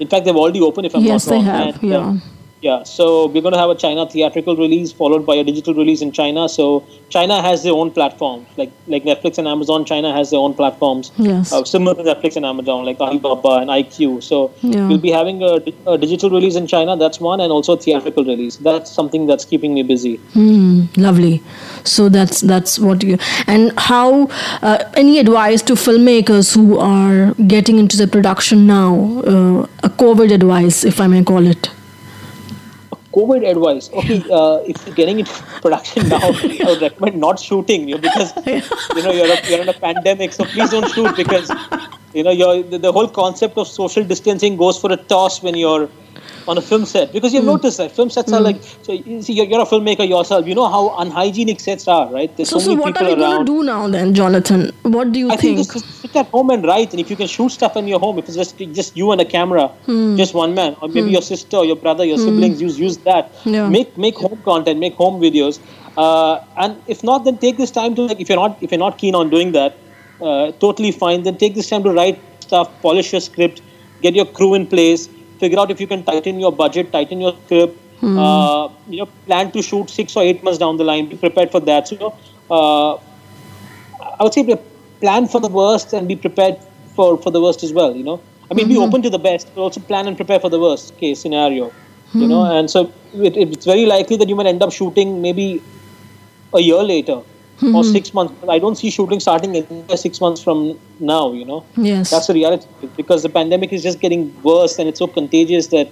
In 0.00 0.08
fact, 0.08 0.24
they've 0.24 0.36
already 0.36 0.60
opened. 0.60 0.86
If 0.86 0.94
I'm 0.96 1.02
Yes, 1.02 1.26
not 1.26 1.30
they 1.30 1.36
wrong. 1.36 1.44
have. 1.44 1.82
And, 1.82 1.92
uh, 1.92 2.12
yeah. 2.14 2.33
Yeah. 2.64 2.82
So 2.82 3.26
we're 3.26 3.42
going 3.42 3.52
to 3.52 3.58
have 3.58 3.70
a 3.70 3.74
China 3.74 4.06
theatrical 4.08 4.56
release 4.56 4.90
followed 5.00 5.26
by 5.26 5.34
a 5.36 5.44
digital 5.44 5.74
release 5.74 6.00
in 6.06 6.12
China. 6.12 6.48
So 6.48 6.66
China 7.10 7.40
has 7.42 7.62
their 7.62 7.74
own 7.80 7.90
platform, 7.98 8.46
like 8.56 8.72
like 8.86 9.04
Netflix 9.10 9.38
and 9.42 9.46
Amazon. 9.54 9.84
China 9.84 10.12
has 10.18 10.30
their 10.30 10.40
own 10.40 10.54
platforms. 10.60 11.12
Yes. 11.18 11.52
Uh, 11.52 11.64
similar 11.64 11.94
to 11.98 12.02
Netflix 12.10 12.36
and 12.36 12.46
Amazon, 12.52 12.86
like 12.86 13.00
Alibaba 13.08 13.52
and 13.62 13.70
IQ. 13.76 14.22
So 14.30 14.40
Yeah. 14.62 14.88
we'll 14.88 15.04
be 15.06 15.12
having 15.18 15.42
a, 15.50 15.52
a 15.94 15.98
digital 16.06 16.30
release 16.38 16.56
in 16.62 16.66
China. 16.74 16.96
That's 17.04 17.20
one, 17.28 17.40
and 17.40 17.52
also 17.58 17.74
a 17.74 17.80
theatrical 17.86 18.24
release. 18.32 18.56
That's 18.70 18.90
something 19.00 19.26
that's 19.26 19.44
keeping 19.44 19.74
me 19.74 19.82
busy. 19.92 20.16
Hmm, 20.38 20.86
lovely. 21.08 21.42
So 21.84 22.08
that's 22.18 22.40
that's 22.54 22.78
what 22.88 23.02
you 23.12 23.18
and 23.46 23.78
how 23.90 24.28
uh, 24.62 24.78
any 25.04 25.18
advice 25.26 25.62
to 25.72 25.74
filmmakers 25.86 26.54
who 26.56 26.78
are 26.78 27.34
getting 27.56 27.78
into 27.86 27.96
the 28.04 28.08
production 28.18 28.66
now, 28.66 28.90
uh, 29.36 29.88
a 29.88 29.90
COVID 30.04 30.32
advice, 30.42 30.84
if 30.84 31.00
I 31.00 31.06
may 31.16 31.22
call 31.34 31.46
it. 31.56 31.70
COVID 33.14 33.48
advice. 33.48 33.90
Okay, 33.92 34.22
uh, 34.30 34.56
if 34.66 34.86
you're 34.86 34.94
getting 34.94 35.20
into 35.20 35.32
production 35.62 36.08
now, 36.08 36.18
I 36.22 36.64
would 36.66 36.82
recommend 36.82 37.20
not 37.20 37.38
shooting. 37.38 37.88
You 37.88 37.98
because 37.98 38.32
you 38.46 39.02
know 39.02 39.12
you're 39.12 39.32
a, 39.32 39.48
you're 39.48 39.62
in 39.62 39.68
a 39.68 39.78
pandemic, 39.86 40.32
so 40.32 40.44
please 40.44 40.70
don't 40.70 40.90
shoot 40.90 41.16
because 41.16 41.50
you 42.12 42.24
know 42.24 42.62
the, 42.62 42.78
the 42.78 42.92
whole 42.92 43.08
concept 43.08 43.58
of 43.58 43.68
social 43.68 44.04
distancing 44.04 44.56
goes 44.56 44.80
for 44.80 44.92
a 44.92 44.96
toss 44.96 45.42
when 45.42 45.54
you're 45.54 45.88
on 46.46 46.58
a 46.58 46.62
film 46.62 46.84
set 46.84 47.12
because 47.12 47.32
you've 47.34 47.44
noticed 47.44 47.78
that 47.78 47.90
film 47.98 48.10
sets 48.10 48.32
are 48.32 48.40
like 48.40 48.56
so 48.82 48.92
you 48.92 49.22
see 49.22 49.32
you're, 49.32 49.46
you're 49.46 49.62
a 49.62 49.66
filmmaker 49.66 50.06
yourself 50.08 50.46
you 50.46 50.54
know 50.54 50.68
how 50.68 50.82
unhygienic 50.98 51.60
sets 51.60 51.88
are 51.88 52.06
right 52.12 52.36
there's 52.36 52.50
So, 52.50 52.58
so, 52.58 52.74
so 52.74 52.74
what 52.80 53.00
are 53.00 53.06
we 53.08 53.14
going 53.16 53.38
to 53.38 53.44
do 53.52 53.62
now 53.62 53.88
then, 53.88 54.12
Jonathan? 54.14 54.72
What 54.82 55.12
do 55.12 55.18
you 55.18 55.30
I 55.30 55.36
think 55.36 55.58
think? 55.70 55.84
sit 55.84 56.16
at 56.16 56.26
home 56.28 56.50
and 56.50 56.64
write, 56.64 56.90
and 56.92 57.00
if 57.00 57.10
you 57.10 57.16
can 57.16 57.26
shoot 57.26 57.50
stuff 57.50 57.76
in 57.76 57.88
your 57.88 57.98
home, 57.98 58.18
if 58.18 58.26
it's 58.28 58.36
just 58.36 58.58
just 58.80 58.96
you 58.96 59.10
and 59.14 59.20
a 59.20 59.24
camera, 59.36 59.64
Hmm. 59.86 60.16
just 60.20 60.34
one 60.40 60.54
man, 60.58 60.76
or 60.82 60.88
maybe 60.96 61.10
your 61.16 61.22
sister, 61.22 61.56
or 61.62 61.64
your 61.70 61.76
brother, 61.84 62.04
your 62.10 62.18
siblings, 62.24 62.60
use 62.66 62.78
use 62.78 62.98
that. 63.08 63.32
Yeah. 63.54 63.68
Make 63.76 63.96
make 64.04 64.16
home 64.26 64.38
content, 64.50 64.78
make 64.84 64.94
home 65.04 65.16
videos, 65.24 65.58
uh, 65.96 66.34
and 66.66 66.76
if 66.96 67.02
not, 67.10 67.24
then 67.24 67.38
take 67.38 67.56
this 67.64 67.70
time 67.80 67.94
to 67.96 68.06
like 68.12 68.20
if 68.20 68.28
you're 68.28 68.42
not 68.44 68.62
if 68.68 68.70
you're 68.76 68.84
not 68.86 68.98
keen 68.98 69.14
on 69.22 69.30
doing 69.30 69.52
that, 69.58 69.76
uh, 70.20 70.52
totally 70.66 70.92
fine. 70.92 71.22
Then 71.28 71.36
take 71.44 71.54
this 71.54 71.68
time 71.74 71.82
to 71.88 71.92
write 72.00 72.20
stuff, 72.40 72.70
polish 72.82 73.12
your 73.12 73.20
script, 73.20 73.62
get 74.02 74.14
your 74.14 74.26
crew 74.26 74.54
in 74.54 74.66
place, 74.66 75.08
figure 75.44 75.60
out 75.62 75.70
if 75.70 75.80
you 75.80 75.88
can 75.94 76.04
tighten 76.10 76.38
your 76.44 76.52
budget, 76.52 76.92
tighten 76.98 77.20
your 77.26 77.34
script. 77.44 77.80
Uh, 78.02 78.68
you 78.88 78.98
know, 78.98 79.06
plan 79.26 79.50
to 79.52 79.62
shoot 79.62 79.90
six 79.98 80.16
or 80.16 80.22
eight 80.22 80.42
months 80.44 80.58
down 80.58 80.76
the 80.76 80.84
line. 80.84 81.08
Be 81.08 81.16
prepared 81.16 81.50
for 81.50 81.60
that. 81.60 81.88
So, 81.88 81.94
you 81.94 82.00
know, 82.00 82.12
uh, 82.56 82.92
I 84.18 84.22
would 84.24 84.34
say 84.34 84.58
plan 85.00 85.26
for 85.34 85.40
the 85.40 85.48
worst 85.48 85.92
and 85.92 86.06
be 86.06 86.16
prepared 86.26 86.56
for, 86.94 87.16
for 87.24 87.30
the 87.30 87.40
worst 87.40 87.62
as 87.68 87.72
well. 87.72 87.96
You 87.96 88.04
know, 88.04 88.20
I 88.50 88.54
mean, 88.54 88.68
be 88.68 88.76
open 88.76 89.02
to 89.02 89.10
the 89.10 89.18
best, 89.18 89.50
but 89.54 89.62
also 89.62 89.80
plan 89.80 90.06
and 90.06 90.16
prepare 90.16 90.40
for 90.40 90.50
the 90.50 90.60
worst 90.60 90.96
case 90.98 91.20
scenario. 91.20 91.72
You 92.14 92.28
know, 92.28 92.42
and 92.58 92.70
so 92.70 92.92
it, 93.14 93.36
it's 93.36 93.66
very 93.66 93.86
likely 93.86 94.16
that 94.18 94.28
you 94.28 94.36
might 94.36 94.46
end 94.46 94.62
up 94.62 94.72
shooting 94.72 95.20
maybe 95.20 95.60
a 96.52 96.60
year 96.60 96.82
later 96.82 97.22
or 97.62 97.66
mm-hmm. 97.66 97.92
six 97.92 98.12
months. 98.12 98.34
I 98.48 98.58
don't 98.58 98.76
see 98.76 98.90
shooting 98.90 99.20
starting 99.20 99.54
in 99.54 99.96
six 99.96 100.20
months 100.20 100.42
from 100.42 100.78
now. 101.00 101.32
You 101.32 101.44
know, 101.44 101.64
Yes. 101.76 102.10
that's 102.10 102.26
the 102.26 102.34
reality. 102.34 102.66
Because 102.96 103.22
the 103.22 103.28
pandemic 103.28 103.72
is 103.72 103.82
just 103.82 104.00
getting 104.00 104.34
worse 104.42 104.78
and 104.78 104.88
it's 104.88 104.98
so 104.98 105.06
contagious 105.06 105.68
that 105.68 105.88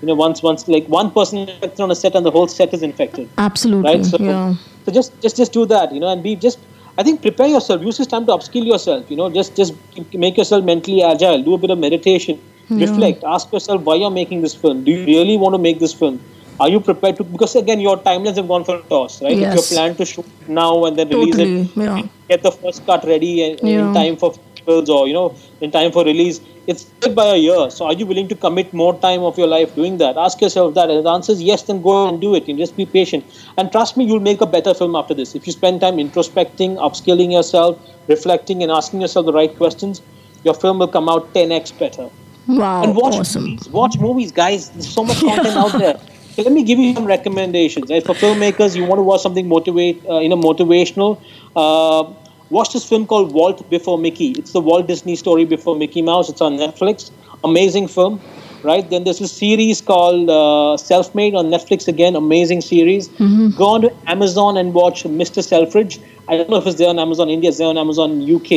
you 0.00 0.08
know 0.08 0.14
once 0.14 0.42
once 0.42 0.68
like 0.68 0.86
one 0.86 1.10
person 1.10 1.48
infected 1.48 1.80
on 1.80 1.90
a 1.90 1.94
set 1.94 2.14
and 2.14 2.26
the 2.26 2.30
whole 2.30 2.48
set 2.48 2.74
is 2.74 2.82
infected. 2.82 3.28
Absolutely. 3.38 3.94
right? 3.94 4.04
So, 4.04 4.18
yeah. 4.18 4.54
so 4.84 4.92
just 4.92 5.20
just 5.22 5.36
just 5.36 5.52
do 5.52 5.64
that 5.66 5.92
you 5.92 6.00
know 6.00 6.08
and 6.08 6.22
be 6.22 6.36
just 6.36 6.58
i 6.98 7.02
think 7.02 7.22
prepare 7.22 7.46
yourself. 7.46 7.82
Use 7.82 7.96
this 7.98 8.06
time 8.06 8.26
to 8.26 8.32
upskill 8.32 8.66
yourself 8.66 9.10
you 9.10 9.16
know 9.16 9.30
just 9.30 9.56
just 9.56 9.74
make 10.12 10.36
yourself 10.36 10.64
mentally 10.64 11.02
agile. 11.02 11.42
Do 11.42 11.54
a 11.54 11.58
bit 11.58 11.70
of 11.70 11.78
meditation. 11.78 12.38
Reflect. 12.68 13.22
Ask 13.22 13.52
yourself 13.52 13.82
why 13.82 13.94
you're 13.94 14.10
making 14.10 14.40
this 14.42 14.54
film? 14.54 14.82
Do 14.82 14.90
you 14.90 15.06
really 15.06 15.36
want 15.36 15.54
to 15.54 15.58
make 15.58 15.78
this 15.78 15.92
film 15.92 16.20
are 16.60 16.68
you 16.68 16.80
prepared 16.80 17.16
to 17.16 17.24
because 17.24 17.54
again 17.56 17.80
your 17.80 17.96
timelines 18.08 18.36
have 18.36 18.48
gone 18.48 18.64
for 18.64 18.76
a 18.76 18.82
toss 18.92 19.20
right 19.22 19.38
if 19.38 19.54
you 19.56 19.62
plan 19.76 19.94
to 20.00 20.04
shoot 20.04 20.26
now 20.48 20.84
and 20.86 20.98
then 20.98 21.08
release 21.08 21.36
Totally. 21.36 21.60
it 21.62 21.76
Yeah. 21.76 22.02
get 22.28 22.42
the 22.42 22.52
first 22.52 22.86
cut 22.86 23.04
ready 23.04 23.32
in, 23.46 23.58
Yeah. 23.62 23.88
in 23.88 23.94
time 23.94 24.16
for 24.16 24.32
festivals 24.34 24.88
or 24.98 25.06
you 25.08 25.14
know 25.14 25.34
in 25.60 25.70
time 25.70 25.92
for 25.96 26.04
release 26.04 26.40
it's 26.66 26.84
by 27.18 27.26
a 27.34 27.36
year 27.36 27.70
so 27.70 27.84
are 27.86 27.92
you 27.92 28.06
willing 28.06 28.28
to 28.32 28.34
commit 28.34 28.72
more 28.82 28.92
time 29.06 29.22
of 29.28 29.36
your 29.42 29.46
life 29.46 29.74
doing 29.74 29.98
that 29.98 30.16
ask 30.16 30.40
yourself 30.40 30.74
that 30.78 30.90
and 30.90 31.04
the 31.06 31.10
answer 31.16 31.32
is 31.36 31.42
yes 31.50 31.62
then 31.68 31.80
go 31.82 31.94
and 32.08 32.20
do 32.20 32.34
it 32.38 32.48
and 32.48 32.58
just 32.64 32.76
be 32.76 32.86
patient 32.86 33.24
and 33.58 33.70
trust 33.70 33.96
me 33.96 34.04
you'll 34.04 34.26
make 34.32 34.40
a 34.40 34.50
better 34.56 34.74
film 34.74 34.96
after 35.02 35.14
this 35.20 35.34
if 35.40 35.46
you 35.46 35.52
spend 35.52 35.80
time 35.80 35.96
introspecting 36.06 36.76
upskilling 36.88 37.30
yourself 37.38 37.78
reflecting 38.08 38.62
and 38.64 38.72
asking 38.72 39.00
yourself 39.00 39.26
the 39.26 39.32
right 39.40 39.56
questions 39.56 40.02
your 40.44 40.54
film 40.54 40.78
will 40.80 40.92
come 40.98 41.08
out 41.08 41.32
10x 41.34 41.78
better 41.78 42.08
Wow. 42.48 42.82
and 42.84 42.94
watch 42.96 43.14
awesome. 43.14 43.42
movies. 43.42 43.68
Watch 43.68 43.98
movies, 43.98 44.30
guys. 44.30 44.68
There's 44.70 44.88
so 44.88 45.02
much 45.02 45.18
content 45.28 45.56
out 45.62 45.72
there. 45.80 45.96
So 46.36 46.42
let 46.42 46.52
me 46.52 46.62
give 46.64 46.78
you 46.78 46.94
some 46.94 47.06
recommendations. 47.06 47.90
Right? 47.90 48.04
For 48.04 48.14
filmmakers, 48.14 48.76
you 48.76 48.84
want 48.84 48.98
to 48.98 49.02
watch 49.02 49.22
something 49.22 49.48
motivate, 49.48 50.04
uh, 50.06 50.18
you 50.18 50.28
know, 50.28 50.36
motivational. 50.36 51.18
Uh, 51.56 52.12
watch 52.50 52.74
this 52.74 52.86
film 52.86 53.06
called 53.06 53.32
Walt 53.32 53.68
Before 53.70 53.96
Mickey. 53.96 54.32
It's 54.32 54.52
the 54.52 54.60
Walt 54.60 54.86
Disney 54.86 55.16
story 55.16 55.46
before 55.46 55.76
Mickey 55.76 56.02
Mouse. 56.02 56.28
It's 56.28 56.42
on 56.42 56.58
Netflix. 56.58 57.10
Amazing 57.42 57.88
film, 57.88 58.20
right? 58.62 58.88
Then 58.90 59.04
there's 59.04 59.22
a 59.22 59.28
series 59.28 59.80
called 59.80 60.28
uh, 60.28 60.76
Self 60.76 61.14
Made 61.14 61.34
on 61.34 61.46
Netflix. 61.46 61.88
Again, 61.88 62.14
amazing 62.14 62.60
series. 62.60 63.08
Go 63.56 63.68
on 63.68 63.80
to 63.80 63.94
Amazon 64.06 64.58
and 64.58 64.74
watch 64.74 65.04
Mr. 65.04 65.42
Selfridge. 65.42 65.98
I 66.28 66.36
don't 66.36 66.50
know 66.50 66.56
if 66.56 66.66
it's 66.66 66.76
there 66.76 66.90
on 66.90 66.98
Amazon 66.98 67.30
India. 67.30 67.48
It's 67.48 67.56
there 67.58 67.68
on 67.68 67.78
Amazon 67.78 68.20
UK. 68.20 68.52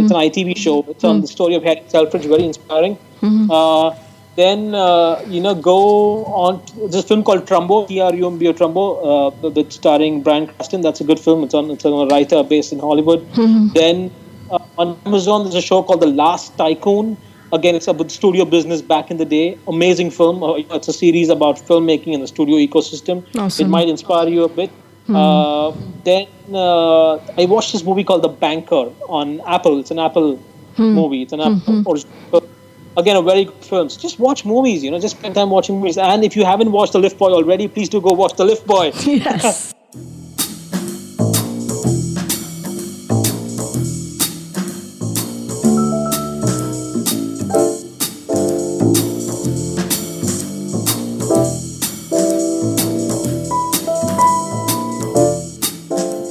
It's 0.00 0.12
an 0.12 0.16
ITV 0.16 0.56
show. 0.56 0.82
It's 0.88 1.04
on 1.04 1.20
the 1.20 1.26
story 1.26 1.56
of 1.56 1.62
Harry 1.62 1.82
Selfridge. 1.88 2.24
Very 2.24 2.44
inspiring. 2.44 2.96
Uh, 3.50 3.90
then 4.38 4.74
uh, 4.74 5.20
you 5.26 5.40
know 5.40 5.54
go 5.54 6.24
on. 6.26 6.64
To, 6.66 6.98
a 6.98 7.02
film 7.02 7.24
called 7.24 7.44
Trumbo, 7.44 7.86
T-R-U-M-B-O, 7.88 8.52
Trumbo, 8.52 8.84
uh, 9.44 9.50
that's 9.50 9.74
starring 9.74 10.22
Bryan 10.22 10.46
Cranston. 10.46 10.80
That's 10.80 11.00
a 11.00 11.04
good 11.04 11.18
film. 11.18 11.42
It's 11.44 11.54
on. 11.54 11.70
It's 11.70 11.84
on 11.84 12.06
a 12.06 12.08
writer 12.12 12.42
based 12.42 12.72
in 12.72 12.78
Hollywood. 12.78 13.26
Then 13.74 14.10
uh, 14.50 14.58
on 14.78 14.98
Amazon, 15.06 15.42
there's 15.42 15.56
a 15.56 15.62
show 15.70 15.82
called 15.82 16.00
The 16.00 16.12
Last 16.24 16.56
Tycoon. 16.56 17.16
Again, 17.52 17.74
it's 17.74 17.88
about 17.88 18.10
studio 18.10 18.44
business 18.44 18.82
back 18.82 19.10
in 19.10 19.16
the 19.16 19.24
day. 19.24 19.58
Amazing 19.66 20.10
film. 20.10 20.42
Uh, 20.42 20.54
it's 20.78 20.88
a 20.88 20.92
series 20.92 21.30
about 21.30 21.56
filmmaking 21.56 22.14
and 22.14 22.22
the 22.22 22.28
studio 22.28 22.56
ecosystem. 22.56 23.24
Awesome. 23.36 23.66
It 23.66 23.68
might 23.70 23.88
inspire 23.88 24.28
you 24.28 24.44
a 24.44 24.48
bit. 24.48 24.70
Uh, 25.08 25.72
then 26.04 26.28
uh, 26.52 27.14
I 27.42 27.46
watched 27.46 27.72
this 27.72 27.82
movie 27.82 28.04
called 28.04 28.22
The 28.22 28.28
Banker 28.28 28.92
on 29.08 29.40
Apple. 29.46 29.80
It's 29.80 29.90
an 29.90 29.98
Apple 29.98 30.38
movie. 30.76 31.22
It's 31.22 31.32
an 31.32 31.40
Apple 31.40 31.82
original. 31.90 32.48
Again, 32.98 33.16
a 33.16 33.22
very 33.22 33.44
good 33.44 33.64
film. 33.64 33.88
So 33.88 34.00
just 34.00 34.18
watch 34.18 34.44
movies. 34.44 34.82
You 34.82 34.90
know, 34.90 34.98
just 34.98 35.16
spend 35.18 35.36
time 35.36 35.50
watching 35.50 35.76
movies. 35.76 35.96
And 35.96 36.24
if 36.24 36.34
you 36.34 36.44
haven't 36.44 36.72
watched 36.72 36.92
The 36.94 36.98
Lift 36.98 37.16
Boy 37.16 37.30
already, 37.30 37.68
please 37.68 37.88
do 37.88 38.00
go 38.00 38.12
watch 38.12 38.34
The 38.34 38.44
Lift 38.44 38.66
Boy. 38.66 38.92
Yes. 39.06 39.74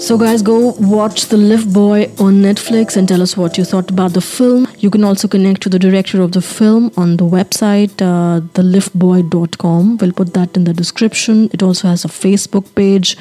So, 0.08 0.18
guys, 0.18 0.42
go 0.42 0.74
watch 0.80 1.26
The 1.26 1.36
Lift 1.36 1.74
Boy 1.74 2.04
on 2.18 2.36
Netflix 2.42 2.96
and 2.96 3.10
tell 3.10 3.22
us 3.22 3.36
what 3.36 3.58
you 3.58 3.66
thought 3.66 3.92
about 3.92 4.14
the 4.14 4.22
film. 4.22 4.66
You 4.78 4.90
can 4.90 5.04
also 5.04 5.28
connect 5.28 5.64
to 5.64 5.70
the 5.70 5.78
director 5.78 6.22
of 6.22 6.32
the 6.32 6.42
film 6.42 6.92
on 6.96 7.18
the 7.18 7.26
website, 7.26 7.92
uh, 8.02 8.40
theliftboy.com. 8.54 9.98
We'll 9.98 10.14
put 10.14 10.34
that 10.34 10.56
in 10.56 10.64
the 10.64 10.74
description. 10.74 11.50
It 11.52 11.62
also 11.62 11.90
has 11.90 12.06
a 12.06 12.08
Facebook 12.08 12.74
page. 12.74 13.18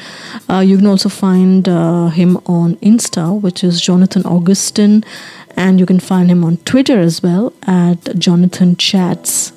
Uh, 0.48 0.60
you 0.60 0.76
can 0.76 0.86
also 0.86 1.08
find 1.08 1.68
uh, 1.68 2.10
him 2.10 2.36
on 2.46 2.76
Insta, 2.76 3.40
which 3.40 3.64
is 3.64 3.80
Jonathan 3.80 4.24
Augustin, 4.24 5.02
and 5.56 5.80
you 5.80 5.86
can 5.86 5.98
find 5.98 6.30
him 6.30 6.44
on 6.44 6.58
Twitter 6.58 7.00
as 7.00 7.20
well 7.20 7.52
at 7.66 8.16
Jonathan 8.16 8.76
Chats. 8.76 9.55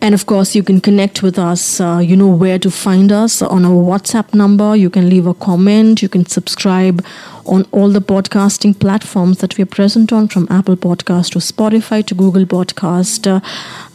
And 0.00 0.14
of 0.14 0.26
course, 0.26 0.54
you 0.54 0.62
can 0.62 0.80
connect 0.80 1.22
with 1.22 1.38
us. 1.38 1.80
Uh, 1.80 1.98
you 2.02 2.16
know 2.16 2.28
where 2.28 2.58
to 2.58 2.70
find 2.70 3.10
us 3.10 3.42
on 3.42 3.64
our 3.64 3.82
WhatsApp 3.82 4.34
number. 4.34 4.76
You 4.76 4.90
can 4.90 5.08
leave 5.08 5.26
a 5.26 5.34
comment. 5.34 6.02
You 6.02 6.08
can 6.08 6.26
subscribe 6.26 7.04
on 7.46 7.66
all 7.72 7.88
the 7.88 8.00
podcasting 8.00 8.78
platforms 8.78 9.38
that 9.38 9.56
we 9.56 9.62
are 9.62 9.66
present 9.66 10.12
on, 10.12 10.28
from 10.28 10.46
Apple 10.50 10.76
Podcast 10.76 11.32
to 11.32 11.38
Spotify 11.38 12.04
to 12.06 12.14
Google 12.14 12.44
Podcast. 12.44 13.26
Uh, 13.26 13.40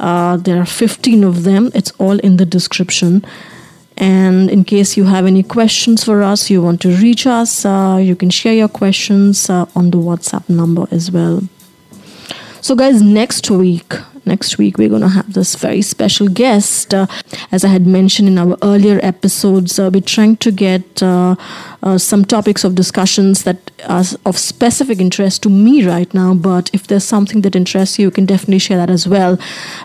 uh, 0.03 0.37
there 0.37 0.59
are 0.59 0.65
15 0.65 1.23
of 1.23 1.43
them. 1.43 1.71
It's 1.75 1.91
all 1.91 2.19
in 2.19 2.37
the 2.37 2.45
description. 2.45 3.23
And 3.97 4.49
in 4.49 4.63
case 4.63 4.97
you 4.97 5.03
have 5.03 5.25
any 5.27 5.43
questions 5.43 6.03
for 6.03 6.23
us, 6.23 6.49
you 6.49 6.61
want 6.61 6.81
to 6.81 6.89
reach 6.89 7.27
us, 7.27 7.65
uh, 7.65 7.99
you 8.01 8.15
can 8.15 8.31
share 8.31 8.53
your 8.53 8.69
questions 8.69 9.49
uh, 9.49 9.65
on 9.75 9.91
the 9.91 9.97
WhatsApp 9.99 10.49
number 10.49 10.87
as 10.89 11.11
well. 11.11 11.43
So, 12.61 12.75
guys, 12.75 13.01
next 13.01 13.49
week, 13.51 13.93
next 14.25 14.57
week 14.57 14.77
we're 14.77 14.89
going 14.89 15.01
to 15.01 15.07
have 15.07 15.33
this 15.33 15.55
very 15.55 15.81
special 15.81 16.27
guest. 16.27 16.93
Uh, 16.93 17.07
as 17.51 17.63
I 17.63 17.69
had 17.69 17.85
mentioned 17.87 18.27
in 18.27 18.37
our 18.37 18.57
earlier 18.61 18.99
episodes, 19.03 19.79
uh, 19.79 19.89
we're 19.93 20.01
trying 20.01 20.37
to 20.37 20.51
get 20.51 21.01
uh, 21.01 21.35
uh, 21.83 21.97
some 21.97 22.25
topics 22.25 22.63
of 22.63 22.75
discussions 22.75 23.43
that 23.43 23.70
are 23.87 24.03
of 24.25 24.37
specific 24.37 24.99
interest 24.99 25.43
to 25.43 25.49
me 25.49 25.85
right 25.85 26.13
now. 26.13 26.33
But 26.33 26.69
if 26.73 26.87
there's 26.87 27.03
something 27.03 27.41
that 27.41 27.55
interests 27.55 27.97
you, 27.97 28.05
you 28.07 28.11
can 28.11 28.25
definitely 28.25 28.59
share 28.59 28.77
that 28.77 28.89
as 28.89 29.07
well. 29.07 29.37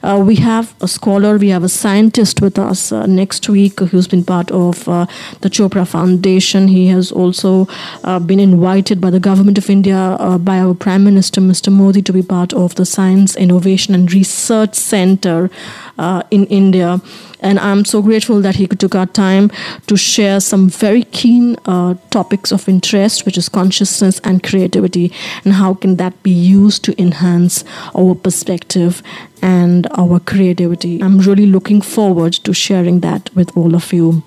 Uh, 0.02 0.22
we 0.24 0.36
have 0.36 0.74
a 0.80 0.88
scholar, 0.88 1.38
we 1.38 1.50
have 1.50 1.62
a 1.62 1.68
scientist 1.68 2.40
with 2.40 2.58
us 2.58 2.92
uh, 2.92 3.06
next 3.06 3.48
week 3.48 3.78
who's 3.78 4.08
been 4.08 4.24
part 4.24 4.50
of 4.50 4.88
uh, 4.88 5.06
the 5.42 5.50
Chopra 5.50 5.86
Foundation. 5.86 6.68
He 6.68 6.88
has 6.88 7.12
also 7.12 7.68
uh, 8.04 8.18
been 8.18 8.40
invited 8.40 9.00
by 9.00 9.10
the 9.10 9.20
government 9.20 9.58
of 9.58 9.70
India, 9.70 9.96
uh, 9.96 10.38
by 10.38 10.58
our 10.58 10.74
Prime 10.74 11.04
Minister, 11.04 11.40
Mr. 11.40 11.72
Modi, 11.72 12.02
to 12.02 12.12
be 12.12 12.22
part 12.22 12.52
of 12.52 12.74
the 12.74 12.84
Science, 12.84 13.36
Innovation 13.36 13.94
and 13.94 14.12
Research 14.12 14.74
Center 14.74 15.50
uh, 15.98 16.22
in 16.30 16.46
India. 16.46 17.00
And 17.40 17.58
I'm 17.58 17.84
so 17.84 18.02
grateful 18.02 18.40
that 18.40 18.56
he 18.56 18.66
took 18.66 18.94
our 18.94 19.06
time 19.06 19.50
to 19.86 19.96
share 19.96 20.40
some 20.40 20.68
very 20.68 21.04
keen 21.04 21.56
uh, 21.66 21.94
topics 22.10 22.50
of 22.50 22.68
interest, 22.68 23.26
which 23.26 23.36
is 23.36 23.48
consciousness 23.48 24.20
and 24.24 24.42
creativity, 24.42 25.12
and 25.44 25.54
how 25.54 25.74
can 25.74 25.96
that 25.96 26.20
be 26.22 26.30
used 26.30 26.82
to 26.84 27.00
enhance 27.00 27.64
our 27.94 28.14
perspective 28.14 29.02
and 29.42 29.86
our 29.96 30.18
creativity. 30.20 31.02
I'm 31.02 31.18
really 31.18 31.46
looking 31.46 31.82
forward 31.82 32.32
to 32.32 32.52
sharing 32.54 33.00
that 33.00 33.34
with 33.34 33.56
all 33.56 33.74
of 33.74 33.92
you. 33.92 34.22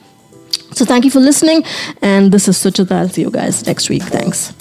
So 0.71 0.85
thank 0.85 1.03
you 1.03 1.11
for 1.11 1.19
listening, 1.19 1.63
and 2.01 2.31
this 2.31 2.47
is 2.47 2.57
Suchita. 2.57 2.91
I'll 2.91 3.09
see 3.09 3.21
you 3.21 3.31
guys 3.31 3.65
next 3.65 3.89
week. 3.89 4.03
Thanks. 4.03 4.53